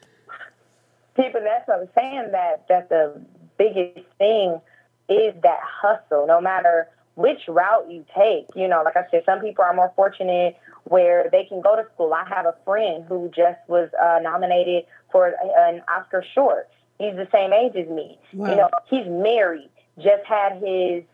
people, 1.16 1.40
that's 1.42 1.66
what 1.68 1.80
I'm 1.80 1.88
saying. 1.94 2.28
That 2.32 2.66
that 2.68 2.88
the 2.88 3.20
biggest 3.58 4.06
thing 4.18 4.60
is 5.08 5.34
that 5.42 5.60
hustle. 5.62 6.26
No 6.26 6.40
matter 6.40 6.88
which 7.16 7.42
route 7.48 7.90
you 7.90 8.04
take, 8.14 8.46
you 8.56 8.68
know, 8.68 8.82
like 8.82 8.96
I 8.96 9.04
said, 9.10 9.22
some 9.24 9.40
people 9.40 9.64
are 9.64 9.74
more 9.74 9.92
fortunate 9.94 10.56
where 10.84 11.28
they 11.30 11.44
can 11.44 11.60
go 11.60 11.76
to 11.76 11.84
school. 11.94 12.12
I 12.12 12.24
have 12.28 12.46
a 12.46 12.54
friend 12.64 13.04
who 13.08 13.30
just 13.34 13.58
was 13.68 13.88
uh, 14.00 14.20
nominated 14.22 14.84
for 15.10 15.34
an 15.56 15.82
Oscar 15.88 16.24
short. 16.34 16.68
He's 16.98 17.14
the 17.16 17.28
same 17.32 17.52
age 17.52 17.74
as 17.76 17.88
me. 17.88 18.18
Wow. 18.32 18.50
You 18.50 18.56
know, 18.56 18.70
he's 18.88 19.06
married. 19.06 19.70
Just 19.98 20.24
had 20.26 20.62
his 20.62 21.04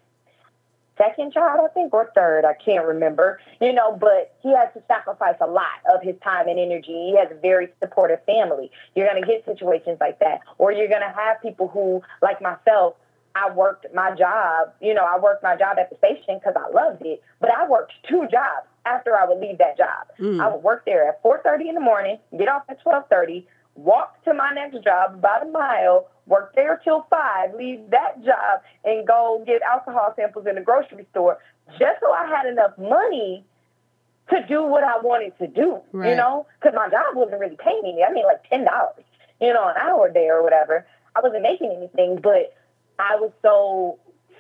second 0.99 1.33
child, 1.33 1.61
I 1.65 1.73
think, 1.73 1.95
or 1.95 2.11
third. 2.15 2.45
I 2.45 2.55
can't 2.55 2.87
remember. 2.87 3.41
You 3.61 3.73
know, 3.73 3.97
but 3.97 4.35
he 4.43 4.55
has 4.55 4.69
to 4.75 4.83
sacrifice 4.89 5.37
a 5.41 5.47
lot 5.47 5.81
of 5.93 6.03
his 6.03 6.17
time 6.23 6.49
and 6.49 6.59
energy. 6.59 6.93
He 6.93 7.17
has 7.19 7.31
a 7.31 7.41
very 7.41 7.69
supportive 7.83 8.23
family. 8.25 8.71
You're 8.95 9.07
going 9.07 9.23
to 9.23 9.27
get 9.27 9.45
situations 9.45 9.99
like 10.01 10.19
that, 10.21 10.41
or 10.59 10.73
you're 10.73 10.89
going 10.89 11.03
to 11.03 11.15
have 11.17 11.41
people 11.41 11.69
who, 11.69 12.03
like 12.21 12.43
myself, 12.43 12.97
I 13.35 13.51
worked 13.51 13.87
my 13.95 14.15
job. 14.15 14.73
You 14.81 14.95
know, 14.95 15.05
I 15.05 15.19
worked 15.19 15.43
my 15.43 15.57
job 15.57 15.79
at 15.79 15.91
the 15.91 15.97
station 15.97 16.39
because 16.39 16.55
I 16.57 16.71
loved 16.71 17.03
it, 17.05 17.23
but 17.41 17.51
I 17.51 17.69
worked 17.69 17.93
two 18.09 18.27
jobs 18.31 18.67
after 18.85 19.17
I 19.17 19.27
would 19.27 19.39
leave 19.39 19.59
that 19.59 19.77
job. 19.77 20.07
Mm. 20.19 20.41
I 20.41 20.49
would 20.49 20.63
work 20.63 20.85
there 20.85 21.09
at 21.09 21.23
4:30 21.23 21.69
in 21.69 21.75
the 21.75 21.81
morning, 21.81 22.19
get 22.37 22.49
off 22.49 22.65
at 22.69 22.83
12:30, 22.83 23.47
walk 23.75 24.23
to 24.25 24.35
my 24.35 24.53
next 24.53 24.83
job 24.83 25.15
about 25.15 25.47
a 25.47 25.51
mile, 25.51 26.09
work 26.27 26.55
there 26.55 26.81
till 26.83 27.07
five, 27.11 27.55
leave 27.55 27.91
that 27.91 28.23
job, 28.25 28.63
and 28.85 29.07
go 29.07 29.43
get 29.47 29.63
alcohol 29.63 30.13
samples 30.17 30.47
in 30.47 30.55
the 30.57 30.61
grocery 30.61 31.07
store, 31.11 31.39
just 31.79 32.01
so 32.01 32.11
I 32.13 32.27
had 32.27 32.47
enough 32.47 32.77
money 32.79 33.45
to 34.31 34.45
do 34.47 34.63
what 34.63 34.85
I 34.85 34.99
wanted 34.99 35.37
to 35.39 35.47
do. 35.47 35.81
Right. 35.93 36.11
You 36.11 36.17
know, 36.17 36.47
because 36.61 36.75
my 36.75 36.89
job 36.89 37.15
wasn't 37.15 37.41
really 37.41 37.57
paying 37.57 37.83
me. 37.83 38.05
I 38.07 38.13
mean, 38.13 38.25
like 38.25 38.49
ten 38.49 38.65
dollars, 38.65 39.05
you 39.41 39.53
know, 39.53 39.69
an 39.69 39.77
hour 39.77 40.11
there 40.13 40.39
or 40.39 40.43
whatever. 40.43 40.87
I 41.15 41.21
wasn't 41.21 41.43
making 41.43 41.73
anything, 41.73 42.21
but 42.23 42.55
I 43.01 43.17
was 43.17 43.33
so 43.43 43.99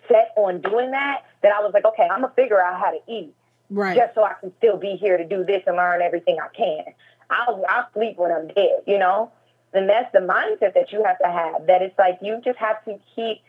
set 0.08 0.32
on 0.36 0.60
doing 0.60 0.90
that 0.90 1.24
that 1.42 1.52
I 1.52 1.60
was 1.60 1.72
like, 1.72 1.84
okay, 1.84 2.08
I'm 2.10 2.22
gonna 2.22 2.32
figure 2.34 2.60
out 2.60 2.80
how 2.80 2.90
to 2.90 2.98
eat 3.08 3.34
Right. 3.70 3.96
just 3.96 4.14
so 4.16 4.24
I 4.24 4.34
can 4.34 4.52
still 4.58 4.76
be 4.76 4.96
here 4.96 5.16
to 5.16 5.24
do 5.24 5.44
this 5.44 5.62
and 5.66 5.76
learn 5.76 6.02
everything 6.02 6.38
I 6.40 6.48
can. 6.54 6.92
I'll, 7.30 7.64
I'll 7.68 7.88
sleep 7.94 8.18
when 8.18 8.32
I'm 8.32 8.48
dead, 8.48 8.82
you 8.86 8.98
know? 8.98 9.30
And 9.72 9.88
that's 9.88 10.12
the 10.12 10.18
mindset 10.18 10.74
that 10.74 10.92
you 10.92 11.04
have 11.04 11.18
to 11.20 11.30
have, 11.30 11.68
that 11.68 11.80
it's 11.80 11.96
like 11.96 12.18
you 12.20 12.40
just 12.44 12.58
have 12.58 12.84
to 12.86 12.98
keep 13.14 13.40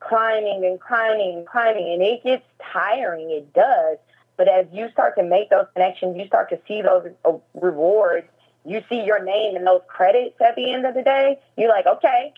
climbing 0.00 0.64
and 0.64 0.80
climbing 0.80 1.36
and 1.36 1.46
climbing, 1.46 1.92
and 1.92 2.02
it 2.02 2.24
gets 2.24 2.42
tiring. 2.72 3.30
It 3.30 3.52
does. 3.54 3.98
But 4.36 4.48
as 4.48 4.66
you 4.72 4.90
start 4.90 5.16
to 5.16 5.22
make 5.22 5.50
those 5.50 5.66
connections, 5.72 6.16
you 6.16 6.26
start 6.26 6.50
to 6.50 6.58
see 6.66 6.82
those 6.82 7.08
uh, 7.24 7.34
rewards, 7.54 8.26
you 8.64 8.82
see 8.88 9.04
your 9.04 9.22
name 9.22 9.54
in 9.54 9.64
those 9.64 9.82
credits 9.86 10.34
at 10.40 10.56
the 10.56 10.72
end 10.72 10.84
of 10.84 10.94
the 10.94 11.02
day, 11.02 11.38
you're 11.56 11.68
like, 11.68 11.86
okay, 11.86 12.32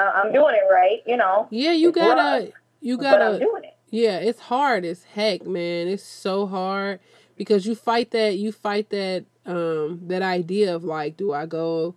I'm 0.00 0.32
doing 0.32 0.54
it 0.54 0.72
right, 0.72 1.02
you 1.06 1.16
know? 1.16 1.46
Yeah, 1.50 1.72
you 1.72 1.88
It's 1.88 1.96
gotta, 1.96 2.44
rough, 2.46 2.54
you 2.80 2.96
but 2.98 3.06
I'm 3.06 3.18
gotta, 3.32 3.38
doing 3.38 3.64
it. 3.64 3.76
yeah, 3.90 4.18
it's 4.18 4.40
hard 4.40 4.84
as 4.84 5.04
heck, 5.04 5.46
man. 5.46 5.88
It's 5.88 6.02
so 6.02 6.46
hard 6.46 7.00
because 7.36 7.66
you 7.66 7.74
fight 7.74 8.10
that, 8.12 8.36
you 8.36 8.52
fight 8.52 8.90
that, 8.90 9.24
um, 9.46 10.00
that 10.08 10.22
idea 10.22 10.74
of 10.74 10.84
like, 10.84 11.16
do 11.16 11.32
I 11.32 11.46
go 11.46 11.94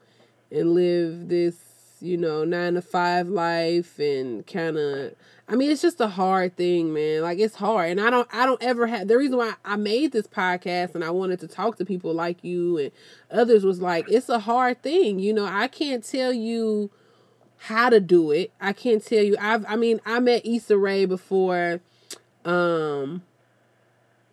and 0.52 0.74
live 0.74 1.28
this, 1.30 1.56
you 2.02 2.18
know, 2.18 2.44
nine 2.44 2.74
to 2.76 2.82
five 2.82 3.28
life 3.28 4.00
and 4.00 4.46
kind 4.48 4.78
of, 4.78 5.14
I 5.48 5.56
mean, 5.56 5.70
it's 5.70 5.82
just 5.82 6.00
a 6.00 6.08
hard 6.08 6.56
thing, 6.56 6.94
man. 6.94 7.24
Like 7.24 7.38
it's 7.38 7.56
hard, 7.56 7.90
and 7.92 8.00
I 8.00 8.10
don't, 8.10 8.28
I 8.34 8.46
don't 8.46 8.62
ever 8.64 8.88
have. 8.88 9.08
The 9.10 9.18
reason 9.18 9.38
why 9.38 9.54
I 9.66 9.76
made 9.76 10.14
this 10.14 10.26
podcast 10.26 10.96
and 10.96 11.04
I 11.04 11.10
wanted 11.10 11.42
to 11.42 11.48
talk 11.48 11.78
to 11.78 11.86
people 11.86 12.14
like 12.14 12.42
you 12.44 12.78
and 12.78 12.92
others 13.30 13.66
was 13.66 13.82
like, 13.82 14.10
it's 14.10 14.30
a 14.30 14.40
hard 14.40 14.82
thing. 14.82 15.20
You 15.20 15.34
know, 15.34 15.46
I 15.46 15.68
can't 15.68 16.04
tell 16.06 16.32
you 16.32 16.90
how 17.66 17.90
to 17.90 18.00
do 18.00 18.32
it. 18.32 18.52
I 18.60 18.74
can't 18.74 19.06
tell 19.06 19.24
you. 19.24 19.36
I've 19.40 19.64
I 19.68 19.76
mean, 19.76 20.02
I 20.04 20.20
met 20.20 20.46
Issa 20.46 20.78
Rae 20.78 21.06
before 21.06 21.80
um 22.44 23.22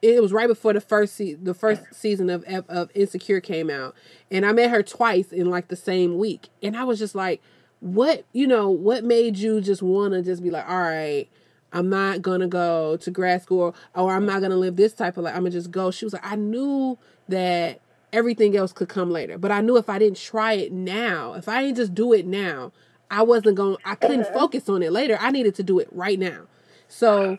it 0.00 0.22
was 0.22 0.32
right 0.32 0.48
before 0.48 0.72
the 0.72 0.80
first 0.80 1.14
se- 1.14 1.34
the 1.34 1.52
first 1.52 1.82
season 1.92 2.30
of 2.30 2.42
of 2.46 2.90
Insecure 2.94 3.40
came 3.42 3.68
out. 3.68 3.94
And 4.30 4.46
I 4.46 4.52
met 4.52 4.70
her 4.70 4.82
twice 4.82 5.30
in 5.30 5.50
like 5.50 5.68
the 5.68 5.76
same 5.76 6.16
week. 6.16 6.48
And 6.62 6.74
I 6.74 6.84
was 6.84 6.98
just 6.98 7.14
like, 7.14 7.42
what, 7.80 8.24
you 8.32 8.46
know, 8.46 8.70
what 8.70 9.04
made 9.04 9.36
you 9.36 9.60
just 9.60 9.82
want 9.82 10.14
to 10.14 10.22
just 10.22 10.42
be 10.42 10.50
like, 10.50 10.66
all 10.66 10.80
right, 10.80 11.28
I'm 11.70 11.90
not 11.90 12.22
to 12.40 12.46
go 12.46 12.96
to 12.96 13.10
grad 13.10 13.42
school 13.42 13.76
or 13.94 14.14
I'm 14.14 14.24
not 14.24 14.40
to 14.52 14.56
live 14.56 14.76
this 14.76 14.94
type 14.94 15.18
of 15.18 15.24
life. 15.24 15.36
I'm 15.36 15.44
to 15.44 15.50
just 15.50 15.70
go. 15.70 15.90
She 15.90 16.06
was 16.06 16.14
like, 16.14 16.24
I 16.24 16.36
knew 16.36 16.96
that 17.28 17.80
everything 18.10 18.56
else 18.56 18.72
could 18.72 18.88
come 18.88 19.10
later. 19.10 19.36
But 19.36 19.52
I 19.52 19.60
knew 19.60 19.76
if 19.76 19.90
I 19.90 19.98
didn't 19.98 20.16
try 20.16 20.54
it 20.54 20.72
now, 20.72 21.34
if 21.34 21.46
I 21.46 21.62
didn't 21.62 21.76
just 21.76 21.94
do 21.94 22.14
it 22.14 22.26
now, 22.26 22.72
I 23.10 23.22
wasn't 23.22 23.56
going 23.56 23.76
I 23.84 23.94
couldn't 23.94 24.26
focus 24.32 24.68
on 24.68 24.82
it 24.82 24.92
later. 24.92 25.16
I 25.20 25.30
needed 25.30 25.54
to 25.56 25.62
do 25.62 25.78
it 25.78 25.88
right 25.92 26.18
now. 26.18 26.42
So 26.88 27.38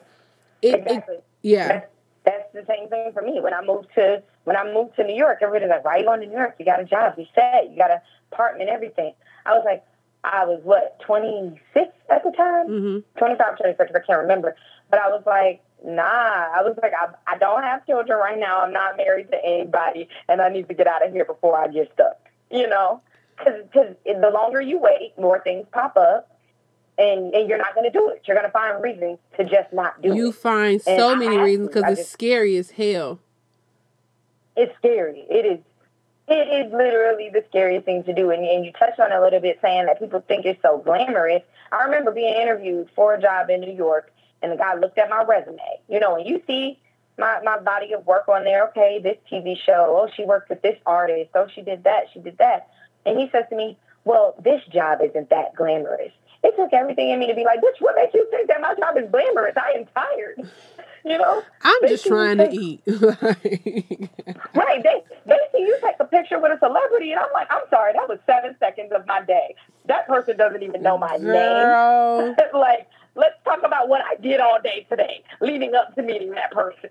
it, 0.62 0.84
it 0.88 1.24
yeah. 1.42 1.68
That's, 1.68 1.88
that's 2.26 2.54
the 2.54 2.66
same 2.68 2.90
thing 2.90 3.12
for 3.14 3.22
me. 3.22 3.40
When 3.40 3.54
I 3.54 3.64
moved 3.64 3.88
to 3.96 4.22
when 4.44 4.56
I 4.56 4.72
moved 4.72 4.96
to 4.98 5.04
New 5.04 5.16
York, 5.16 5.40
everybody's 5.42 5.70
like, 5.70 5.86
"Why 5.86 5.98
you 5.98 6.06
going 6.06 6.22
to 6.22 6.28
New 6.28 6.34
York? 6.38 6.56
You 6.60 6.66
got 6.66 6.80
a 6.80 6.86
job, 6.86 7.14
you 7.18 7.26
set, 7.34 7.70
you 7.70 7.78
got 7.78 7.92
an 7.92 8.00
apartment, 8.32 8.70
everything." 8.70 9.14
I 9.46 9.54
was 9.54 9.64
like, 9.66 9.84
I 10.24 10.46
was 10.46 10.60
what 10.64 11.00
26 11.06 11.92
at 12.10 12.24
the 12.24 12.32
time, 12.32 12.68
Mhm. 12.68 13.04
25, 13.18 13.58
26, 13.58 13.92
I 13.96 14.00
can't 14.00 14.20
remember. 14.22 14.56
But 14.90 15.00
I 15.00 15.08
was 15.10 15.24
like, 15.26 15.62
Nah, 15.84 16.02
I 16.04 16.62
was 16.62 16.78
like, 16.82 16.92
I, 16.94 17.08
I 17.26 17.38
don't 17.38 17.64
have 17.64 17.86
children 17.86 18.20
right 18.20 18.38
now. 18.38 18.60
I'm 18.62 18.74
not 18.74 18.98
married 18.98 19.32
to 19.32 19.38
anybody, 19.46 20.10
and 20.28 20.42
I 20.42 20.50
need 20.50 20.68
to 20.68 20.74
get 20.74 20.88
out 20.88 21.06
of 21.06 21.14
here 21.14 21.24
before 21.24 21.58
I 21.58 21.68
get 21.70 21.90
stuck. 21.94 22.18
You 22.52 22.68
know, 22.68 23.02
because 23.40 23.96
the 24.06 24.30
longer 24.34 24.62
you 24.62 24.78
wait, 24.80 25.14
more 25.18 25.40
things 25.42 25.66
pop 25.72 25.96
up. 25.98 26.36
And, 26.98 27.34
and 27.34 27.48
you're 27.48 27.58
not 27.58 27.74
going 27.76 27.90
to 27.90 27.98
do 27.98 28.10
it. 28.10 28.24
You're 28.28 28.36
going 28.36 28.46
to 28.46 28.52
find 28.52 28.84
reasons 28.84 29.20
to 29.38 29.46
just 29.46 29.72
not 29.72 30.02
do 30.02 30.10
You 30.10 30.14
it. 30.14 30.18
You 30.18 30.32
find 30.34 30.82
And 30.86 31.00
so 31.00 31.12
I 31.12 31.16
many 31.16 31.38
reasons 31.38 31.70
because 31.70 31.84
it's 31.94 32.02
just- 32.02 32.12
scary 32.12 32.58
as 32.58 32.72
hell. 32.72 33.20
it's 34.56 34.76
scary. 34.78 35.26
It 35.30 35.46
is. 35.46 35.60
It 36.28 36.68
is 36.68 36.72
literally 36.72 37.30
the 37.34 37.44
scariest 37.50 37.86
thing 37.86 38.04
to 38.04 38.14
do. 38.14 38.30
And, 38.30 38.44
and 38.46 38.64
you 38.64 38.72
touched 38.74 39.00
on 39.00 39.12
it 39.12 39.16
a 39.16 39.22
little 39.22 39.40
bit 39.40 39.58
saying 39.64 39.88
that 39.88 39.98
people 40.00 40.24
think 40.28 40.46
it's 40.46 40.62
so 40.62 40.78
glamorous. 40.78 41.42
I 41.72 41.86
remember 41.86 42.12
being 42.12 42.36
interviewed 42.36 42.90
for 42.96 43.16
a 43.16 43.22
job 43.22 43.50
in 43.50 43.62
New 43.62 43.72
York, 43.74 44.12
and 44.44 44.52
the 44.52 44.56
guy 44.58 44.76
looked 44.76 45.00
at 45.00 45.10
my 45.10 45.24
resume. 45.24 45.58
You 45.88 46.00
know, 46.00 46.18
and 46.18 46.28
you 46.30 46.44
see 46.46 46.78
my, 47.18 47.40
my 47.44 47.60
body 47.60 47.94
of 47.94 48.06
work 48.06 48.28
on 48.28 48.44
there. 48.44 48.68
Okay, 48.68 49.00
this 49.02 49.18
TV 49.32 49.58
show. 49.58 49.98
Oh, 50.06 50.12
she 50.16 50.24
worked 50.24 50.50
with 50.50 50.62
this 50.62 50.78
artist. 50.86 51.32
Oh, 51.34 51.48
she 51.56 51.62
did 51.62 51.86
that. 51.86 52.04
She 52.14 52.20
did 52.20 52.38
that. 52.38 52.70
And 53.06 53.20
he 53.20 53.30
says 53.32 53.46
to 53.50 53.56
me, 53.56 53.78
Well, 54.06 54.36
this 54.44 54.62
job 54.72 55.00
isn't 55.04 55.30
that 55.30 55.56
glamorous. 55.56 56.12
It 56.44 56.56
took 56.56 56.72
everything 56.72 57.10
in 57.10 57.20
me 57.20 57.28
to 57.28 57.36
be 57.36 57.44
like, 57.44 57.60
Bitch, 57.60 57.80
what 57.80 57.96
makes 57.96 58.14
you 58.14 58.28
think 58.32 58.48
that 58.48 58.62
my 58.62 58.74
job 58.76 58.98
is 58.98 59.10
glamorous? 59.12 59.56
I 59.58 59.78
am 59.78 59.86
tired. 59.96 60.50
You 61.06 61.18
know? 61.18 61.42
I'm 61.62 61.82
just 61.88 62.04
Basically, 62.04 62.10
trying 62.12 62.38
to 62.40 62.48
they- 62.48 62.52
eat. 62.52 62.82
Right. 64.54 64.84
They 64.84 65.02
they 65.26 65.38
see 65.54 65.60
you 65.60 65.78
take 65.82 65.96
a 66.02 66.04
picture 66.04 66.40
with 66.42 66.52
a 66.52 66.60
celebrity 66.60 67.12
and 67.12 67.22
I'm 67.22 67.32
like, 67.34 67.48
I'm 67.50 67.62
sorry, 67.70 67.94
that 67.94 68.10
was 68.10 68.20
seven 68.26 68.54
seconds 68.60 68.92
of 68.94 69.08
my 69.08 69.22
day. 69.24 69.56
That 69.86 70.08
person 70.08 70.36
doesn't 70.36 70.62
even 70.62 70.82
know 70.84 70.98
my 70.98 71.16
name. 71.16 72.36
Like, 72.54 72.90
let's 73.16 73.36
talk 73.46 73.60
about 73.64 73.88
what 73.88 74.02
I 74.06 74.16
did 74.16 74.42
all 74.42 74.60
day 74.62 74.86
today, 74.90 75.24
leading 75.40 75.74
up 75.74 75.96
to 75.96 76.02
meeting 76.02 76.32
that 76.32 76.52
person. 76.52 76.90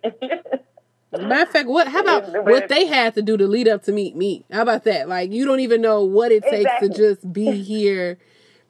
Matter 1.13 1.43
of 1.43 1.49
fact, 1.49 1.69
what? 1.69 1.89
How 1.89 2.01
about 2.01 2.45
what 2.45 2.69
they 2.69 2.87
had 2.87 3.15
to 3.15 3.23
do 3.23 3.37
to 3.37 3.47
lead 3.47 3.67
up 3.69 3.83
to 3.85 3.93
meet 3.93 4.15
me? 4.15 4.45
How 4.53 4.63
about 4.63 4.85
that? 4.85 5.09
Like 5.09 5.33
you 5.33 5.45
don't 5.47 5.61
even 5.61 5.81
know 5.81 6.05
what 6.05 6.33
it 6.33 6.43
takes 6.43 6.71
Exactly. 6.71 6.89
to 6.91 6.95
just 6.95 7.33
be 7.33 7.63
here, 7.63 8.19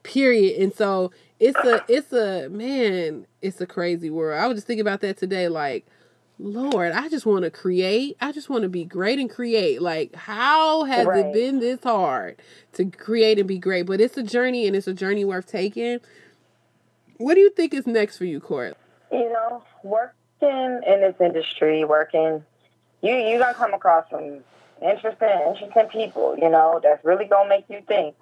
period. 0.03 0.61
And 0.61 0.73
so 0.73 1.11
it's 1.39 1.59
a, 1.59 1.83
it's 1.87 2.13
a 2.13 2.47
man, 2.49 3.25
it's 3.41 3.59
a 3.61 3.65
crazy 3.65 4.09
world. 4.09 4.41
I 4.41 4.47
was 4.47 4.57
just 4.57 4.67
thinking 4.67 4.81
about 4.81 5.01
that 5.01 5.17
today. 5.17 5.47
Like, 5.49 5.85
Lord, 6.37 6.93
I 6.93 7.09
just 7.09 7.25
want 7.25 7.43
to 7.43 7.51
create. 7.51 8.15
I 8.21 8.31
just 8.31 8.49
want 8.49 8.63
to 8.63 8.69
be 8.69 8.85
great 8.85 9.19
and 9.19 9.29
create. 9.29 9.81
Like, 9.81 10.15
how 10.15 10.85
has 10.85 11.07
it 11.07 11.33
been 11.33 11.59
this 11.59 11.83
hard 11.83 12.41
to 12.73 12.85
create 12.85 13.37
and 13.39 13.47
be 13.47 13.57
great? 13.57 13.85
But 13.85 13.99
it's 13.99 14.15
a 14.17 14.23
journey, 14.23 14.65
and 14.65 14.75
it's 14.75 14.87
a 14.87 14.93
journey 14.93 15.25
worth 15.25 15.47
taking. 15.47 15.99
What 17.17 17.33
do 17.33 17.41
you 17.41 17.49
think 17.49 17.73
is 17.73 17.85
next 17.85 18.17
for 18.17 18.23
you, 18.23 18.39
Court? 18.39 18.77
you 19.11 19.29
know, 19.33 19.63
working 20.41 20.81
in 20.91 21.01
this 21.01 21.15
industry, 21.19 21.83
working, 21.83 22.43
you 23.01 23.13
you 23.15 23.39
gonna 23.39 23.53
come 23.53 23.73
across 23.73 24.05
some 24.09 24.39
interesting, 24.81 25.29
interesting 25.47 25.87
people. 25.87 26.35
You 26.37 26.49
know, 26.49 26.79
that's 26.81 27.03
really 27.03 27.25
gonna 27.25 27.49
make 27.49 27.65
you 27.69 27.81
think. 27.87 28.15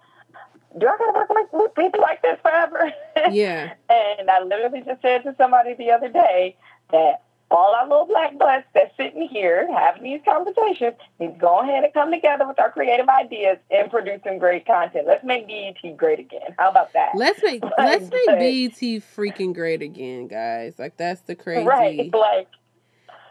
Do 0.77 0.87
I 0.87 0.97
gotta 0.97 1.33
work 1.33 1.53
with 1.53 1.75
people 1.75 2.01
like 2.01 2.21
this 2.21 2.39
forever? 2.41 2.91
Yeah. 3.31 3.73
and 3.89 4.29
I 4.29 4.41
literally 4.43 4.83
just 4.85 5.01
said 5.01 5.23
to 5.23 5.35
somebody 5.37 5.73
the 5.73 5.91
other 5.91 6.07
day 6.07 6.55
that 6.91 7.23
all 7.49 7.73
our 7.75 7.87
little 7.87 8.05
black 8.05 8.37
butts 8.37 8.65
that's 8.73 8.95
sitting 8.97 9.27
here 9.27 9.67
having 9.73 10.03
these 10.03 10.19
conversations 10.25 10.93
need 11.19 11.33
to 11.33 11.39
go 11.39 11.59
ahead 11.61 11.83
and 11.83 11.93
come 11.93 12.11
together 12.11 12.45
with 12.47 12.59
our 12.59 12.71
creative 12.71 13.07
ideas 13.07 13.57
and 13.71 13.89
produce 13.89 14.19
some 14.25 14.37
great 14.37 14.65
content. 14.65 15.07
Let's 15.07 15.23
make 15.23 15.47
BET 15.47 15.95
great 15.95 16.19
again. 16.19 16.53
How 16.57 16.69
about 16.69 16.91
that? 16.93 17.11
Let's 17.15 17.41
make 17.43 17.63
Like, 17.63 17.73
let's 17.77 18.11
make 18.11 18.25
but- 18.25 18.39
BET 18.39 19.01
freaking 19.15 19.53
great 19.53 19.81
again, 19.81 20.27
guys. 20.27 20.77
Like 20.77 20.97
that's 20.97 21.21
the 21.21 21.35
crazy. 21.35 21.63
Right. 21.65 22.13
Like 22.13 22.49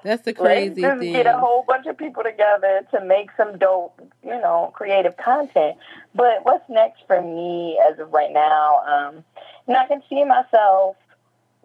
That's 0.02 0.22
the 0.22 0.32
crazy 0.32 0.80
Let's 0.82 0.94
just 0.94 1.00
thing. 1.00 1.12
get 1.12 1.26
a 1.26 1.36
whole 1.38 1.64
bunch 1.66 1.86
of 1.86 1.98
people 1.98 2.22
together 2.22 2.86
to 2.92 3.04
make 3.04 3.30
some 3.36 3.58
dope, 3.58 4.00
you 4.24 4.30
know, 4.30 4.72
creative 4.74 5.16
content. 5.16 5.76
But 6.14 6.44
what's 6.44 6.68
next 6.70 7.02
for 7.06 7.20
me 7.20 7.78
as 7.90 7.98
of 7.98 8.12
right 8.12 8.32
now? 8.32 8.80
Um, 8.86 9.24
you 9.68 9.74
know, 9.74 9.80
I 9.80 9.86
can 9.86 10.00
see 10.08 10.24
myself 10.24 10.96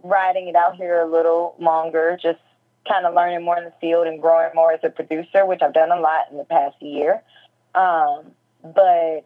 riding 0.04 0.48
it 0.48 0.56
out 0.56 0.76
here 0.76 1.00
a 1.02 1.06
little 1.06 1.56
longer, 1.60 2.18
just 2.22 2.40
kind 2.88 3.06
of 3.06 3.14
learning 3.14 3.44
more 3.44 3.58
in 3.58 3.66
the 3.66 3.74
field 3.80 4.08
and 4.08 4.22
growing 4.22 4.50
more 4.56 4.74
as 4.74 4.80
a 4.84 4.90
producer, 4.90 5.46
which 5.46 5.62
I've 5.62 5.74
done 5.74 5.92
a 5.92 6.00
lot 6.00 6.26
in 6.32 6.38
the 6.38 6.44
past 6.44 6.82
year. 6.82 7.22
Um, 7.76 8.32
but 8.64 9.26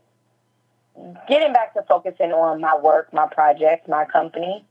getting 1.27 1.53
back 1.53 1.73
to 1.73 1.83
focusing 1.83 2.31
on 2.31 2.61
my 2.61 2.77
work, 2.77 3.13
my 3.13 3.27
project, 3.27 3.87
my 3.87 4.05
company, 4.05 4.65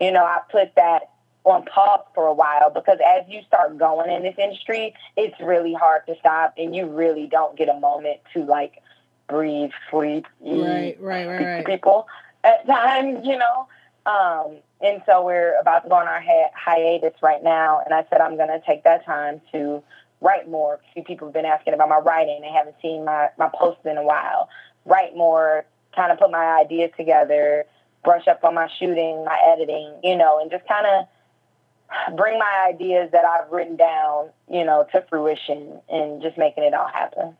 you 0.00 0.10
know, 0.10 0.24
I 0.24 0.40
put 0.50 0.74
that 0.76 1.10
on 1.44 1.64
pause 1.64 2.04
for 2.14 2.26
a 2.26 2.34
while 2.34 2.70
because 2.70 2.98
as 3.06 3.24
you 3.28 3.40
start 3.46 3.78
going 3.78 4.10
in 4.10 4.22
this 4.22 4.34
industry, 4.38 4.94
it's 5.16 5.38
really 5.40 5.72
hard 5.72 6.06
to 6.06 6.14
stop 6.18 6.54
and 6.58 6.74
you 6.74 6.86
really 6.86 7.26
don't 7.26 7.56
get 7.56 7.68
a 7.68 7.78
moment 7.78 8.20
to 8.34 8.44
like 8.44 8.82
breathe, 9.28 9.70
sleep, 9.90 10.26
eat, 10.44 10.60
Right, 10.60 10.96
right, 11.00 11.26
right, 11.26 11.44
right. 11.44 11.64
to 11.64 11.70
people 11.70 12.06
at 12.44 12.66
times, 12.66 13.26
you 13.26 13.38
know. 13.38 13.68
Um, 14.06 14.56
and 14.80 15.02
so 15.06 15.24
we're 15.24 15.58
about 15.60 15.84
to 15.84 15.88
go 15.88 15.96
on 15.96 16.08
our 16.08 16.20
hi- 16.20 16.50
hiatus 16.54 17.14
right 17.22 17.42
now, 17.42 17.82
and 17.84 17.94
I 17.94 18.04
said 18.10 18.20
I'm 18.20 18.36
going 18.36 18.48
to 18.48 18.60
take 18.66 18.84
that 18.84 19.04
time 19.04 19.40
to 19.52 19.82
write 20.20 20.48
more. 20.48 20.74
A 20.74 20.92
few 20.92 21.02
people 21.02 21.28
have 21.28 21.34
been 21.34 21.46
asking 21.46 21.74
about 21.74 21.88
my 21.88 21.98
writing; 21.98 22.40
they 22.40 22.50
haven't 22.50 22.76
seen 22.80 23.04
my 23.04 23.28
my 23.38 23.50
posts 23.54 23.84
in 23.84 23.96
a 23.96 24.02
while. 24.02 24.48
Write 24.86 25.16
more, 25.16 25.64
kind 25.94 26.10
of 26.10 26.18
put 26.18 26.30
my 26.30 26.60
ideas 26.60 26.90
together, 26.96 27.66
brush 28.04 28.26
up 28.28 28.42
on 28.44 28.54
my 28.54 28.68
shooting, 28.78 29.24
my 29.24 29.38
editing, 29.46 29.94
you 30.02 30.16
know, 30.16 30.40
and 30.40 30.50
just 30.50 30.66
kind 30.66 30.86
of 30.86 32.16
bring 32.16 32.38
my 32.38 32.66
ideas 32.68 33.10
that 33.12 33.24
I've 33.24 33.50
written 33.50 33.76
down, 33.76 34.30
you 34.50 34.64
know, 34.64 34.86
to 34.92 35.04
fruition, 35.08 35.80
and 35.88 36.22
just 36.22 36.38
making 36.38 36.64
it 36.64 36.74
all 36.74 36.88
happen. 36.88 37.36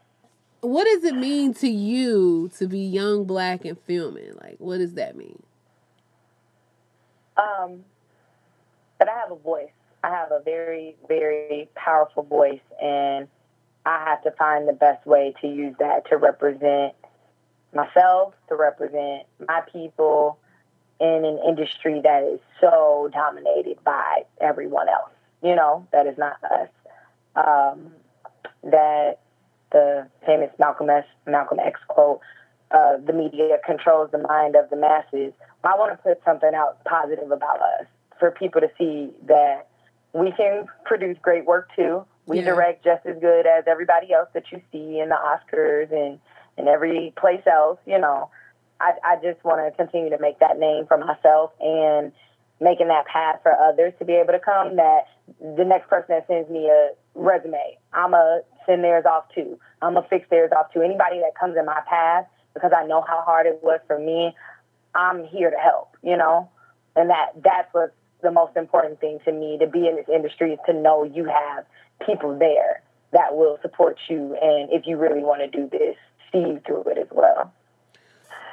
What 0.61 0.85
does 0.85 1.05
it 1.05 1.17
mean 1.17 1.55
to 1.55 1.69
you 1.69 2.51
to 2.59 2.67
be 2.67 2.81
young, 2.81 3.25
black, 3.25 3.65
and 3.65 3.79
filming? 3.87 4.35
Like, 4.43 4.57
what 4.59 4.79
does 4.79 4.95
that 4.95 5.17
mean? 5.17 5.43
Um, 7.41 7.85
but 8.99 9.09
I 9.09 9.19
have 9.19 9.31
a 9.31 9.37
voice. 9.37 9.71
I 10.03 10.11
have 10.11 10.31
a 10.31 10.41
very, 10.45 10.97
very 11.09 11.69
powerful 11.75 12.23
voice, 12.23 12.61
and 12.83 13.29
I 13.85 14.05
have 14.05 14.23
to 14.25 14.31
find 14.33 14.69
the 14.69 14.73
best 14.73 15.07
way 15.07 15.35
to 15.41 15.47
use 15.47 15.75
that 15.79 16.09
to 16.11 16.17
represent 16.17 16.95
myself, 17.75 18.35
to 18.49 18.57
represent 18.57 19.27
my 19.49 19.63
people 19.73 20.39
in 21.01 21.25
an 21.25 21.39
industry 21.47 22.01
that 22.03 22.23
is 22.25 22.41
so 22.61 23.09
dominated 23.13 23.83
by 23.85 24.25
everyone 24.41 24.89
else. 24.89 25.11
You 25.43 25.57
know, 25.57 25.87
that 25.93 26.07
is 26.07 26.19
not 26.19 26.37
us. 26.45 26.69
Um, 27.37 27.93
that 28.65 29.21
the 29.73 30.07
famous 30.27 30.51
Malcolm 30.59 30.91
X, 30.91 31.07
Malcolm 31.27 31.59
X 31.59 31.81
quote, 31.89 32.21
uh, 32.71 32.99
the 32.99 33.13
media 33.13 33.59
controls 33.65 34.11
the 34.11 34.19
mind 34.19 34.57
of 34.57 34.69
the 34.71 34.77
masses. 34.77 35.33
I 35.65 35.77
want 35.77 35.93
to 35.93 36.03
put 36.03 36.23
something 36.25 36.55
out 36.55 36.83
positive 36.85 37.31
about 37.31 37.61
us 37.61 37.87
for 38.19 38.31
people 38.31 38.61
to 38.61 38.71
see 38.79 39.13
that 39.27 39.69
we 40.13 40.33
can 40.33 40.67
produce 40.85 41.17
great 41.23 41.45
work 41.45 41.69
too. 41.77 42.05
We 42.27 42.39
Yeah. 42.39 42.47
direct 42.47 42.85
just 42.85 43.05
as 43.07 43.19
good 43.21 43.47
as 43.47 43.65
everybody 43.67 44.13
else 44.13 44.29
that 44.35 44.51
you 44.53 44.61
see 44.73 45.01
in 45.01 45.09
the 45.09 45.17
Oscars 45.17 45.91
and, 45.93 46.19
and 46.57 46.69
every 46.69 47.13
place 47.17 47.43
else, 47.47 47.79
you 47.87 47.99
know. 47.99 48.31
I, 48.81 48.93
I 49.05 49.17
just 49.17 49.45
want 49.45 49.61
to 49.65 49.77
continue 49.77 50.11
to 50.11 50.19
make 50.19 50.39
that 50.39 50.59
name 50.59 50.87
for 50.87 50.97
myself 50.97 51.53
and 51.61 52.13
making 52.61 52.89
that 52.89 53.07
path 53.07 53.41
for 53.43 53.53
others 53.53 53.93
to 53.99 54.05
be 54.05 54.15
able 54.15 54.33
to 54.33 54.39
come 54.41 54.77
that 54.77 55.05
the 55.41 55.65
next 55.65 55.89
person 55.89 56.07
that 56.11 56.27
sends 56.27 56.49
me 56.51 56.69
a 56.69 56.91
resume, 57.15 57.79
I'm 57.93 58.13
going 58.13 58.41
to 58.41 58.45
send 58.67 58.85
theirs 58.85 59.05
off 59.07 59.25
too. 59.35 59.59
I'm 59.83 59.95
going 59.95 60.05
to 60.05 60.09
fix 60.09 60.29
theirs 60.31 60.51
off 60.57 60.73
too. 60.73 60.83
Anybody 60.83 61.21
that 61.21 61.35
comes 61.39 61.57
in 61.59 61.65
my 61.67 61.81
path, 61.89 62.27
because 62.55 62.73
I 62.77 62.87
know 62.87 63.03
how 63.07 63.23
hard 63.23 63.47
it 63.47 63.61
was 63.63 63.81
for 63.87 63.99
me, 63.99 64.35
I'm 64.95 65.25
here 65.25 65.51
to 65.51 65.57
help, 65.57 65.97
you 66.03 66.17
know? 66.17 66.51
And 66.97 67.11
that 67.11 67.33
that's 67.43 67.73
what's 67.73 67.93
the 68.23 68.31
most 68.31 68.57
important 68.57 69.01
thing 69.01 69.19
to 69.25 69.33
me 69.33 69.59
to 69.59 69.67
be 69.67 69.87
in 69.87 69.97
this 69.97 70.09
industry 70.13 70.53
is 70.53 70.59
to 70.67 70.73
know 70.73 71.05
you 71.05 71.25
have 71.25 71.65
people 72.05 72.39
there 72.39 72.83
that 73.13 73.35
will 73.37 73.59
support 73.63 73.99
you 74.09 74.37
and 74.41 74.71
if 74.71 74.87
you 74.87 74.97
really 74.97 75.23
want 75.23 75.41
to 75.41 75.49
do 75.49 75.69
this, 75.71 75.97
see 76.33 76.39
you 76.39 76.61
through 76.67 76.85
it 76.85 76.99
as 76.99 77.09
well. 77.11 77.53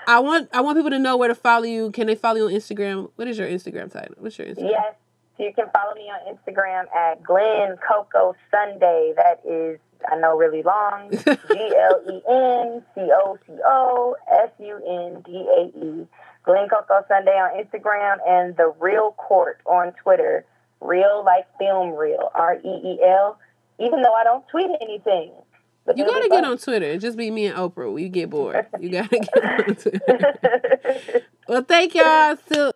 I 0.07 0.19
want 0.19 0.49
I 0.53 0.61
want 0.61 0.77
people 0.77 0.91
to 0.91 0.99
know 0.99 1.17
where 1.17 1.27
to 1.27 1.35
follow 1.35 1.65
you. 1.65 1.91
Can 1.91 2.07
they 2.07 2.15
follow 2.15 2.37
you 2.37 2.45
on 2.45 2.53
Instagram? 2.53 3.11
What 3.17 3.27
is 3.27 3.37
your 3.37 3.47
Instagram 3.47 3.91
title? 3.91 4.15
What's 4.17 4.37
your 4.37 4.47
Instagram? 4.47 4.69
Yes, 4.69 4.95
you 5.37 5.51
can 5.53 5.65
follow 5.73 5.93
me 5.95 6.09
on 6.09 6.33
Instagram 6.33 6.85
at 6.95 7.21
Glen 7.21 7.77
Coco 7.85 8.33
Sundae. 8.49 9.13
That 9.17 9.41
is, 9.45 9.79
I 10.09 10.15
know, 10.17 10.37
really 10.37 10.63
long. 10.63 11.11
G 11.11 11.17
L 11.27 12.01
E 12.09 12.21
N 12.29 12.83
C 12.95 13.01
O 13.13 13.37
C 13.45 13.53
O 13.65 14.15
S 14.31 14.49
U 14.59 14.75
N 14.77 15.21
D 15.25 15.45
A 15.57 15.77
E. 15.77 16.07
Glen 16.47 16.69
Coco 16.69 17.05
Sundae 17.09 17.31
on 17.31 17.61
Instagram 17.61 18.17
and 18.25 18.55
The 18.55 18.73
Reel 18.79 19.11
Court 19.17 19.59
on 19.65 19.91
Twitter. 20.01 20.45
Reel 20.79 21.23
like 21.25 21.45
film 21.59 21.91
reel. 21.91 22.31
R 22.33 22.55
E 22.55 22.67
E 22.67 22.99
L. 23.05 23.37
Even 23.79 24.01
though 24.01 24.13
I 24.13 24.23
don't 24.23 24.47
tweet 24.47 24.69
anything. 24.81 25.33
You 25.95 26.05
gotta 26.05 26.29
get 26.29 26.43
on 26.43 26.57
Twitter. 26.57 26.85
It 26.85 26.99
just 26.99 27.17
be 27.17 27.29
me 27.31 27.47
and 27.47 27.57
Oprah. 27.57 27.93
We 27.93 28.09
get 28.09 28.29
bored. 28.29 28.65
You 28.79 28.89
gotta 28.89 29.19
get 29.33 29.43
on 29.43 29.75
Twitter. 29.75 31.21
well, 31.47 31.63
thank 31.63 31.93
y'all. 31.93 32.37
Still. 32.37 32.73